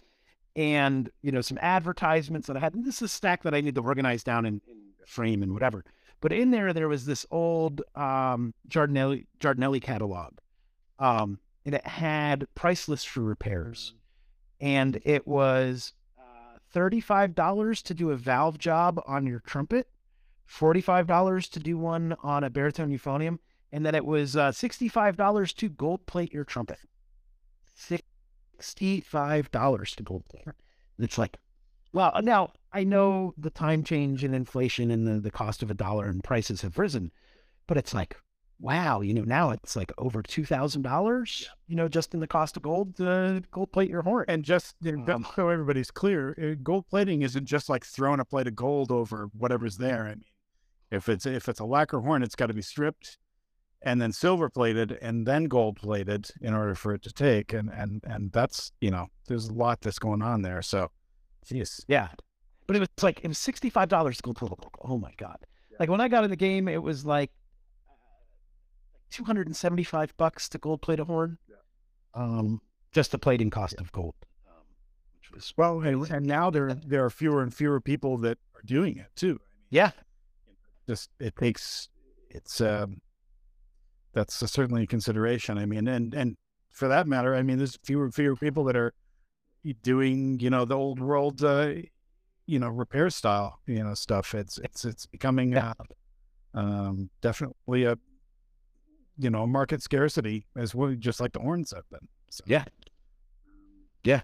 and 0.56 1.10
you 1.22 1.32
know 1.32 1.42
some 1.42 1.58
advertisements 1.62 2.48
that 2.48 2.58
I 2.58 2.60
had. 2.60 2.76
And 2.76 2.86
this 2.86 2.98
is 2.98 3.04
a 3.04 3.08
stack 3.08 3.44
that 3.44 3.56
I 3.56 3.62
need 3.62 3.76
to 3.76 3.82
organize 3.82 4.24
down 4.24 4.46
in, 4.46 4.62
in 4.68 4.78
frame 5.06 5.44
and 5.44 5.54
whatever. 5.54 5.84
But 6.22 6.32
in 6.32 6.52
there, 6.52 6.72
there 6.74 6.88
was 6.88 7.06
this 7.06 7.26
old 7.32 7.82
um, 7.96 8.54
Giardinelli 8.70 9.26
Giardinelli 9.40 9.82
catalog, 9.82 10.34
um, 11.00 11.40
and 11.66 11.76
it 11.76 11.86
had 11.86 12.48
price 12.56 12.88
lists 12.88 13.06
for 13.06 13.22
repairs, 13.22 13.94
and 14.62 15.00
it 15.04 15.28
was 15.28 15.94
uh, 16.74 16.80
thirty-five 16.80 17.36
dollars 17.36 17.82
to 17.84 17.94
do 17.94 18.12
a 18.12 18.18
valve 18.18 18.58
job 18.58 19.02
on 19.08 19.28
your 19.28 19.40
trumpet, 19.40 19.88
forty-five 20.46 21.08
dollars 21.08 21.48
to 21.50 21.60
do 21.60 21.78
one 21.78 22.16
on 22.24 22.44
a 22.44 22.50
baritone 22.50 22.92
euphonium, 22.92 23.40
and 23.72 23.86
then 23.86 23.96
it 23.96 24.06
was 24.06 24.36
uh, 24.36 24.52
sixty-five 24.52 25.16
dollars 25.18 25.54
to 25.54 25.70
gold 25.70 26.06
plate 26.06 26.34
your 26.34 26.44
trumpet. 26.44 26.80
Sixty-five 27.76 29.52
dollars 29.52 29.96
to 29.96 30.04
gold 30.04 30.26
plate. 30.30 30.46
It's 31.00 31.18
like, 31.18 31.38
Well, 31.94 32.12
now 32.22 32.54
I 32.72 32.84
know 32.84 33.34
the 33.38 33.50
time 33.50 33.84
change 33.84 34.24
and 34.24 34.36
inflation 34.36 34.92
and 34.92 35.08
the, 35.08 35.20
the 35.20 35.32
cost 35.32 35.64
of 35.64 35.72
a 35.72 35.76
dollar 35.76 36.06
and 36.06 36.24
prices 36.24 36.62
have 36.62 36.78
risen, 36.80 37.12
but 37.68 37.78
it's 37.78 37.94
like, 37.94 38.18
wow, 38.64 39.02
you 39.02 39.14
know, 39.14 39.24
now 39.24 39.50
it's 39.50 39.76
like 39.76 39.92
over 39.98 40.24
two 40.24 40.46
thousand 40.46 40.84
dollars, 40.84 41.50
you 41.68 41.76
know, 41.76 41.90
just 41.90 42.14
in 42.14 42.22
the 42.22 42.28
cost 42.28 42.56
of 42.56 42.64
gold 42.64 42.96
to 42.96 43.44
gold 43.52 43.74
plate 43.74 43.90
your 43.90 44.02
horn. 44.02 44.24
And 44.30 44.44
just 44.44 44.76
you 44.82 44.96
know, 44.96 45.14
Um, 45.14 45.28
so 45.36 45.50
everybody's 45.50 45.92
clear, 45.92 46.34
uh, 46.42 46.56
gold 46.64 46.88
plating 46.90 47.24
isn't 47.24 47.46
just 47.46 47.68
like 47.68 47.86
throwing 47.86 48.22
a 48.22 48.26
plate 48.26 48.48
of 48.48 48.56
gold 48.56 48.90
over 48.90 49.30
whatever's 49.38 49.78
there. 49.78 50.06
I 50.06 50.10
mean, 50.10 50.24
if 50.92 51.10
it's 51.10 51.26
if 51.26 51.50
it's 51.50 51.60
a 51.60 51.66
lacquer 51.66 52.00
horn, 52.00 52.24
it's 52.24 52.36
got 52.36 52.48
to 52.48 52.54
be 52.54 52.62
stripped 52.62 53.18
and 53.82 54.02
then 54.02 54.14
silver 54.14 54.50
plated 54.50 54.98
and 55.02 55.28
then 55.28 55.46
gold 55.46 55.76
plated 55.76 56.30
in 56.42 56.54
order 56.54 56.74
for 56.74 56.94
it 56.94 57.04
to 57.04 57.12
take. 57.12 57.52
And 57.52 57.70
and 57.70 58.02
and 58.06 58.32
that's 58.32 58.72
you 58.80 58.92
know, 58.92 59.08
there's 59.28 59.50
a 59.50 59.54
lot 59.54 59.82
that's 59.82 60.00
going 60.00 60.22
on 60.22 60.42
there. 60.42 60.62
So, 60.62 60.90
jeez, 61.46 61.84
Yeah. 61.90 62.08
But 62.66 62.78
it 62.78 62.80
was 62.80 62.90
like 63.02 63.20
it 63.24 63.28
was 63.28 63.38
sixty 63.38 63.70
five 63.70 63.90
dollars 63.90 64.18
to 64.22 64.34
go 64.34 64.58
oh 64.86 64.98
my 64.98 65.12
God. 65.18 65.38
Like 65.80 65.90
when 65.90 66.00
I 66.00 66.08
got 66.08 66.24
in 66.24 66.30
the 66.30 66.38
game, 66.38 66.70
it 66.70 66.82
was 66.82 67.06
like 67.06 67.30
two 69.14 69.24
hundred 69.24 69.48
and 69.48 69.56
seventy 69.56 69.84
five 69.84 70.16
bucks 70.18 70.50
to 70.50 70.58
gold 70.58 70.82
plate 70.82 71.00
a 71.00 71.06
horn. 71.06 71.38
Um 72.14 72.62
just 72.92 73.12
the 73.12 73.18
plating 73.20 73.50
cost 73.50 73.76
of 73.80 73.92
gold. 73.92 74.16
Um, 74.48 74.64
which 75.20 75.32
was 75.32 75.54
well, 75.58 75.80
and, 75.82 76.10
and 76.12 76.26
now 76.26 76.50
there 76.50 76.74
there 76.74 77.04
are 77.06 77.10
fewer 77.10 77.42
and 77.42 77.54
fewer 77.54 77.80
people 77.82 78.18
that 78.20 78.38
are 78.56 78.62
doing 78.66 78.98
it 78.98 79.08
too. 79.16 79.40
yeah. 79.70 79.92
just 80.88 81.10
it 81.20 81.36
takes 81.36 81.90
it's 82.30 82.60
um 82.62 83.00
that's 84.14 84.42
a, 84.42 84.48
certainly 84.48 84.84
a 84.84 84.88
consideration 84.88 85.58
i 85.58 85.66
mean 85.66 85.88
and 85.88 86.14
and 86.14 86.36
for 86.72 86.88
that 86.88 87.08
matter 87.08 87.34
i 87.36 87.42
mean 87.42 87.58
there's 87.58 87.78
fewer 87.84 88.04
and 88.06 88.14
fewer 88.16 88.36
people 88.36 88.64
that 88.66 88.76
are 88.76 88.94
doing 89.82 90.40
you 90.40 90.50
know 90.50 90.66
the 90.66 90.76
old 90.76 91.00
world 91.00 91.44
uh 91.44 91.72
you 92.48 92.60
know 92.60 92.70
repair 92.70 93.10
style 93.10 93.60
you 93.66 93.84
know 93.84 93.94
stuff 93.94 94.36
it's 94.36 94.58
it's 94.60 94.84
it's 94.84 95.06
becoming 95.06 95.54
Yeah. 95.54 95.74
uh, 96.54 96.60
um 96.60 97.10
definitely 97.22 97.86
a 97.86 97.98
you 99.18 99.30
know 99.30 99.46
market 99.48 99.82
scarcity 99.82 100.46
as 100.56 100.74
well 100.74 100.94
just 100.98 101.20
like 101.20 101.32
the 101.34 101.40
horns 101.40 101.72
have 101.76 101.88
been 101.90 102.08
so, 102.30 102.44
Yeah. 102.48 102.66
Yeah. 104.04 104.22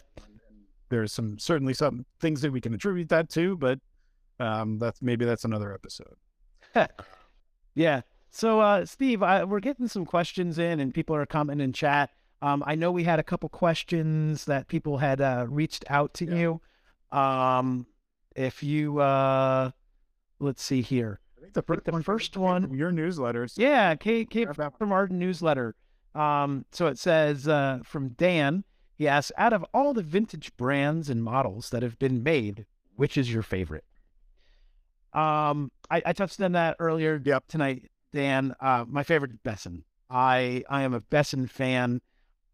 there's 0.90 1.14
some 1.14 1.38
certainly 1.40 1.74
some 1.74 2.06
things 2.20 2.42
that 2.42 2.52
we 2.52 2.60
can 2.62 2.74
attribute 2.74 3.10
that 3.10 3.30
to 3.32 3.56
but 3.58 3.80
um 4.40 4.80
that's 4.80 5.02
maybe 5.02 5.26
that's 5.26 5.46
another 5.46 5.74
episode 5.74 6.16
Yeah. 7.76 8.02
So, 8.32 8.60
uh, 8.60 8.86
Steve, 8.86 9.24
I, 9.24 9.44
we're 9.44 9.60
getting 9.60 9.88
some 9.88 10.06
questions 10.06 10.60
in, 10.60 10.80
and 10.80 10.94
people 10.94 11.16
are 11.16 11.26
commenting 11.26 11.64
in 11.64 11.74
chat. 11.74 12.12
Um, 12.42 12.64
I 12.68 12.76
know 12.76 12.92
we 12.92 13.04
had 13.04 13.20
a 13.20 13.24
couple 13.24 13.50
questions 13.50 14.46
that 14.46 14.68
people 14.68 14.98
had 14.98 15.20
uh, 15.22 15.46
reached 15.50 15.84
out 15.90 16.14
to 16.16 16.26
Yeah. 16.26 16.36
you. 16.36 17.18
Um, 17.18 17.88
if 18.36 18.62
you, 18.62 19.00
uh, 19.00 19.72
let's 20.40 20.62
see 20.62 20.82
here. 20.82 21.20
The, 21.54 21.62
the 21.86 21.92
one- 21.92 22.04
first 22.04 22.38
one- 22.38 22.74
your 22.74 22.92
newsletters. 22.92 23.54
Yeah, 23.58 23.96
Kate, 23.96 24.30
Kate 24.30 24.48
from 24.78 24.92
Arden 24.92 25.20
newsletter. 25.20 25.76
Um, 26.16 26.66
so 26.72 26.88
it 26.88 26.98
says 26.98 27.48
uh, 27.48 27.80
from 27.84 28.10
Dan. 28.10 28.64
He 28.98 29.08
asks, 29.08 29.32
out 29.38 29.54
of 29.54 29.66
all 29.74 29.94
the 29.94 30.04
vintage 30.04 30.56
brands 30.58 31.10
and 31.10 31.24
models 31.24 31.70
that 31.70 31.84
have 31.84 31.98
been 32.00 32.22
made, 32.22 32.66
which 32.96 33.18
is 33.18 33.32
your 33.32 33.44
favorite? 33.44 33.86
Um, 35.14 35.72
I, 35.90 36.02
I 36.06 36.14
touched 36.14 36.42
on 36.42 36.52
that 36.54 36.76
earlier 36.80 37.22
Yep. 37.24 37.46
tonight, 37.48 37.90
Dan. 38.14 38.54
Uh, 38.60 38.86
my 38.88 39.04
favorite 39.04 39.32
is 39.32 39.38
Besson. 39.38 39.84
I 40.10 40.64
I 40.70 40.82
am 40.84 40.94
a 40.94 41.02
Besson 41.02 41.50
fan. 41.50 42.02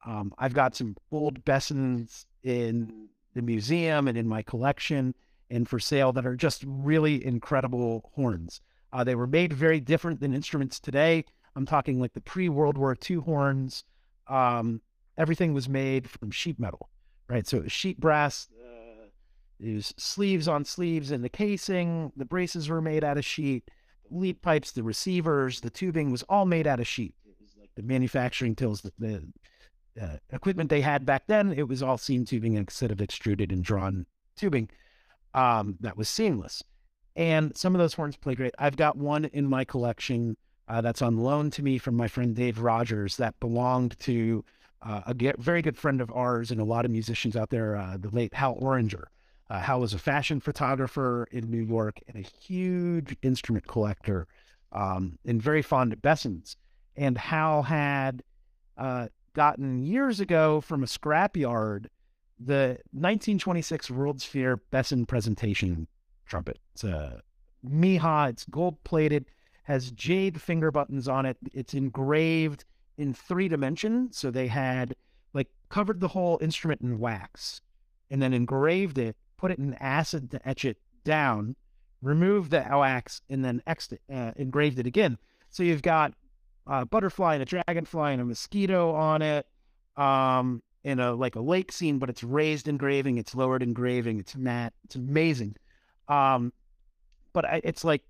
Um, 0.05 0.33
I've 0.37 0.53
got 0.53 0.75
some 0.75 0.95
old 1.11 1.43
Bessons 1.45 2.25
in 2.43 3.07
the 3.33 3.41
museum 3.41 4.07
and 4.07 4.17
in 4.17 4.27
my 4.27 4.41
collection 4.41 5.15
and 5.49 5.67
for 5.67 5.79
sale 5.79 6.11
that 6.13 6.25
are 6.25 6.35
just 6.35 6.63
really 6.67 7.25
incredible 7.25 8.11
horns. 8.13 8.61
Uh, 8.93 9.03
they 9.03 9.15
were 9.15 9.27
made 9.27 9.53
very 9.53 9.79
different 9.79 10.19
than 10.19 10.33
instruments 10.33 10.79
today. 10.79 11.25
I'm 11.55 11.65
talking 11.65 11.99
like 11.99 12.13
the 12.13 12.21
pre 12.21 12.49
World 12.49 12.77
War 12.77 12.95
II 13.09 13.17
horns. 13.17 13.83
Um, 14.27 14.81
everything 15.17 15.53
was 15.53 15.69
made 15.69 16.09
from 16.09 16.31
sheet 16.31 16.59
metal, 16.59 16.89
right? 17.29 17.47
So 17.47 17.57
it 17.57 17.63
was 17.63 17.71
sheet 17.71 17.99
brass. 17.99 18.47
Uh, 18.59 19.07
it 19.59 19.75
was 19.75 19.93
sleeves 19.97 20.47
on 20.47 20.65
sleeves 20.65 21.11
in 21.11 21.21
the 21.21 21.29
casing. 21.29 22.11
The 22.17 22.25
braces 22.25 22.69
were 22.69 22.81
made 22.81 23.03
out 23.03 23.17
of 23.17 23.25
sheet. 23.25 23.69
Lead 24.11 24.41
pipes, 24.41 24.71
the 24.71 24.83
receivers, 24.83 25.61
the 25.61 25.69
tubing 25.69 26.11
was 26.11 26.23
all 26.23 26.45
made 26.45 26.67
out 26.67 26.79
of 26.79 26.87
sheet. 26.87 27.15
It 27.25 27.35
was 27.41 27.55
like 27.59 27.71
the 27.75 27.83
manufacturing 27.83 28.55
tills, 28.55 28.81
the, 28.81 28.91
the 28.99 29.23
uh, 29.99 30.17
equipment 30.31 30.69
they 30.69 30.81
had 30.81 31.05
back 31.05 31.23
then. 31.27 31.53
It 31.53 31.67
was 31.67 31.81
all 31.81 31.97
seam 31.97 32.25
tubing 32.25 32.53
instead 32.53 32.91
of 32.91 33.01
extruded 33.01 33.51
and 33.51 33.63
drawn 33.63 34.05
tubing. 34.35 34.69
Um, 35.33 35.77
that 35.81 35.97
was 35.97 36.09
seamless. 36.09 36.63
And 37.15 37.55
some 37.55 37.73
of 37.73 37.79
those 37.79 37.93
horns 37.93 38.17
play 38.17 38.35
great. 38.35 38.53
I've 38.59 38.75
got 38.75 38.97
one 38.97 39.25
in 39.25 39.47
my 39.47 39.63
collection 39.63 40.35
uh, 40.67 40.81
that's 40.81 41.01
on 41.01 41.17
loan 41.17 41.49
to 41.51 41.63
me 41.63 41.77
from 41.77 41.95
my 41.95 42.07
friend 42.07 42.35
Dave 42.35 42.59
Rogers 42.59 43.17
that 43.17 43.39
belonged 43.39 43.97
to 43.99 44.43
uh, 44.81 45.01
a 45.07 45.13
ge- 45.13 45.35
very 45.37 45.61
good 45.61 45.77
friend 45.77 46.01
of 46.01 46.11
ours 46.11 46.51
and 46.51 46.59
a 46.59 46.65
lot 46.65 46.85
of 46.85 46.91
musicians 46.91 47.35
out 47.35 47.49
there, 47.49 47.75
uh, 47.75 47.97
the 47.97 48.09
late 48.09 48.33
Hal 48.33 48.55
Oringer. 48.57 49.05
Uh, 49.49 49.59
Hal 49.59 49.79
was 49.79 49.93
a 49.93 49.99
fashion 49.99 50.39
photographer 50.39 51.27
in 51.31 51.49
New 51.49 51.61
York 51.61 51.99
and 52.07 52.17
a 52.17 52.27
huge 52.27 53.15
instrument 53.21 53.67
collector 53.67 54.27
um, 54.71 55.17
and 55.25 55.41
very 55.41 55.61
fond 55.61 55.93
of 55.93 56.01
Bessons. 56.01 56.57
And 56.95 57.17
Hal 57.17 57.63
had 57.63 58.23
uh, 58.77 59.07
gotten 59.33 59.83
years 59.83 60.19
ago 60.19 60.61
from 60.61 60.83
a 60.83 60.87
scrapyard 60.87 61.87
the 62.37 62.79
1926 62.91 63.89
World's 63.91 64.25
Fair 64.25 64.57
Besson 64.57 65.07
presentation 65.07 65.87
trumpet. 66.25 66.59
It's 66.73 66.83
a 66.83 67.21
Meha, 67.67 68.29
it's 68.29 68.45
gold 68.45 68.83
plated, 68.83 69.25
has 69.63 69.91
jade 69.91 70.41
finger 70.41 70.71
buttons 70.71 71.07
on 71.07 71.25
it. 71.25 71.37
It's 71.53 71.73
engraved 71.73 72.65
in 72.97 73.13
three 73.13 73.47
dimensions. 73.47 74.17
So 74.17 74.31
they 74.31 74.47
had 74.47 74.95
like 75.33 75.49
covered 75.69 75.99
the 75.99 76.09
whole 76.09 76.37
instrument 76.41 76.81
in 76.81 76.99
wax 76.99 77.61
and 78.09 78.21
then 78.21 78.33
engraved 78.33 78.97
it, 78.97 79.15
put 79.37 79.51
it 79.51 79.57
in 79.57 79.73
acid 79.75 80.31
to 80.31 80.47
etch 80.47 80.65
it 80.65 80.77
down, 81.03 81.55
removed 82.01 82.51
the 82.51 82.65
wax, 82.71 83.21
and 83.29 83.43
then 83.43 83.61
ext- 83.67 83.97
uh, 84.13 84.31
engraved 84.35 84.79
it 84.79 84.85
again. 84.85 85.17
So 85.49 85.63
you've 85.63 85.81
got 85.81 86.13
a 86.67 86.85
butterfly 86.85 87.33
and 87.33 87.43
a 87.43 87.45
dragonfly 87.45 88.13
and 88.13 88.21
a 88.21 88.25
mosquito 88.25 88.93
on 88.93 89.21
it. 89.21 89.47
Um, 89.97 90.61
in 90.85 90.99
a 90.99 91.13
like 91.13 91.35
a 91.35 91.41
lake 91.41 91.71
scene, 91.71 91.97
but 91.97 92.09
it's 92.09 92.23
raised 92.23 92.67
engraving, 92.67 93.17
it's 93.17 93.33
lowered 93.33 93.63
engraving, 93.63 94.19
it's 94.19 94.35
matte, 94.35 94.73
it's 94.83 94.95
amazing. 94.95 95.55
Um, 96.07 96.53
but 97.33 97.45
I, 97.45 97.61
it's 97.63 97.83
like 97.83 98.03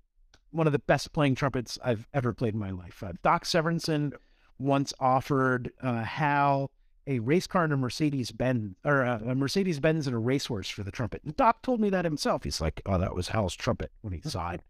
one 0.50 0.66
of 0.66 0.72
the 0.72 0.78
best 0.78 1.12
playing 1.12 1.34
trumpets 1.34 1.78
I've 1.84 2.06
ever 2.14 2.32
played 2.32 2.54
in 2.54 2.60
my 2.60 2.70
life. 2.70 3.02
Uh, 3.02 3.12
Doc 3.22 3.44
Severinsen 3.44 4.12
once 4.58 4.92
offered 5.00 5.72
uh, 5.82 6.02
Hal 6.02 6.70
a 7.06 7.18
race 7.20 7.46
car 7.46 7.64
and 7.64 7.72
a 7.72 7.76
Mercedes 7.76 8.32
Benz, 8.32 8.74
or 8.84 9.04
uh, 9.04 9.20
a 9.20 9.34
Mercedes 9.34 9.78
Benz 9.78 10.06
and 10.06 10.16
a 10.16 10.18
racehorse 10.18 10.68
for 10.68 10.82
the 10.82 10.90
trumpet. 10.90 11.22
And 11.24 11.36
Doc 11.36 11.62
told 11.62 11.80
me 11.80 11.88
that 11.90 12.04
himself. 12.04 12.44
He's 12.44 12.60
like, 12.60 12.82
"Oh, 12.86 12.98
that 12.98 13.14
was 13.14 13.28
Hal's 13.28 13.54
trumpet 13.54 13.92
when 14.00 14.12
he 14.12 14.20
saw 14.22 14.52
it, 14.52 14.62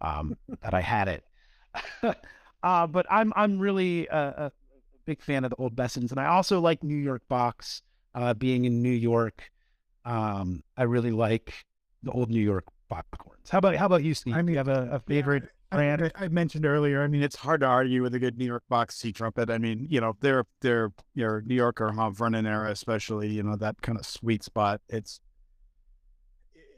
um, 0.00 0.36
that 0.62 0.74
I 0.74 0.80
had 0.80 1.08
it." 1.08 1.24
uh, 2.62 2.86
but 2.86 3.06
I'm 3.10 3.32
I'm 3.34 3.58
really 3.58 4.06
a, 4.06 4.18
a 4.18 4.52
big 5.04 5.20
fan 5.20 5.44
of 5.44 5.50
the 5.50 5.56
old 5.56 5.74
Bessons, 5.74 6.12
and 6.12 6.20
I 6.20 6.26
also 6.26 6.60
like 6.60 6.82
New 6.82 6.96
York 6.96 7.22
Bachs. 7.30 7.82
Uh, 8.12 8.34
being 8.34 8.64
in 8.64 8.82
New 8.82 8.90
York, 8.90 9.52
um, 10.04 10.64
I 10.76 10.82
really 10.82 11.12
like 11.12 11.54
the 12.02 12.10
old 12.12 12.30
New 12.30 12.42
York 12.42 12.64
Bach 12.88 13.06
horns. 13.20 13.50
How 13.50 13.58
about 13.58 13.76
how 13.76 13.86
about 13.86 14.02
you, 14.02 14.14
Steve? 14.14 14.34
I 14.34 14.38
Do 14.38 14.44
mean, 14.44 14.52
you 14.54 14.58
have 14.58 14.68
a, 14.68 14.88
a 14.92 15.00
favorite 15.00 15.44
I, 15.70 15.76
brand? 15.76 16.02
I, 16.02 16.24
I 16.24 16.28
mentioned 16.28 16.66
earlier. 16.66 17.02
I 17.02 17.06
mean, 17.06 17.22
it's 17.22 17.36
hard 17.36 17.60
to 17.60 17.66
argue 17.66 18.02
with 18.02 18.14
a 18.14 18.18
good 18.18 18.36
New 18.38 18.46
York 18.46 18.64
Bach 18.68 18.90
C 18.90 19.12
trumpet. 19.12 19.50
I 19.50 19.58
mean, 19.58 19.86
you 19.88 20.00
know, 20.00 20.16
they're 20.20 20.44
they're 20.60 20.92
your 21.14 21.42
New 21.42 21.54
Yorker 21.54 21.92
Mount 21.92 22.16
Vernon 22.16 22.46
era, 22.46 22.70
especially. 22.70 23.28
You 23.28 23.42
know, 23.42 23.56
that 23.56 23.80
kind 23.82 23.98
of 23.98 24.06
sweet 24.06 24.42
spot. 24.42 24.80
It's 24.88 25.20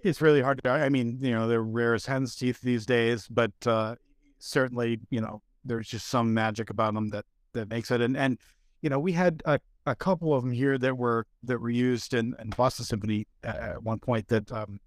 it's 0.03 0.21
really 0.21 0.43
hard 0.43 0.63
to. 0.63 0.71
I 0.71 0.89
mean, 0.89 1.19
you 1.21 1.31
know, 1.33 1.49
they're 1.49 1.63
rare 1.63 1.95
as 1.95 2.07
hen's 2.07 2.37
teeth 2.37 2.61
these 2.61 2.85
days, 2.85 3.29
but 3.29 3.53
uh, 3.67 3.95
certainly, 4.39 5.01
you 5.11 5.21
know, 5.21 5.43
there's 5.65 5.89
just 5.89 6.09
some 6.09 6.35
magic 6.35 6.71
about 6.71 6.95
them 6.95 7.11
that 7.11 7.25
that 7.55 7.71
makes 7.71 7.91
it. 7.91 8.01
And 8.01 8.17
and 8.17 8.39
you 8.83 8.91
know, 8.91 8.99
we 8.99 9.13
had 9.13 9.43
a, 9.47 9.61
a 9.87 9.95
couple 9.95 10.35
of 10.35 10.43
them 10.43 10.53
here 10.53 10.77
that 10.79 10.97
were 10.97 11.27
that 11.45 11.61
were 11.61 11.71
used 11.71 12.15
in, 12.15 12.35
in 12.41 12.51
Boston 12.51 12.85
Symphony 12.85 13.27
at, 13.45 13.57
at 13.57 13.83
one 13.83 13.99
point. 13.99 14.29
That 14.29 14.51
um, 14.53 14.81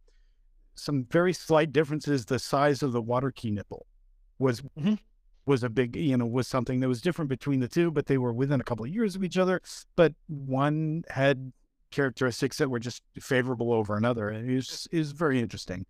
some 0.76 1.06
very 1.06 1.34
slight 1.34 1.72
differences. 1.72 2.26
The 2.26 2.40
size 2.40 2.84
of 2.84 2.92
the 2.92 3.02
water 3.02 3.32
key 3.32 3.52
nipple 3.52 3.86
was 4.40 4.62
Mhm. 4.78 5.00
was 5.46 5.64
a 5.64 5.70
big, 5.70 5.96
you 5.96 6.18
know, 6.18 6.26
was 6.26 6.48
something 6.48 6.80
that 6.80 6.88
was 6.88 7.02
different 7.02 7.30
between 7.30 7.60
the 7.60 7.68
two, 7.68 7.92
but 7.92 8.08
they 8.08 8.18
were 8.18 8.34
within 8.34 8.60
a 8.60 8.64
couple 8.64 8.84
of 8.86 8.92
years 8.92 9.16
of 9.16 9.24
each 9.24 9.38
other. 9.38 9.62
But 9.96 10.14
one 10.28 11.04
had 11.10 11.54
characteristics 11.92 12.58
that 12.58 12.70
were 12.70 12.80
just 12.80 13.04
favorable 13.22 13.72
over 13.72 13.96
another, 13.96 14.30
and 14.30 14.50
it 14.50 14.56
was 14.56 14.88
it 14.92 14.98
was 14.98 15.12
very 15.12 15.40
interesting 15.40 15.86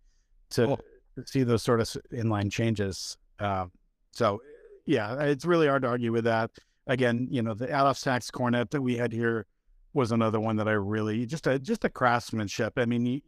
to 0.51 0.65
Cool. 0.67 0.79
see 1.25 1.43
those 1.43 1.63
sort 1.63 1.79
of 1.79 1.87
inline 2.11 2.51
changes. 2.51 3.17
Um, 3.39 3.71
so, 4.11 4.41
yeah, 4.85 5.21
it's 5.23 5.45
really 5.45 5.67
hard 5.67 5.81
to 5.83 5.87
argue 5.87 6.11
with 6.11 6.25
that. 6.25 6.51
Again, 6.87 7.27
you 7.31 7.41
know, 7.41 7.53
the 7.55 7.65
Adolf 7.67 7.97
Sax 7.97 8.29
cornet 8.29 8.69
that 8.71 8.81
we 8.81 8.97
had 8.97 9.11
here 9.11 9.47
was 9.93 10.11
another 10.11 10.39
one 10.39 10.57
that 10.57 10.67
I 10.67 10.73
really 10.73 11.25
just 11.25 11.47
a 11.47 11.57
just 11.57 11.85
a 11.85 11.89
craftsmanship. 11.89 12.73
I 12.77 12.85
mean, 12.85 13.21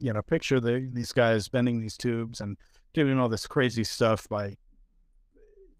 you, 0.00 0.12
know, 0.12 0.22
picture 0.22 0.60
the, 0.60 0.88
these 0.92 1.12
guys 1.12 1.48
bending 1.48 1.80
these 1.80 1.96
tubes 1.96 2.40
and 2.40 2.56
doing 2.94 3.18
all 3.18 3.28
this 3.28 3.46
crazy 3.46 3.84
stuff 3.84 4.28
by 4.28 4.56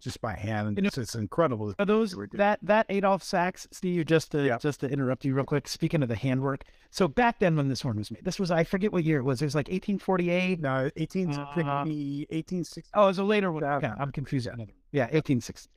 just 0.01 0.21
by 0.23 0.35
hand. 0.35 0.77
You 0.79 0.83
know- 0.83 0.87
it's, 0.89 0.97
it's 0.99 1.15
incredible. 1.15 1.75
Are 1.79 1.85
those 1.85 2.17
that 2.33 2.59
that 2.63 2.87
Adolf 2.89 3.23
Sax, 3.23 3.69
Steve? 3.71 4.07
Just 4.07 4.33
to 4.33 4.43
Yeah. 4.47 4.57
just 4.59 4.81
to 4.81 4.89
interrupt 4.89 5.25
you 5.27 5.35
real 5.35 5.45
quick. 5.45 5.69
Speaking 5.69 6.03
of 6.03 6.09
the 6.09 6.17
handwork, 6.17 6.65
so 6.91 7.07
back 7.07 7.39
then 7.39 7.55
when 7.57 7.69
this 7.69 7.83
horn 7.83 7.99
was 7.99 8.11
made, 8.11 8.25
this 8.25 8.39
was 8.41 8.51
I 8.51 8.65
forget 8.65 8.93
what 8.93 9.05
year 9.05 9.19
it 9.19 9.25
was. 9.25 9.43
It 9.43 9.45
was 9.45 9.55
like 9.55 9.69
1848. 9.69 10.61
No, 10.61 10.91
18, 10.97 11.33
Uh, 11.33 11.45
1860. 11.55 12.83
Oh, 12.95 13.05
it 13.05 13.07
was 13.09 13.19
a 13.19 13.25
later 13.25 13.53
one. 13.53 13.63
Yeah. 13.63 13.79
Yeah, 13.83 13.95
I'm 13.99 14.11
confused. 14.13 14.47
Yeah, 14.47 14.65
yeah 14.93 15.05
1860. 15.05 15.69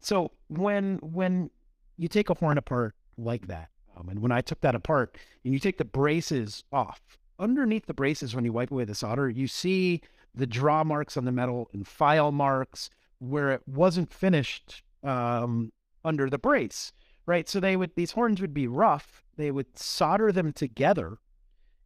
So 0.00 0.32
when 0.48 0.96
when 1.02 1.50
you 1.96 2.08
take 2.08 2.28
a 2.30 2.34
horn 2.34 2.58
apart 2.58 2.94
like 3.16 3.46
that, 3.46 3.68
um, 3.96 4.08
and 4.10 4.20
when 4.20 4.32
I 4.32 4.40
took 4.42 4.60
that 4.60 4.74
apart, 4.74 5.16
and 5.44 5.54
you 5.54 5.58
take 5.60 5.78
the 5.78 5.84
braces 5.84 6.64
off, 6.72 7.00
underneath 7.40 7.86
the 7.86 7.94
braces, 7.94 8.34
when 8.34 8.44
you 8.44 8.52
wipe 8.52 8.70
away 8.70 8.84
the 8.84 8.94
solder, 8.94 9.28
you 9.28 9.48
see 9.48 10.02
the 10.34 10.46
draw 10.46 10.84
marks 10.84 11.16
on 11.16 11.24
the 11.24 11.32
metal 11.32 11.68
and 11.72 11.88
file 11.88 12.30
marks 12.30 12.90
where 13.18 13.50
it 13.50 13.62
wasn't 13.66 14.12
finished 14.12 14.84
um, 15.02 15.72
under 16.04 16.30
the 16.30 16.38
brace, 16.38 16.92
right? 17.26 17.48
So 17.48 17.58
they 17.58 17.76
would 17.76 17.96
these 17.96 18.12
horns 18.12 18.40
would 18.40 18.54
be 18.54 18.68
rough. 18.68 19.24
They 19.36 19.50
would 19.50 19.76
solder 19.76 20.30
them 20.30 20.52
together, 20.52 21.18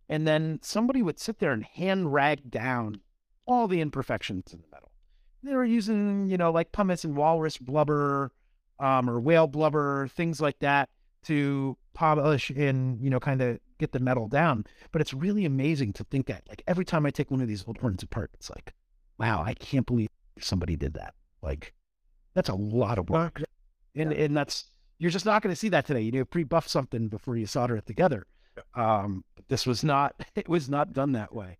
and 0.08 0.26
then 0.26 0.58
somebody 0.62 1.02
would 1.02 1.18
sit 1.18 1.38
there 1.38 1.52
and 1.52 1.64
hand 1.64 2.12
rag 2.12 2.50
down 2.50 3.00
all 3.46 3.68
the 3.68 3.80
imperfections 3.80 4.52
in 4.52 4.60
the 4.60 4.68
metal. 4.72 4.90
They 5.42 5.54
were 5.54 5.64
using, 5.64 6.28
you 6.28 6.36
know, 6.36 6.50
like 6.50 6.72
pumice 6.72 7.04
and 7.04 7.16
walrus 7.16 7.58
blubber, 7.58 8.32
um, 8.80 9.08
or 9.08 9.20
whale 9.20 9.46
blubber, 9.46 10.08
things 10.08 10.40
like 10.40 10.58
that 10.60 10.88
to 11.24 11.76
polish 11.92 12.50
and, 12.50 13.00
you 13.00 13.10
know, 13.10 13.20
kind 13.20 13.40
of 13.40 13.58
get 13.78 13.92
the 13.92 14.00
metal 14.00 14.28
down. 14.28 14.64
But 14.92 15.00
it's 15.00 15.14
really 15.14 15.44
amazing 15.44 15.92
to 15.94 16.04
think 16.04 16.26
that, 16.26 16.42
like, 16.48 16.62
every 16.66 16.84
time 16.84 17.06
I 17.06 17.10
take 17.10 17.30
one 17.30 17.40
of 17.40 17.48
these 17.48 17.64
old 17.66 17.78
horns 17.78 18.02
apart, 18.02 18.30
it's 18.34 18.50
like, 18.50 18.72
wow, 19.18 19.42
I 19.44 19.54
can't 19.54 19.86
believe 19.86 20.08
somebody 20.38 20.76
did 20.76 20.94
that. 20.94 21.14
Like, 21.42 21.74
that's 22.34 22.48
a 22.48 22.54
lot 22.54 22.98
of 22.98 23.10
work. 23.10 23.42
And, 23.94 24.12
and 24.12 24.36
that's, 24.36 24.70
you're 24.98 25.10
just 25.10 25.26
not 25.26 25.42
going 25.42 25.52
to 25.52 25.58
see 25.58 25.68
that 25.70 25.86
today. 25.86 26.00
You 26.00 26.12
need 26.12 26.18
to 26.18 26.26
pre-buff 26.26 26.68
something 26.68 27.08
before 27.08 27.36
you 27.36 27.46
solder 27.46 27.76
it 27.76 27.86
together. 27.86 28.26
Um, 28.74 29.24
but 29.36 29.48
this 29.48 29.66
was 29.66 29.84
not, 29.84 30.14
it 30.34 30.48
was 30.48 30.68
not 30.68 30.92
done 30.92 31.12
that 31.12 31.34
way. 31.34 31.58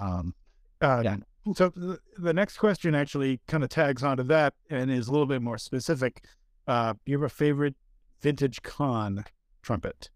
Um, 0.00 0.34
Uh, 0.80 1.00
Yeah. 1.04 1.16
So 1.54 1.68
the, 1.68 2.00
the 2.18 2.32
next 2.32 2.58
question 2.58 2.96
actually 2.96 3.40
kind 3.46 3.62
of 3.62 3.70
tags 3.70 4.02
onto 4.02 4.24
that 4.24 4.54
and 4.68 4.90
is 4.90 5.06
a 5.06 5.12
little 5.12 5.26
bit 5.26 5.42
more 5.42 5.58
specific. 5.58 6.24
Uh, 6.66 6.94
do 6.94 7.12
you 7.12 7.18
have 7.18 7.24
a 7.24 7.32
favorite 7.32 7.76
vintage 8.20 8.62
Conn 8.62 9.24
trumpet? 9.62 10.10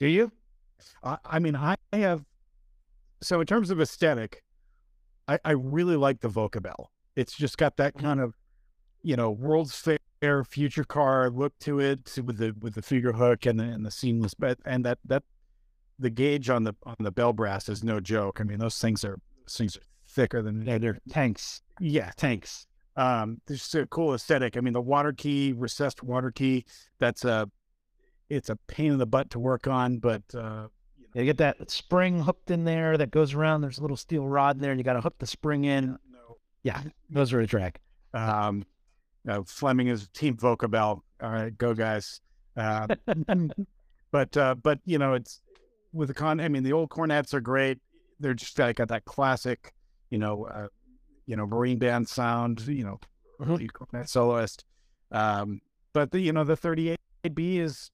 Do 0.00 0.06
you? 0.06 0.32
I, 1.02 1.18
I 1.24 1.38
mean, 1.38 1.56
I 1.56 1.76
have. 1.92 2.24
So 3.20 3.40
in 3.40 3.46
terms 3.46 3.70
of 3.70 3.80
aesthetic, 3.80 4.42
I, 5.26 5.38
I 5.44 5.50
really 5.52 5.96
like 5.96 6.20
the 6.20 6.28
Vocabell. 6.28 6.86
It's 7.16 7.36
just 7.36 7.58
got 7.58 7.76
that 7.78 7.98
kind 7.98 8.20
of, 8.20 8.34
you 9.02 9.16
know, 9.16 9.30
World's 9.30 9.74
Fair 10.20 10.42
future 10.42 10.84
car 10.84 11.30
look 11.30 11.56
to 11.60 11.78
it 11.78 12.16
with 12.24 12.38
the 12.38 12.52
with 12.60 12.74
the 12.74 12.82
figure 12.82 13.12
hook 13.12 13.46
and 13.46 13.58
the, 13.60 13.64
and 13.64 13.86
the 13.86 13.90
seamless, 13.90 14.34
but 14.34 14.58
and 14.64 14.84
that 14.84 14.98
that 15.04 15.22
the 16.00 16.10
gauge 16.10 16.50
on 16.50 16.64
the 16.64 16.74
on 16.84 16.96
the 16.98 17.12
bell 17.12 17.32
brass 17.32 17.68
is 17.68 17.84
no 17.84 18.00
joke. 18.00 18.40
I 18.40 18.44
mean, 18.44 18.58
those 18.58 18.78
things 18.78 19.04
are 19.04 19.18
those 19.44 19.56
things 19.56 19.76
are 19.76 19.82
thicker 20.08 20.42
than 20.42 20.62
Yeah, 20.66 20.78
they're 20.78 20.98
tanks. 21.08 21.62
yeah. 21.80 22.10
Tanks. 22.16 22.66
Um, 22.96 23.40
there's 23.46 23.60
just 23.60 23.74
a 23.76 23.86
cool 23.86 24.14
aesthetic. 24.14 24.56
I 24.56 24.60
mean, 24.60 24.72
the 24.72 24.80
water 24.80 25.12
key, 25.12 25.52
recessed 25.52 26.02
water 26.02 26.32
key, 26.32 26.64
that's 26.98 27.24
a 27.24 27.48
it's 28.30 28.48
a 28.50 28.56
pain 28.66 28.92
in 28.92 28.98
the 28.98 29.06
butt 29.06 29.30
to 29.30 29.38
work 29.38 29.66
on, 29.66 29.98
but 29.98 30.22
uh, 30.34 30.68
You 31.14 31.24
get 31.24 31.38
that 31.38 31.70
spring 31.70 32.22
hooked 32.22 32.50
in 32.50 32.64
there 32.64 32.96
that 32.98 33.10
goes 33.10 33.34
around. 33.34 33.60
There's 33.62 33.78
a 33.78 33.82
little 33.82 33.96
steel 33.96 34.26
rod 34.28 34.56
in 34.56 34.62
there, 34.62 34.70
and 34.70 34.78
you 34.80 34.84
got 34.84 34.92
to 34.94 35.00
hook 35.00 35.14
the 35.18 35.26
spring 35.26 35.64
in. 35.64 35.98
no. 36.12 36.36
Yeah, 36.62 36.82
those 37.10 37.32
are 37.32 37.40
a 37.40 37.46
drag. 37.46 37.78
Um, 38.14 38.64
uh, 39.28 39.42
Fleming 39.46 39.88
is 39.88 40.08
Team 40.08 40.36
Vocabell. 40.36 41.00
All 41.22 41.30
right, 41.30 41.56
go 41.56 41.74
guys. 41.74 42.20
Uh, 42.56 42.86
but 44.10 44.36
uh, 44.36 44.54
but 44.56 44.80
you 44.84 44.98
know, 44.98 45.14
it's 45.14 45.40
with 45.92 46.08
the 46.08 46.14
Conn. 46.14 46.40
I 46.40 46.48
mean, 46.48 46.62
the 46.62 46.72
old 46.72 46.90
cornets 46.90 47.34
are 47.34 47.40
great. 47.40 47.78
They're 48.20 48.34
just 48.34 48.58
like 48.58 48.76
got 48.76 48.88
that 48.88 49.04
classic, 49.04 49.72
you 50.10 50.18
know, 50.18 50.46
uh, 50.46 50.68
you 51.26 51.36
know, 51.36 51.46
marine 51.46 51.78
band 51.78 52.08
sound. 52.08 52.66
You 52.66 52.84
know, 52.84 53.00
Mhm. 53.40 53.48
early 53.50 53.68
cornet 53.68 54.08
soloist. 54.08 54.64
Um, 55.12 55.60
but 55.92 56.10
the 56.10 56.20
you 56.20 56.32
know 56.32 56.44
the 56.44 56.56
38B 56.56 57.58
is 57.58 57.90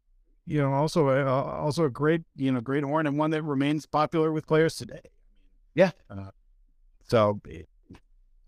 you 0.46 0.60
know 0.60 0.72
also 0.72 1.08
a, 1.08 1.24
also 1.26 1.84
a 1.84 1.90
great 1.90 2.22
you 2.36 2.52
know 2.52 2.60
great 2.60 2.84
horn 2.84 3.06
and 3.06 3.18
one 3.18 3.30
that 3.30 3.42
remains 3.42 3.86
popular 3.86 4.32
with 4.32 4.46
players 4.46 4.76
today. 4.76 5.02
Yeah. 5.74 5.90
Uh, 6.08 6.30
so. 7.04 7.40
It, 7.46 7.68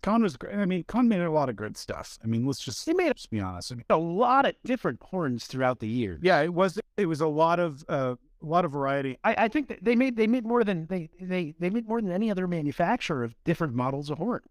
Conn 0.03 0.23
was 0.23 0.37
great. 0.37 0.55
I 0.55 0.65
mean, 0.65 0.85
Conn 0.87 1.09
made 1.09 1.19
a 1.19 1.29
lot 1.29 1.49
of 1.49 1.57
good 1.57 1.75
stuff. 1.75 2.17
I 2.23 2.27
mean, 2.27 2.45
let's 2.45 2.63
just, 2.63 2.85
They 2.85 2.93
made 2.93 3.13
just 3.13 3.29
be 3.29 3.41
honest. 3.41 3.73
I 3.73 3.75
mean, 3.75 3.85
a 3.89 3.97
lot 3.97 4.45
of 4.45 4.55
different 4.63 5.01
horns 5.03 5.47
throughout 5.47 5.79
the 5.79 5.87
year. 5.87 6.17
yeah, 6.21 6.39
it 6.39 6.53
was 6.53 6.79
it 6.95 7.07
was 7.07 7.19
a 7.19 7.27
lot 7.27 7.59
of 7.59 7.83
uh, 7.89 8.15
a 8.41 8.45
lot 8.45 8.63
of 8.63 8.71
variety. 8.71 9.17
I, 9.25 9.35
I 9.37 9.47
think 9.49 9.67
that 9.67 9.83
they 9.83 9.95
made 9.95 10.15
they 10.15 10.27
made 10.27 10.45
more 10.45 10.63
than 10.63 10.85
they 10.87 11.09
they 11.19 11.55
they 11.59 11.69
made 11.69 11.87
more 11.89 12.01
than 12.01 12.11
any 12.11 12.31
other 12.31 12.47
manufacturer 12.47 13.23
of 13.23 13.35
different 13.43 13.73
models 13.73 14.09
of 14.09 14.17
horn, 14.19 14.43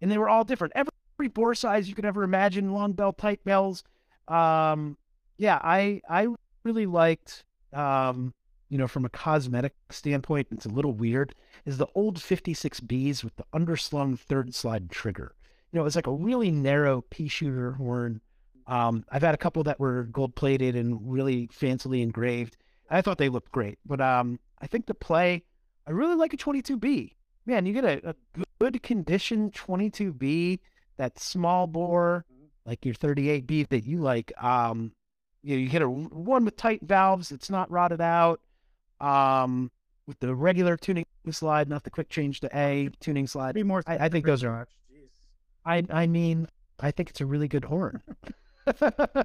and 0.00 0.10
they 0.10 0.16
were 0.16 0.28
all 0.28 0.44
different. 0.44 0.72
Every, 0.74 0.90
every 1.18 1.28
bore 1.28 1.54
size 1.54 1.88
you 1.88 1.94
could 1.94 2.06
ever 2.06 2.22
imagine, 2.22 2.72
long 2.72 2.92
bell, 2.92 3.12
tight 3.12 3.44
bells. 3.44 3.84
Um, 4.26 4.96
yeah, 5.40 5.58
I 5.62 6.02
I 6.08 6.28
really 6.64 6.86
liked. 6.86 7.44
Um, 7.72 8.34
you 8.68 8.78
know, 8.78 8.86
from 8.86 9.04
a 9.04 9.08
cosmetic 9.08 9.74
standpoint, 9.90 10.46
it's 10.52 10.66
a 10.66 10.68
little 10.68 10.92
weird. 10.92 11.34
Is 11.64 11.78
the 11.78 11.88
old 11.96 12.18
56Bs 12.18 13.24
with 13.24 13.34
the 13.34 13.44
underslung 13.52 14.16
third 14.16 14.54
slide 14.54 14.90
trigger? 14.92 15.34
You 15.72 15.80
know, 15.80 15.86
it's 15.86 15.96
like 15.96 16.06
a 16.06 16.12
really 16.12 16.52
narrow 16.52 17.00
pea 17.10 17.26
shooter 17.26 17.72
horn. 17.72 18.20
Um, 18.68 19.04
I've 19.10 19.22
had 19.22 19.34
a 19.34 19.38
couple 19.38 19.64
that 19.64 19.80
were 19.80 20.04
gold 20.04 20.36
plated 20.36 20.76
and 20.76 21.00
really 21.02 21.48
fancily 21.48 22.00
engraved. 22.00 22.56
I 22.90 23.00
thought 23.00 23.18
they 23.18 23.28
looked 23.28 23.50
great, 23.50 23.78
but 23.84 24.00
um, 24.00 24.38
I 24.60 24.68
think 24.68 24.86
the 24.86 24.94
play, 24.94 25.42
I 25.88 25.90
really 25.90 26.14
like 26.14 26.32
a 26.32 26.36
22B. 26.36 27.14
Man, 27.46 27.66
you 27.66 27.72
get 27.72 27.84
a, 27.84 28.10
a 28.10 28.14
good 28.60 28.82
condition 28.84 29.50
22B, 29.50 30.60
that 30.96 31.18
small 31.18 31.66
bore, 31.66 32.24
like 32.64 32.84
your 32.84 32.94
38B 32.94 33.68
that 33.70 33.84
you 33.84 33.98
like. 33.98 34.32
Um, 34.40 34.92
you 35.42 35.56
know, 35.56 35.62
you 35.62 35.68
get 35.68 35.82
a 35.82 35.88
one 35.88 36.44
with 36.44 36.56
tight 36.56 36.80
valves. 36.82 37.30
It's 37.32 37.50
not 37.50 37.70
rotted 37.70 38.00
out. 38.00 38.40
Um, 39.00 39.70
with 40.06 40.18
the 40.20 40.34
regular 40.34 40.76
tuning 40.76 41.06
slide, 41.30 41.68
not 41.68 41.84
the 41.84 41.90
quick 41.90 42.08
change 42.08 42.40
to 42.40 42.50
A 42.54 42.90
tuning 43.00 43.26
slide. 43.26 43.54
Be 43.54 43.62
more. 43.62 43.82
I, 43.86 44.06
I 44.06 44.08
think 44.08 44.26
those 44.26 44.42
are. 44.44 44.66
Jeez. 44.92 45.08
I 45.64 45.84
I 45.90 46.06
mean, 46.06 46.48
I 46.80 46.90
think 46.90 47.10
it's 47.10 47.20
a 47.20 47.26
really 47.26 47.48
good 47.48 47.64
horn. 47.64 48.02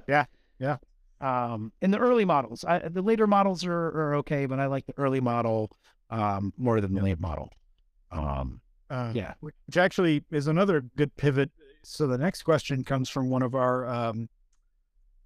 Yeah, 0.08 0.24
yeah. 0.58 0.76
Um, 1.20 1.72
in 1.80 1.90
the 1.90 1.98
early 1.98 2.24
models, 2.24 2.64
I, 2.64 2.78
the 2.88 3.02
later 3.02 3.26
models 3.26 3.64
are, 3.64 3.72
are 3.72 4.14
okay, 4.16 4.46
but 4.46 4.58
I 4.58 4.66
like 4.66 4.86
the 4.86 4.94
early 4.96 5.20
model 5.20 5.70
um 6.10 6.52
more 6.56 6.80
than 6.80 6.94
the 6.94 7.02
late 7.02 7.20
model. 7.20 7.50
Um, 8.10 8.60
Uh, 8.90 9.10
yeah. 9.14 9.34
which 9.40 9.76
actually 9.76 10.24
is 10.30 10.46
another 10.46 10.82
good 10.96 11.14
pivot. 11.16 11.50
So 11.84 12.06
the 12.06 12.18
next 12.18 12.42
question 12.42 12.82
comes 12.84 13.08
from 13.08 13.28
one 13.30 13.42
of 13.42 13.54
our 13.54 13.86
um, 13.86 14.28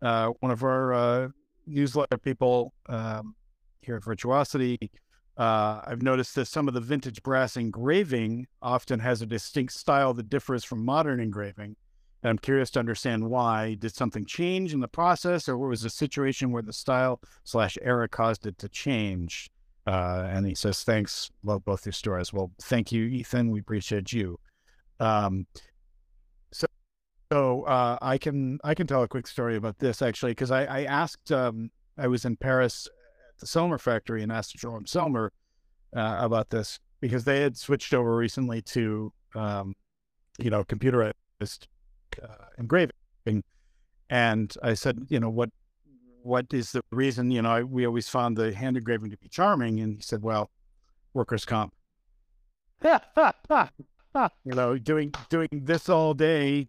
uh, 0.03 0.28
one 0.40 0.53
of 0.53 0.62
our 0.62 0.92
uh, 0.92 1.28
newsletter 1.66 2.18
people 2.18 2.72
um, 2.88 3.34
here 3.82 3.96
at 3.96 4.05
Virtuosity. 4.05 4.90
Uh, 5.36 5.80
I've 5.84 6.03
noticed 6.03 6.34
that 6.34 6.46
some 6.46 6.68
of 6.68 6.74
the 6.74 6.80
vintage 6.80 7.22
brass 7.22 7.57
engraving 7.57 8.46
often 8.61 9.01
has 9.01 9.22
a 9.22 9.26
distinct 9.26 9.72
style 9.72 10.12
that 10.14 10.28
differs 10.28 10.64
from 10.64 10.84
modern 10.84 11.20
engraving. 11.20 11.76
And 12.22 12.30
I'm 12.30 12.38
curious 12.38 12.70
to 12.72 12.78
understand 12.78 13.30
why. 13.30 13.76
Did 13.78 13.94
something 13.94 14.26
change 14.26 14.74
in 14.74 14.80
the 14.80 14.88
process, 14.88 15.48
or 15.48 15.57
was 15.57 15.84
a 15.84 15.90
situation 15.90 16.53
where 16.53 16.62
the 16.62 16.72
style 16.72 17.20
slash 17.44 17.78
era 17.80 18.09
caused 18.09 18.46
it 18.46 18.59
to 18.59 18.68
change? 18.68 19.51
Uh, 19.86 20.28
and 20.30 20.46
he 20.46 20.55
says, 20.55 20.84
"Thanks, 20.84 21.30
love 21.42 21.64
both 21.64 21.86
your 21.86 21.94
stories." 21.94 22.32
Well, 22.32 22.51
thank 22.61 22.92
you, 22.92 23.05
Ethan. 23.05 23.51
We 23.51 23.61
appreciate 23.61 24.12
you. 24.12 24.38
Um, 24.98 25.46
so 27.32 27.62
uh, 27.62 27.98
I 28.02 28.18
can 28.18 28.58
I 28.64 28.74
can 28.74 28.86
tell 28.86 29.02
a 29.02 29.08
quick 29.08 29.26
story 29.26 29.56
about 29.56 29.78
this 29.78 30.02
actually 30.02 30.32
because 30.32 30.50
I, 30.50 30.64
I 30.64 30.84
asked 30.84 31.30
um, 31.30 31.70
I 31.96 32.08
was 32.08 32.24
in 32.24 32.36
Paris 32.36 32.88
at 33.34 33.40
the 33.40 33.46
Selmer 33.46 33.80
factory 33.80 34.22
and 34.22 34.32
asked 34.32 34.56
Jerome 34.56 34.84
Selmer 34.84 35.28
uh, 35.96 36.16
about 36.18 36.50
this 36.50 36.78
because 37.00 37.24
they 37.24 37.40
had 37.40 37.56
switched 37.56 37.94
over 37.94 38.16
recently 38.16 38.62
to 38.62 39.12
um, 39.34 39.74
you 40.38 40.50
know 40.50 40.64
computerized 40.64 41.66
uh, 42.22 42.26
engraving, 42.58 43.44
and 44.08 44.54
I 44.62 44.74
said, 44.74 45.06
you 45.08 45.20
know 45.20 45.30
what 45.30 45.50
what 46.22 46.52
is 46.52 46.72
the 46.72 46.82
reason? 46.90 47.30
You 47.30 47.42
know, 47.42 47.50
I, 47.50 47.62
we 47.62 47.86
always 47.86 48.08
found 48.08 48.36
the 48.36 48.52
hand 48.52 48.76
engraving 48.76 49.10
to 49.10 49.16
be 49.16 49.28
charming, 49.28 49.80
and 49.80 49.96
he 49.96 50.02
said, 50.02 50.22
well, 50.22 50.50
workers' 51.14 51.44
comp. 51.44 51.72
You 54.44 54.54
know, 54.54 54.76
doing 54.76 55.14
doing 55.28 55.48
this 55.52 55.88
all 55.88 56.14
day. 56.14 56.66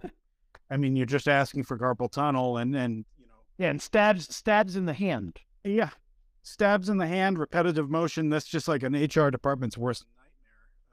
I 0.71 0.77
mean, 0.77 0.95
you're 0.95 1.05
just 1.05 1.27
asking 1.27 1.63
for 1.63 1.77
carpal 1.77 2.09
tunnel, 2.09 2.57
and 2.57 2.75
and 2.75 3.05
you 3.19 3.25
know, 3.27 3.33
yeah, 3.57 3.69
and 3.69 3.81
stabs 3.81 4.33
stabs 4.33 4.75
in 4.75 4.85
the 4.85 4.93
hand. 4.93 5.39
yeah, 5.63 5.89
stabs 6.43 6.89
in 6.89 6.97
the 6.97 7.07
hand, 7.07 7.37
repetitive 7.37 7.89
motion. 7.89 8.29
That's 8.29 8.45
just 8.47 8.67
like 8.67 8.83
an 8.83 8.93
HR 8.93 9.29
department's 9.29 9.77
worst 9.77 10.05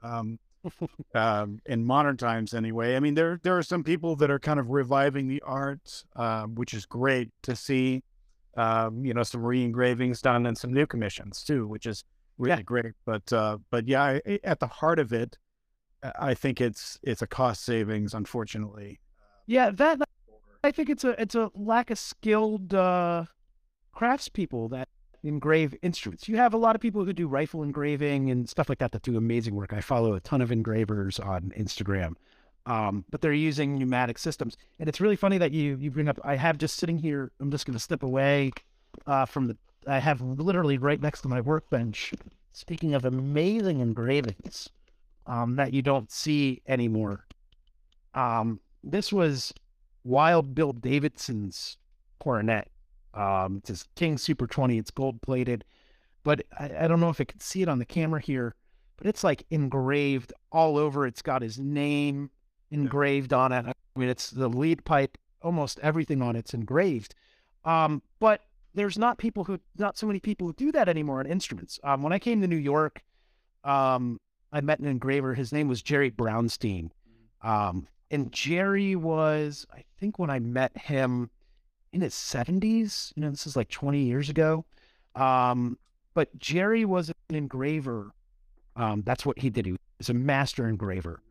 nightmare. 0.03 0.19
Um, 0.19 0.39
um, 1.15 1.61
in 1.65 1.85
modern 1.85 2.17
times, 2.17 2.53
anyway. 2.53 2.95
I 2.95 2.99
mean, 2.99 3.13
there 3.13 3.39
there 3.43 3.57
are 3.57 3.63
some 3.63 3.83
people 3.83 4.15
that 4.17 4.29
are 4.29 4.39
kind 4.39 4.59
of 4.59 4.69
reviving 4.69 5.27
the 5.27 5.41
art, 5.45 6.03
um, 6.17 6.55
which 6.55 6.73
is 6.73 6.85
great 6.85 7.29
to 7.43 7.55
see. 7.55 8.03
Um, 8.57 9.05
you 9.05 9.13
know, 9.13 9.23
some 9.23 9.45
re-engravings 9.45 10.21
done 10.21 10.45
and 10.45 10.57
some 10.57 10.73
new 10.73 10.85
commissions 10.85 11.43
too, 11.43 11.67
which 11.67 11.85
is 11.85 12.03
really 12.37 12.57
yeah. 12.57 12.61
great. 12.63 12.93
But 13.05 13.31
uh, 13.31 13.59
but 13.71 13.87
yeah, 13.87 14.03
I, 14.03 14.39
at 14.43 14.59
the 14.59 14.67
heart 14.67 14.99
of 14.99 15.13
it, 15.13 15.37
I 16.19 16.33
think 16.33 16.59
it's 16.59 16.99
it's 17.03 17.21
a 17.21 17.27
cost 17.27 17.63
savings, 17.63 18.13
unfortunately. 18.13 18.99
Yeah, 19.49 19.71
that 19.71 19.99
I 20.63 20.69
think 20.69 20.91
it's 20.91 21.03
a 21.03 21.19
it's 21.19 21.33
a 21.33 21.49
lack 21.55 21.89
of 21.89 21.97
skilled 21.97 22.71
uh, 22.71 23.25
craftspeople 23.97 24.69
that 24.69 24.89
engrave 25.23 25.73
instruments. 25.81 26.29
You 26.29 26.37
have 26.37 26.53
a 26.53 26.57
lot 26.57 26.75
of 26.75 26.81
people 26.81 27.03
who 27.03 27.13
do 27.13 27.27
rifle 27.27 27.63
engraving 27.63 28.29
and 28.29 28.47
stuff 28.47 28.69
like 28.69 28.77
that 28.77 28.91
that 28.91 29.01
do 29.01 29.17
amazing 29.17 29.55
work. 29.55 29.73
I 29.73 29.81
follow 29.81 30.13
a 30.13 30.19
ton 30.19 30.41
of 30.41 30.51
engravers 30.51 31.19
on 31.19 31.51
Instagram, 31.57 32.13
um, 32.67 33.05
but 33.09 33.21
they're 33.21 33.33
using 33.33 33.79
pneumatic 33.79 34.19
systems. 34.19 34.55
And 34.77 34.87
it's 34.87 35.01
really 35.01 35.15
funny 35.15 35.39
that 35.39 35.51
you 35.51 35.77
you 35.81 35.89
bring 35.89 36.07
up. 36.07 36.19
I 36.23 36.35
have 36.35 36.59
just 36.59 36.75
sitting 36.75 36.99
here. 36.99 37.31
I'm 37.39 37.49
just 37.49 37.65
going 37.65 37.73
to 37.73 37.79
step 37.79 38.03
away 38.03 38.51
uh, 39.07 39.25
from 39.25 39.47
the. 39.47 39.57
I 39.87 39.97
have 39.97 40.21
literally 40.21 40.77
right 40.77 41.01
next 41.01 41.21
to 41.21 41.27
my 41.27 41.41
workbench. 41.41 42.13
Speaking 42.53 42.93
of 42.93 43.03
amazing 43.03 43.79
engravings 43.79 44.69
um, 45.25 45.55
that 45.55 45.73
you 45.73 45.81
don't 45.81 46.11
see 46.11 46.61
anymore, 46.67 47.25
um, 48.13 48.59
this 48.83 49.11
was 49.11 49.53
Wild 50.03 50.55
Bill 50.55 50.73
Davison's 50.73 51.77
coronet 52.19 52.69
um, 53.13 53.57
it 53.57 53.67
says 53.67 53.85
King 53.95 54.17
Super 54.17 54.47
20. 54.47 54.77
It's 54.77 54.91
gold 54.91 55.21
plated, 55.21 55.65
but 56.23 56.43
I, 56.57 56.71
I 56.81 56.87
don't 56.87 56.99
know 56.99 57.09
if 57.09 57.19
I 57.19 57.25
can 57.25 57.39
see 57.39 57.61
it 57.61 57.69
on 57.69 57.79
the 57.79 57.85
camera 57.85 58.21
here, 58.21 58.55
but 58.97 59.07
it's 59.07 59.23
like 59.23 59.45
engraved 59.49 60.33
all 60.51 60.77
over. 60.77 61.05
It's 61.05 61.21
got 61.21 61.41
his 61.41 61.59
name 61.59 62.29
engraved 62.71 63.33
on 63.33 63.51
it. 63.51 63.65
I 63.65 63.73
mean, 63.99 64.09
it's 64.09 64.29
the 64.29 64.47
lead 64.47 64.85
pipe, 64.85 65.17
almost 65.41 65.79
everything 65.79 66.21
on 66.21 66.35
it's 66.35 66.53
engraved. 66.53 67.15
Um, 67.65 68.01
but 68.19 68.41
there's 68.75 68.97
not 68.97 69.17
people 69.17 69.43
who, 69.43 69.59
not 69.77 69.97
so 69.97 70.05
many 70.05 70.19
people 70.19 70.47
who 70.47 70.53
do 70.53 70.71
that 70.71 70.87
anymore 70.87 71.19
on 71.19 71.25
instruments. 71.25 71.79
Um, 71.83 72.03
when 72.03 72.13
I 72.13 72.19
came 72.19 72.41
to 72.41 72.47
New 72.47 72.55
York, 72.55 73.03
um, 73.63 74.19
I 74.51 74.61
met 74.61 74.79
an 74.79 74.85
engraver. 74.85 75.33
His 75.33 75.51
name 75.51 75.67
was 75.67 75.81
Jerry 75.81 76.11
Brownstein. 76.11 76.91
Um, 77.41 77.87
and 78.11 78.31
Jerry 78.31 78.95
was, 78.95 79.65
I 79.73 79.83
think 79.99 80.19
when 80.19 80.29
I 80.29 80.39
met 80.39 80.77
him, 80.77 81.29
in 81.91 82.01
his 82.01 82.13
70s. 82.13 83.13
You 83.15 83.23
know, 83.23 83.29
this 83.29 83.47
is 83.47 83.55
like 83.55 83.69
20 83.69 84.03
years 84.03 84.29
ago. 84.29 84.65
Um, 85.15 85.77
but 86.13 86.37
Jerry 86.37 86.85
was 86.85 87.09
an 87.29 87.35
engraver. 87.35 88.11
Um, 88.75 89.03
that's 89.05 89.25
what 89.25 89.39
he 89.39 89.49
did. 89.49 89.65
He 89.65 89.75
was 89.97 90.09
a 90.09 90.13
master 90.13 90.67
engraver. 90.67 91.21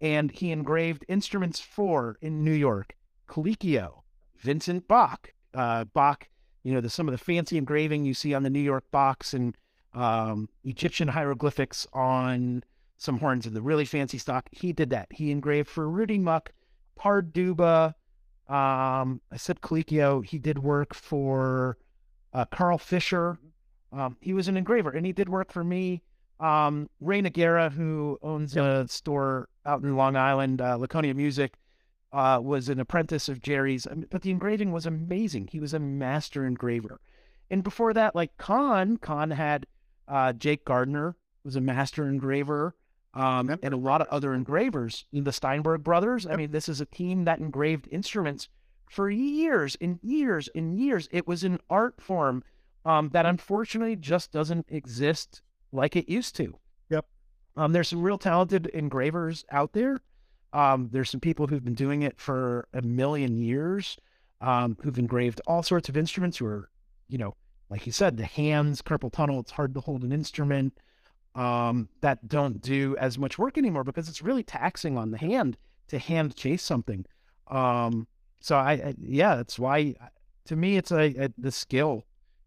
And 0.00 0.30
he 0.30 0.52
engraved 0.52 1.04
instruments 1.08 1.60
for, 1.60 2.18
in 2.20 2.44
New 2.44 2.52
York, 2.52 2.94
Calicchio, 3.28 4.02
Vincent 4.36 4.86
Bach. 4.86 5.32
Uh, 5.54 5.84
Bach, 5.84 6.28
you 6.62 6.72
know, 6.72 6.80
the, 6.80 6.90
some 6.90 7.08
of 7.08 7.12
the 7.12 7.18
fancy 7.18 7.58
engraving 7.58 8.04
you 8.04 8.14
see 8.14 8.34
on 8.34 8.42
the 8.42 8.50
New 8.50 8.60
York 8.60 8.84
Bachs 8.92 9.34
and 9.34 9.56
um, 9.94 10.48
Egyptian 10.64 11.08
hieroglyphics 11.08 11.86
on 11.92 12.62
some 12.98 13.18
horns 13.18 13.46
in 13.46 13.54
the 13.54 13.62
really 13.62 13.84
fancy 13.84 14.18
stock. 14.18 14.48
He 14.52 14.72
did 14.72 14.90
that. 14.90 15.08
He 15.10 15.30
engraved 15.30 15.68
for 15.68 15.88
Rudy 15.88 16.18
Muck, 16.18 16.52
Parduba, 16.98 17.94
um, 18.48 19.20
I 19.30 19.36
said 19.36 19.60
Calicchio. 19.60 20.24
He 20.24 20.38
did 20.38 20.58
work 20.58 20.94
for 20.94 21.76
uh, 22.32 22.46
Carl 22.46 22.78
Fischer. 22.78 23.38
Mm-hmm. 23.94 24.00
Um, 24.00 24.16
he 24.20 24.32
was 24.32 24.48
an 24.48 24.56
engraver, 24.56 24.90
and 24.90 25.04
he 25.04 25.12
did 25.12 25.28
work 25.28 25.52
for 25.52 25.62
me. 25.62 26.02
Um, 26.40 26.88
Ray 27.00 27.20
Noguera, 27.20 27.70
who 27.70 28.18
owns 28.22 28.56
a 28.56 28.86
store 28.88 29.48
out 29.66 29.82
in 29.82 29.96
Long 29.96 30.16
Island, 30.16 30.60
uh, 30.60 30.76
Laconia 30.76 31.14
Music, 31.14 31.54
uh, 32.12 32.40
was 32.42 32.68
an 32.68 32.80
apprentice 32.80 33.28
of 33.28 33.42
Jerry's. 33.42 33.86
But 34.10 34.22
the 34.22 34.30
engraving 34.30 34.72
was 34.72 34.86
amazing. 34.86 35.48
He 35.52 35.60
was 35.60 35.74
a 35.74 35.78
master 35.78 36.46
engraver. 36.46 37.00
And 37.50 37.62
before 37.62 37.92
that, 37.94 38.14
like 38.14 38.36
Conn, 38.38 38.96
Conn 38.98 39.30
had 39.30 39.66
uh, 40.06 40.32
Jake 40.32 40.64
Gardner, 40.64 41.16
was 41.44 41.56
a 41.56 41.60
master 41.60 42.08
engraver 42.08 42.74
um, 43.14 43.58
and 43.62 43.74
a 43.74 43.76
lot 43.76 44.00
of 44.00 44.08
other 44.08 44.34
engravers. 44.34 45.04
The 45.12 45.30
Stenberg 45.30 45.82
brothers. 45.82 46.26
I 46.26 46.36
mean, 46.36 46.50
this 46.50 46.68
is 46.68 46.80
a 46.80 46.86
team 46.86 47.24
that 47.24 47.38
engraved 47.38 47.88
instruments 47.90 48.48
for 48.90 49.10
years 49.10 49.76
and 49.80 49.98
years 50.02 50.48
and 50.54 50.78
years. 50.78 51.08
It 51.10 51.26
was 51.26 51.44
an 51.44 51.58
art 51.68 52.00
form 52.00 52.42
um, 52.84 53.10
that 53.12 53.26
unfortunately 53.26 53.96
just 53.96 54.32
doesn't 54.32 54.66
exist 54.68 55.42
like 55.72 55.96
it 55.96 56.08
used 56.08 56.36
to. 56.36 56.58
Yep. 56.90 57.06
Um, 57.56 57.72
there's 57.72 57.88
some 57.88 58.02
real 58.02 58.18
talented 58.18 58.66
engravers 58.66 59.44
out 59.50 59.72
there. 59.72 60.00
Um, 60.52 60.88
there's 60.92 61.10
some 61.10 61.20
people 61.20 61.46
who've 61.46 61.64
been 61.64 61.74
doing 61.74 62.02
it 62.02 62.18
for 62.18 62.68
a 62.72 62.80
million 62.80 63.36
years, 63.36 63.98
um, 64.40 64.78
who've 64.80 64.98
engraved 64.98 65.40
all 65.46 65.62
sorts 65.62 65.88
of 65.88 65.96
instruments. 65.96 66.38
Who 66.38 66.46
are, 66.46 66.70
you 67.08 67.18
know, 67.18 67.34
like 67.68 67.84
you 67.84 67.92
said, 67.92 68.16
the 68.16 68.24
hands, 68.24 68.80
carpal 68.80 69.12
tunnel. 69.12 69.40
It's 69.40 69.50
hard 69.50 69.74
to 69.74 69.80
hold 69.80 70.04
an 70.04 70.12
instrument 70.12 70.78
um, 71.34 71.88
that 72.00 72.26
don't 72.28 72.60
do 72.60 72.96
as 72.98 73.18
much 73.18 73.38
work 73.38 73.58
anymore 73.58 73.84
because 73.84 74.08
it's 74.08 74.22
really 74.22 74.42
taxing 74.42 74.98
on 74.98 75.10
the 75.10 75.18
hand 75.18 75.56
to 75.88 75.98
hand 75.98 76.34
chase 76.36 76.62
something. 76.62 77.04
Um, 77.48 78.06
so 78.40 78.56
I, 78.56 78.72
I, 78.72 78.94
yeah, 79.00 79.36
that's 79.36 79.58
why 79.58 79.94
to 80.46 80.56
me 80.56 80.76
it's 80.76 80.90
a, 80.90 81.24
a 81.24 81.28
the 81.38 81.52
skill. 81.52 82.04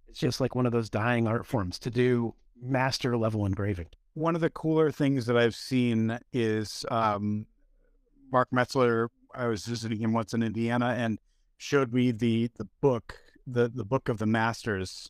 It's 0.07 0.19
just 0.19 0.41
like 0.41 0.55
one 0.55 0.65
of 0.65 0.71
those 0.71 0.89
dying 0.89 1.27
art 1.27 1.45
forms 1.45 1.79
to 1.79 1.89
do 1.89 2.35
master 2.61 3.17
level 3.17 3.45
engraving. 3.45 3.87
One 4.13 4.35
of 4.35 4.41
the 4.41 4.49
cooler 4.49 4.91
things 4.91 5.25
that 5.27 5.37
I've 5.37 5.55
seen 5.55 6.19
is 6.33 6.85
um, 6.91 7.45
Mark 8.31 8.49
Metzler. 8.53 9.07
I 9.33 9.47
was 9.47 9.65
visiting 9.65 9.99
him 9.99 10.11
once 10.11 10.33
in 10.33 10.43
Indiana 10.43 10.95
and 10.97 11.17
showed 11.57 11.93
me 11.93 12.11
the 12.11 12.49
the 12.57 12.67
book, 12.81 13.17
the 13.47 13.69
the 13.73 13.85
book 13.85 14.09
of 14.09 14.17
the 14.17 14.25
masters 14.25 15.09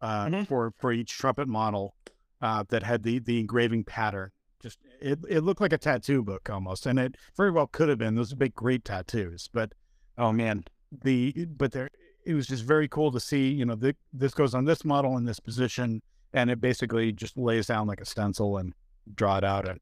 uh, 0.00 0.26
mm-hmm. 0.26 0.42
for 0.44 0.72
for 0.78 0.92
each 0.92 1.12
trumpet 1.12 1.46
model 1.46 1.94
uh, 2.40 2.64
that 2.68 2.82
had 2.82 3.02
the 3.02 3.18
the 3.18 3.38
engraving 3.40 3.84
pattern. 3.84 4.30
Just 4.62 4.78
it, 5.00 5.18
it 5.28 5.40
looked 5.40 5.60
like 5.60 5.72
a 5.72 5.78
tattoo 5.78 6.22
book 6.22 6.50
almost, 6.50 6.86
and 6.86 6.98
it 6.98 7.16
very 7.36 7.50
well 7.50 7.66
could 7.66 7.88
have 7.88 7.98
been. 7.98 8.14
Those 8.14 8.32
are 8.32 8.36
big, 8.36 8.54
great 8.54 8.84
tattoos, 8.84 9.48
but 9.52 9.72
oh 10.18 10.32
man, 10.32 10.64
the 11.02 11.46
but 11.56 11.72
there 11.72 11.90
it 12.24 12.34
was 12.34 12.46
just 12.46 12.64
very 12.64 12.88
cool 12.88 13.10
to 13.12 13.20
see. 13.20 13.48
You 13.48 13.64
know, 13.64 13.74
the, 13.74 13.96
this 14.12 14.34
goes 14.34 14.54
on 14.54 14.64
this 14.64 14.84
model 14.84 15.16
in 15.16 15.24
this 15.24 15.40
position, 15.40 16.02
and 16.32 16.50
it 16.50 16.60
basically 16.60 17.12
just 17.12 17.36
lays 17.36 17.66
down 17.66 17.86
like 17.86 18.00
a 18.00 18.04
stencil 18.04 18.58
and 18.58 18.74
draw 19.14 19.38
it 19.38 19.44
out. 19.44 19.68
And 19.68 19.80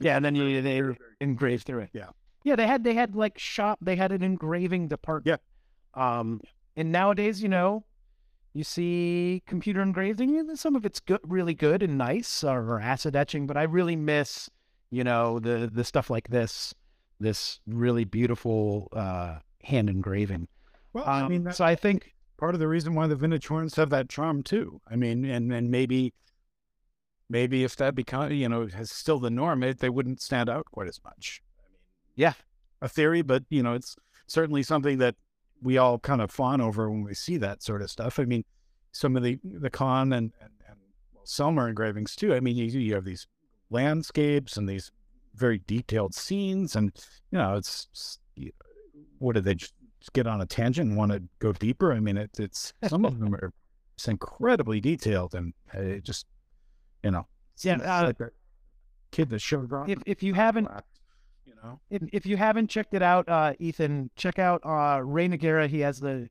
yeah, 0.00 0.16
and 0.16 0.24
then 0.24 0.34
you 0.34 0.62
they 0.62 0.82
engrave 1.20 1.62
through 1.62 1.80
it. 1.80 1.90
Yeah, 1.92 2.08
yeah. 2.44 2.56
They 2.56 2.66
had 2.66 2.84
they 2.84 2.94
had 2.94 3.14
like 3.14 3.38
shop. 3.38 3.78
They 3.82 3.96
had 3.96 4.12
an 4.12 4.22
engraving 4.22 4.88
department. 4.88 5.40
Yeah. 5.96 6.18
Um, 6.18 6.40
and 6.76 6.90
nowadays, 6.90 7.42
you 7.42 7.50
know, 7.50 7.84
you 8.54 8.64
see 8.64 9.42
computer 9.46 9.80
engraving. 9.80 10.54
Some 10.56 10.76
of 10.76 10.84
it's 10.84 11.00
good, 11.00 11.20
really 11.24 11.54
good 11.54 11.82
and 11.82 11.96
nice, 11.96 12.44
or, 12.44 12.80
acid 12.80 13.16
etching. 13.16 13.46
But 13.46 13.56
I 13.56 13.62
really 13.62 13.96
miss, 13.96 14.50
you 14.90 15.04
know, 15.04 15.38
the 15.38 15.70
the 15.72 15.84
stuff 15.84 16.10
like 16.10 16.28
this, 16.28 16.74
this 17.18 17.60
really 17.66 18.04
beautiful 18.04 18.88
uh, 18.92 19.36
hand 19.62 19.88
engraving. 19.88 20.48
Well, 20.92 21.08
um, 21.08 21.24
I 21.24 21.28
mean, 21.28 21.52
so 21.52 21.64
I 21.64 21.74
think 21.74 22.14
part 22.36 22.54
of 22.54 22.60
the 22.60 22.68
reason 22.68 22.94
why 22.94 23.06
the 23.06 23.16
vintage 23.16 23.46
horns 23.46 23.76
have 23.76 23.90
that 23.90 24.08
charm 24.08 24.42
too. 24.42 24.80
I 24.90 24.96
mean, 24.96 25.24
and 25.24 25.52
and 25.52 25.70
maybe, 25.70 26.12
maybe 27.30 27.64
if 27.64 27.76
that 27.76 27.94
become 27.94 28.32
you 28.32 28.48
know 28.48 28.66
has 28.66 28.90
still 28.90 29.18
the 29.18 29.30
norm, 29.30 29.62
it, 29.62 29.78
they 29.78 29.90
wouldn't 29.90 30.20
stand 30.20 30.50
out 30.50 30.66
quite 30.66 30.88
as 30.88 31.00
much. 31.02 31.42
I 31.58 31.62
mean, 31.70 31.78
yeah, 32.16 32.34
a 32.82 32.88
theory, 32.88 33.22
but 33.22 33.44
you 33.48 33.62
know, 33.62 33.72
it's 33.72 33.96
certainly 34.26 34.62
something 34.62 34.98
that 34.98 35.14
we 35.62 35.78
all 35.78 35.98
kind 35.98 36.20
of 36.20 36.30
fawn 36.30 36.60
over 36.60 36.90
when 36.90 37.04
we 37.04 37.14
see 37.14 37.36
that 37.38 37.62
sort 37.62 37.82
of 37.82 37.90
stuff. 37.90 38.18
I 38.18 38.24
mean, 38.24 38.44
some 38.92 39.16
of 39.16 39.22
the 39.22 39.38
the 39.44 39.70
Conn 39.70 40.12
and 40.12 40.32
and, 40.40 40.50
and 40.68 40.76
well, 41.14 41.24
Selmer 41.24 41.68
engravings 41.68 42.16
too. 42.16 42.34
I 42.34 42.40
mean, 42.40 42.56
you 42.56 42.66
you 42.66 42.94
have 42.94 43.04
these 43.04 43.26
landscapes 43.70 44.56
and 44.56 44.68
these 44.68 44.90
very 45.34 45.62
detailed 45.66 46.14
scenes, 46.14 46.76
and 46.76 46.92
you 47.30 47.38
know, 47.38 47.56
it's 47.56 48.18
what 49.18 49.34
did 49.34 49.44
they 49.44 49.54
just 49.54 49.74
get 50.12 50.26
on 50.26 50.40
a 50.40 50.46
tangent 50.46 50.88
and 50.88 50.98
want 50.98 51.12
to 51.12 51.22
go 51.38 51.52
deeper? 51.52 51.92
I 51.92 52.00
mean, 52.00 52.16
it, 52.16 52.30
it's 52.38 52.72
some 52.88 53.04
of 53.04 53.18
them 53.18 53.34
are 53.42 53.52
it's 53.94 54.08
incredibly 54.08 54.80
detailed, 54.80 55.34
and 55.34 55.54
it 55.72 56.04
just 56.04 56.26
you 57.04 57.10
know, 57.10 57.26
yeah, 57.60 57.76
uh, 57.76 58.06
like 58.06 58.20
a 58.20 58.30
kid 59.10 59.30
that 59.30 59.40
showed 59.40 59.70
if 59.88 60.00
if 60.06 60.22
you 60.22 60.34
haven't 60.34 60.68
know. 61.62 61.80
If, 61.90 62.02
if 62.12 62.26
you 62.26 62.36
haven't 62.36 62.68
checked 62.68 62.94
it 62.94 63.02
out, 63.02 63.28
uh, 63.28 63.54
Ethan, 63.58 64.10
check 64.16 64.38
out 64.38 64.60
uh, 64.64 65.00
Ray 65.02 65.28
Noguera. 65.28 65.68
He 65.68 65.80
has 65.80 66.00
the 66.00 66.28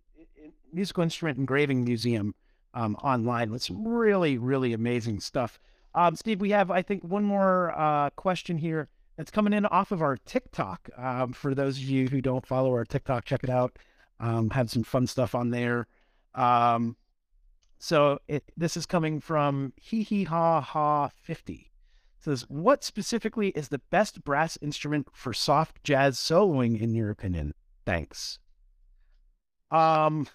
Musical 0.73 1.03
Instrument 1.03 1.37
Engraving 1.37 1.83
Museum 1.83 2.35
um, 2.73 2.95
online 2.97 3.51
with 3.51 3.63
some 3.63 3.87
really, 3.87 4.37
really 4.37 4.73
amazing 4.73 5.19
stuff. 5.19 5.59
Um, 5.93 6.15
Steve, 6.15 6.39
we 6.39 6.51
have, 6.51 6.71
I 6.71 6.81
think, 6.81 7.03
one 7.03 7.23
more 7.23 7.77
uh, 7.77 8.09
question 8.11 8.57
here 8.57 8.87
that's 9.17 9.31
coming 9.31 9.53
in 9.53 9.65
off 9.65 9.91
of 9.91 10.01
our 10.01 10.17
TikTok. 10.17 10.89
Um, 10.97 11.33
for 11.33 11.53
those 11.53 11.77
of 11.77 11.83
you 11.83 12.07
who 12.07 12.21
don't 12.21 12.45
follow 12.45 12.71
our 12.71 12.85
TikTok, 12.85 13.25
check 13.25 13.43
it 13.43 13.49
out. 13.49 13.77
Um, 14.19 14.51
have 14.51 14.69
some 14.69 14.83
fun 14.83 15.07
stuff 15.07 15.35
on 15.35 15.49
there. 15.49 15.87
Um, 16.35 16.95
So 17.79 18.19
it, 18.27 18.43
this 18.55 18.77
is 18.77 18.85
coming 18.85 19.19
from 19.19 19.73
hee 19.75 20.03
hee 20.03 20.23
ha 20.25 20.61
ha 20.61 21.09
50. 21.23 21.70
Says, 22.21 22.45
what 22.49 22.83
specifically 22.83 23.49
is 23.49 23.69
the 23.69 23.81
best 23.89 24.23
brass 24.23 24.57
instrument 24.61 25.07
for 25.11 25.33
soft 25.33 25.83
jazz 25.83 26.17
soloing 26.17 26.79
in 26.79 26.93
your 26.93 27.09
opinion? 27.09 27.53
Thanks. 27.85 28.37
Um, 29.71 30.27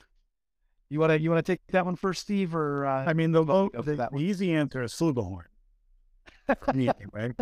you 0.89 0.99
wanna 0.99 1.16
you 1.16 1.30
wanna 1.30 1.43
take 1.43 1.61
that 1.68 1.87
one 1.87 1.95
first, 1.95 2.22
Steve, 2.22 2.57
or 2.57 2.87
uh, 2.87 3.05
I 3.05 3.12
mean, 3.12 3.30
the, 3.32 3.43
low, 3.43 3.70
the, 3.72 4.09
the 4.12 4.18
easy 4.18 4.53
answer 4.53 4.82
is 4.82 4.93
flugelhorn. 4.93 5.45
Me, 6.74 6.89
anyway. 7.01 7.34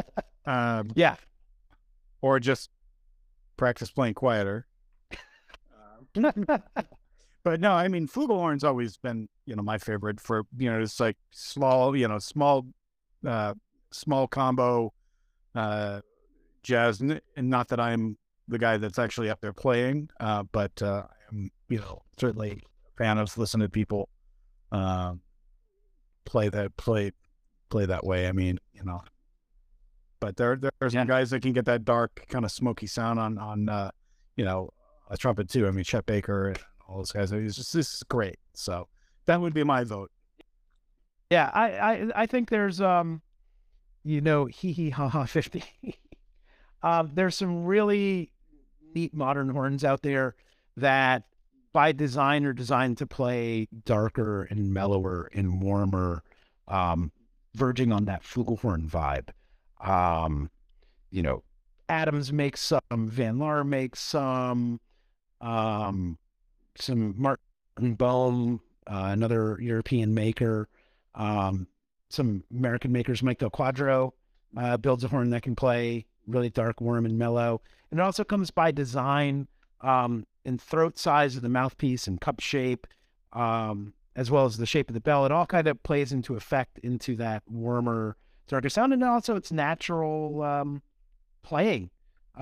Um, 0.44 0.90
yeah, 0.94 1.16
or 2.20 2.38
just 2.38 2.68
practice 3.56 3.90
playing 3.90 4.14
quieter. 4.14 4.66
But 7.44 7.60
no, 7.60 7.72
I 7.72 7.88
mean, 7.88 8.08
flugelhorn's 8.08 8.64
always 8.64 8.96
been, 8.96 9.28
you 9.44 9.54
know, 9.54 9.62
my 9.62 9.76
favorite 9.76 10.18
for, 10.18 10.44
you 10.56 10.72
know, 10.72 10.80
it's 10.80 10.98
like 10.98 11.18
small, 11.30 11.94
you 11.94 12.08
know, 12.08 12.18
small, 12.18 12.66
uh, 13.26 13.52
small 13.94 14.26
combo, 14.26 14.92
uh, 15.54 16.00
jazz. 16.62 17.00
And 17.00 17.20
not 17.36 17.68
that 17.68 17.78
I'm 17.80 18.16
the 18.48 18.58
guy 18.58 18.76
that's 18.76 18.98
actually 18.98 19.30
up 19.30 19.40
there 19.40 19.52
playing, 19.52 20.10
uh, 20.20 20.42
but, 20.52 20.80
uh, 20.82 21.04
I'm, 21.30 21.50
you 21.68 21.78
know, 21.78 22.02
certainly 22.18 22.62
a 22.86 22.96
fan 22.98 23.18
of 23.18 23.36
listening 23.38 23.66
to 23.66 23.70
people, 23.70 24.08
um, 24.72 25.20
play 26.24 26.48
that, 26.48 26.76
play, 26.76 27.12
play 27.70 27.86
that 27.86 28.04
way. 28.04 28.28
I 28.28 28.32
mean, 28.32 28.58
you 28.72 28.84
know, 28.84 29.02
but 30.20 30.36
there, 30.36 30.56
there 30.56 30.70
are 30.80 30.90
some 30.90 30.98
Yeah. 31.00 31.04
guys 31.06 31.30
that 31.30 31.42
can 31.42 31.52
get 31.52 31.64
that 31.66 31.84
dark 31.84 32.24
kind 32.28 32.44
of 32.44 32.50
smoky 32.50 32.86
sound 32.86 33.18
on, 33.20 33.38
on, 33.38 33.68
uh, 33.68 33.90
you 34.36 34.44
know, 34.44 34.70
a 35.10 35.16
trumpet 35.16 35.48
too. 35.48 35.66
I 35.66 35.70
mean, 35.70 35.84
Chet 35.84 36.06
Baker 36.06 36.48
and 36.48 36.58
all 36.88 36.96
those 36.98 37.12
guys. 37.12 37.30
It's 37.32 37.56
just 37.56 37.72
this 37.72 37.94
is 37.94 38.02
great. 38.04 38.38
So 38.54 38.88
that 39.26 39.40
would 39.40 39.54
be 39.54 39.62
my 39.64 39.84
vote. 39.84 40.10
yeah. 41.30 41.50
I, 41.54 41.70
I 41.78 42.10
I 42.22 42.26
think 42.26 42.48
there's 42.50 42.80
um, 42.80 43.20
you 44.04 44.20
know, 44.20 44.44
hee 44.44 44.72
hee 44.72 44.90
ha 44.90 45.08
ha 45.08 45.24
50. 45.24 45.64
um, 46.82 47.10
there's 47.14 47.36
some 47.36 47.64
really 47.64 48.30
neat 48.94 49.14
modern 49.14 49.48
horns 49.48 49.84
out 49.84 50.02
there 50.02 50.34
that 50.76 51.24
by 51.72 51.90
design 51.90 52.44
are 52.44 52.52
designed 52.52 52.98
to 52.98 53.06
play 53.06 53.66
darker 53.84 54.44
and 54.44 54.72
mellower 54.72 55.28
and 55.34 55.60
warmer, 55.60 56.22
um, 56.68 57.10
verging 57.54 57.92
on 57.92 58.04
that 58.04 58.22
flugelhorn 58.22 58.88
vibe. 58.88 59.30
Um, 59.84 60.50
you 61.10 61.22
know, 61.22 61.42
Adams 61.88 62.32
makes 62.32 62.60
some, 62.60 62.80
Van 62.92 63.38
Laar 63.38 63.64
makes 63.64 64.00
some, 64.00 64.80
um, 65.40 66.18
some 66.76 67.14
Martin 67.20 67.94
Bohm, 67.94 68.60
uh, 68.86 69.10
another 69.12 69.58
European 69.60 70.14
maker, 70.14 70.68
um, 71.14 71.66
some 72.14 72.44
American 72.56 72.92
makers. 72.92 73.22
Mike 73.22 73.38
Del 73.38 73.50
Quadro 73.50 74.12
uh, 74.56 74.76
builds 74.76 75.04
a 75.04 75.08
horn 75.08 75.30
that 75.30 75.42
can 75.42 75.56
play 75.56 76.06
really 76.26 76.50
dark, 76.50 76.80
warm, 76.80 77.04
and 77.04 77.18
mellow. 77.18 77.60
And 77.90 78.00
it 78.00 78.02
also 78.02 78.24
comes 78.24 78.50
by 78.50 78.70
design 78.70 79.46
um, 79.80 80.26
in 80.44 80.58
throat 80.58 80.98
size 80.98 81.36
of 81.36 81.42
the 81.42 81.48
mouthpiece 81.48 82.06
and 82.06 82.20
cup 82.20 82.40
shape, 82.40 82.86
um, 83.32 83.92
as 84.16 84.30
well 84.30 84.44
as 84.44 84.56
the 84.56 84.66
shape 84.66 84.88
of 84.88 84.94
the 84.94 85.00
bell. 85.00 85.26
It 85.26 85.32
all 85.32 85.46
kind 85.46 85.66
of 85.66 85.82
plays 85.82 86.12
into 86.12 86.36
effect 86.36 86.78
into 86.78 87.16
that 87.16 87.42
warmer, 87.48 88.16
darker 88.48 88.68
sound, 88.68 88.92
and 88.92 89.04
also 89.04 89.36
it's 89.36 89.52
natural 89.52 90.42
um, 90.42 90.82
playing. 91.42 91.90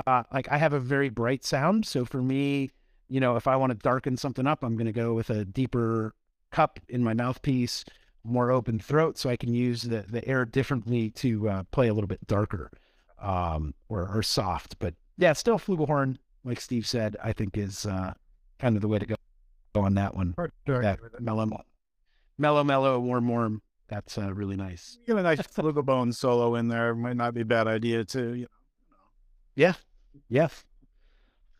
Uh, 0.06 0.22
like 0.32 0.50
I 0.50 0.58
have 0.58 0.72
a 0.72 0.80
very 0.80 1.08
bright 1.10 1.44
sound, 1.44 1.84
so 1.86 2.04
for 2.04 2.22
me, 2.22 2.70
you 3.08 3.20
know, 3.20 3.36
if 3.36 3.46
I 3.46 3.56
want 3.56 3.72
to 3.72 3.78
darken 3.78 4.16
something 4.16 4.46
up, 4.46 4.62
I'm 4.62 4.74
going 4.76 4.86
to 4.86 4.92
go 4.92 5.12
with 5.12 5.28
a 5.28 5.44
deeper 5.44 6.14
cup 6.50 6.80
in 6.88 7.04
my 7.04 7.12
mouthpiece, 7.12 7.84
more 8.24 8.50
open 8.50 8.78
throat, 8.78 9.18
so 9.18 9.28
I 9.30 9.36
can 9.36 9.54
use 9.54 9.82
the 9.82 10.04
the 10.08 10.26
air 10.26 10.44
differently 10.44 11.10
to 11.10 11.48
uh, 11.48 11.62
play 11.70 11.88
a 11.88 11.94
little 11.94 12.08
bit 12.08 12.26
darker 12.26 12.70
um, 13.20 13.74
or 13.88 14.08
or 14.08 14.22
soft. 14.22 14.78
But 14.78 14.94
yeah, 15.18 15.32
still 15.32 15.58
flugelhorn, 15.58 16.16
like 16.44 16.60
Steve 16.60 16.86
said, 16.86 17.16
I 17.22 17.32
think 17.32 17.56
is 17.56 17.86
uh, 17.86 18.12
kind 18.58 18.76
of 18.76 18.82
the 18.82 18.88
way 18.88 18.98
to 18.98 19.06
go, 19.06 19.14
on 19.74 19.94
that 19.94 20.14
one. 20.14 20.34
That 20.82 20.98
mellow, 21.20 21.48
mellow, 22.38 22.64
mellow, 22.64 23.00
warm, 23.00 23.28
warm. 23.28 23.62
That's 23.88 24.16
uh, 24.16 24.32
really 24.32 24.56
nice. 24.56 24.98
Get 25.06 25.16
a 25.16 25.22
nice 25.22 25.40
flugelbone 25.42 26.14
solo 26.14 26.54
in 26.54 26.68
there. 26.68 26.94
Might 26.94 27.16
not 27.16 27.34
be 27.34 27.42
a 27.42 27.44
bad 27.44 27.66
idea 27.66 28.04
too. 28.04 28.34
You 28.34 28.42
know. 28.42 28.48
Yeah. 29.54 29.74
Yeah. 30.28 30.48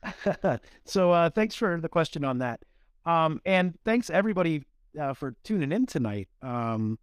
so 0.84 1.12
uh, 1.12 1.30
thanks 1.30 1.54
for 1.54 1.80
the 1.80 1.88
question 1.88 2.24
on 2.24 2.38
that. 2.38 2.60
Um, 3.04 3.40
and 3.44 3.78
thanks 3.84 4.10
everybody 4.10 4.64
uh, 5.00 5.14
for 5.14 5.34
tuning 5.42 5.72
in 5.72 5.86
tonight. 5.86 6.28
Um, 6.42 6.98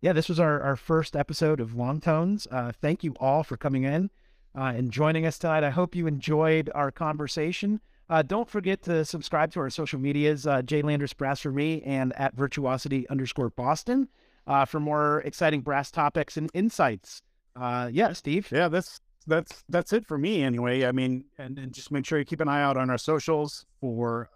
yeah, 0.00 0.12
this 0.12 0.28
was 0.28 0.38
our, 0.38 0.60
our 0.60 0.76
first 0.76 1.16
episode 1.16 1.60
of 1.60 1.74
Long 1.74 2.00
Tones. 2.00 2.46
Uh, 2.50 2.72
thank 2.72 3.02
you 3.04 3.14
all 3.20 3.42
for 3.42 3.56
coming 3.56 3.84
in 3.84 4.10
uh, 4.56 4.72
and 4.76 4.90
joining 4.90 5.24
us 5.24 5.38
tonight. 5.38 5.64
I 5.64 5.70
hope 5.70 5.94
you 5.94 6.06
enjoyed 6.06 6.70
our 6.74 6.90
conversation. 6.90 7.80
Uh, 8.10 8.22
don't 8.22 8.48
forget 8.48 8.82
to 8.82 9.04
subscribe 9.04 9.50
to 9.52 9.60
our 9.60 9.70
social 9.70 9.98
medias, 9.98 10.46
uh, 10.46 10.60
J. 10.60 10.82
Landress 10.82 11.14
Brass 11.14 11.40
for 11.40 11.50
me 11.50 11.82
and 11.86 12.12
at 12.16 12.34
Virtuosity 12.34 13.08
underscore 13.08 13.48
Boston 13.48 14.08
uh, 14.46 14.64
for 14.64 14.78
more 14.78 15.22
exciting 15.22 15.62
brass 15.62 15.90
topics 15.90 16.36
and 16.36 16.50
insights. 16.52 17.22
Uh, 17.56 17.88
yeah, 17.90 18.12
Steve. 18.12 18.48
Yeah, 18.52 18.68
that's 18.68 19.00
that's 19.26 19.64
that's 19.68 19.92
it 19.92 20.06
for 20.06 20.18
me 20.18 20.42
anyway. 20.42 20.84
I 20.84 20.92
mean, 20.92 21.24
and, 21.38 21.58
and 21.58 21.72
just 21.72 21.90
make 21.90 22.04
sure 22.04 22.18
you 22.18 22.24
keep 22.24 22.40
an 22.40 22.48
eye 22.48 22.62
out 22.62 22.76
on 22.76 22.90
our 22.90 22.98
socials 22.98 23.64
for 23.80 24.28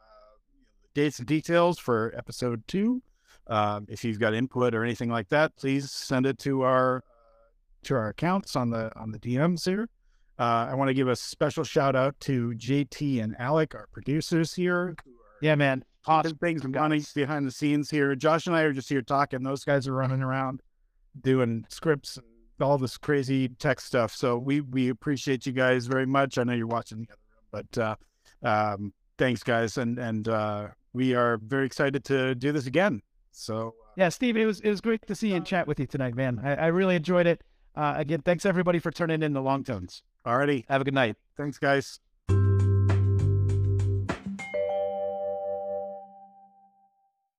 dates 0.99 1.21
and 1.21 1.29
details 1.29 1.79
for 1.79 2.13
episode 2.17 2.61
two. 2.67 3.01
Um, 3.47 3.87
if 3.89 4.05
you've 4.05 4.19
got 4.19 4.35
input 4.35 4.75
or 4.75 4.83
anything 4.83 5.09
like 5.09 5.29
that, 5.29 5.55
please 5.57 5.93
send 5.93 6.27
it 6.27 6.39
to 6.41 6.63
our 6.63 7.05
to 7.85 7.95
our 7.95 8.09
accounts 8.09 8.57
on 8.57 8.71
the 8.71 8.91
on 8.99 9.13
the 9.13 9.19
DMs 9.21 9.65
here. 9.65 9.89
Uh, 10.41 10.67
I 10.71 10.75
want 10.75 10.89
to 10.89 10.95
give 10.95 11.07
a 11.07 11.15
special 11.15 11.63
shout 11.63 11.95
out 11.95 12.19
to 12.21 12.51
JT 12.57 13.23
and 13.23 13.37
Alec, 13.39 13.77
our 13.77 13.87
producers 13.93 14.55
here, 14.55 14.97
Yeah, 15.41 15.55
man. 15.55 15.85
keeping 16.05 16.37
things 16.39 16.65
running 16.65 17.05
behind 17.15 17.47
the 17.47 17.51
scenes 17.53 17.91
here. 17.91 18.15
Josh 18.17 18.47
and 18.49 18.57
I 18.57 18.63
are 18.63 18.73
just 18.73 18.89
here 18.89 19.03
talking. 19.03 19.43
Those 19.45 19.65
guys 19.65 19.87
are 19.87 19.95
running 19.95 20.23
around 20.23 20.63
doing 21.21 21.65
scripts 21.69 22.17
and 22.17 22.27
all 22.61 22.77
this 22.77 22.99
crazy 22.99 23.49
tech 23.49 23.79
stuff. 23.81 24.13
So 24.13 24.37
we 24.37 24.63
we 24.63 24.89
appreciate 24.89 25.47
you 25.47 25.53
guys 25.53 25.87
very 25.87 26.07
much. 26.07 26.39
I 26.39 26.43
know 26.43 26.55
you're 26.55 26.67
watching 26.67 27.07
the 27.07 27.13
other 27.13 27.21
room, 27.63 27.67
but 27.73 27.79
uh, 27.79 27.97
um, 28.43 28.93
thanks, 29.17 29.45
guys, 29.45 29.79
and 29.79 29.97
and 29.99 30.27
uh, 30.29 30.69
we 30.93 31.15
are 31.15 31.37
very 31.39 31.67
excited 31.67 32.05
to 32.07 32.35
do 32.35 32.53
this 32.53 32.67
again. 32.67 33.03
So 33.33 33.69
uh, 33.69 33.93
Yeah, 33.97 34.09
Steve, 34.09 34.37
it 34.37 34.47
was 34.47 34.61
it 34.61 34.71
was 34.71 34.81
great 34.81 35.07
to 35.07 35.15
see 35.15 35.29
you 35.31 35.37
and 35.37 35.47
chat 35.47 35.67
with 35.67 35.79
you 35.81 35.87
tonight, 35.87 36.15
man. 36.15 36.41
I, 36.43 36.55
I 36.55 36.67
really 36.69 36.97
enjoyed 36.97 37.27
it. 37.27 37.43
Uh, 37.77 37.95
again, 37.97 38.21
thanks 38.23 38.45
everybody 38.45 38.79
for 38.81 38.91
turning 38.91 39.23
in 39.23 39.33
the 39.33 39.43
long 39.43 39.63
tones. 39.65 40.03
alrighty, 40.27 40.65
Have 40.69 40.81
a 40.81 40.85
good 40.85 40.95
night. 40.95 41.17
thanks, 41.37 41.59
guys. 41.59 42.01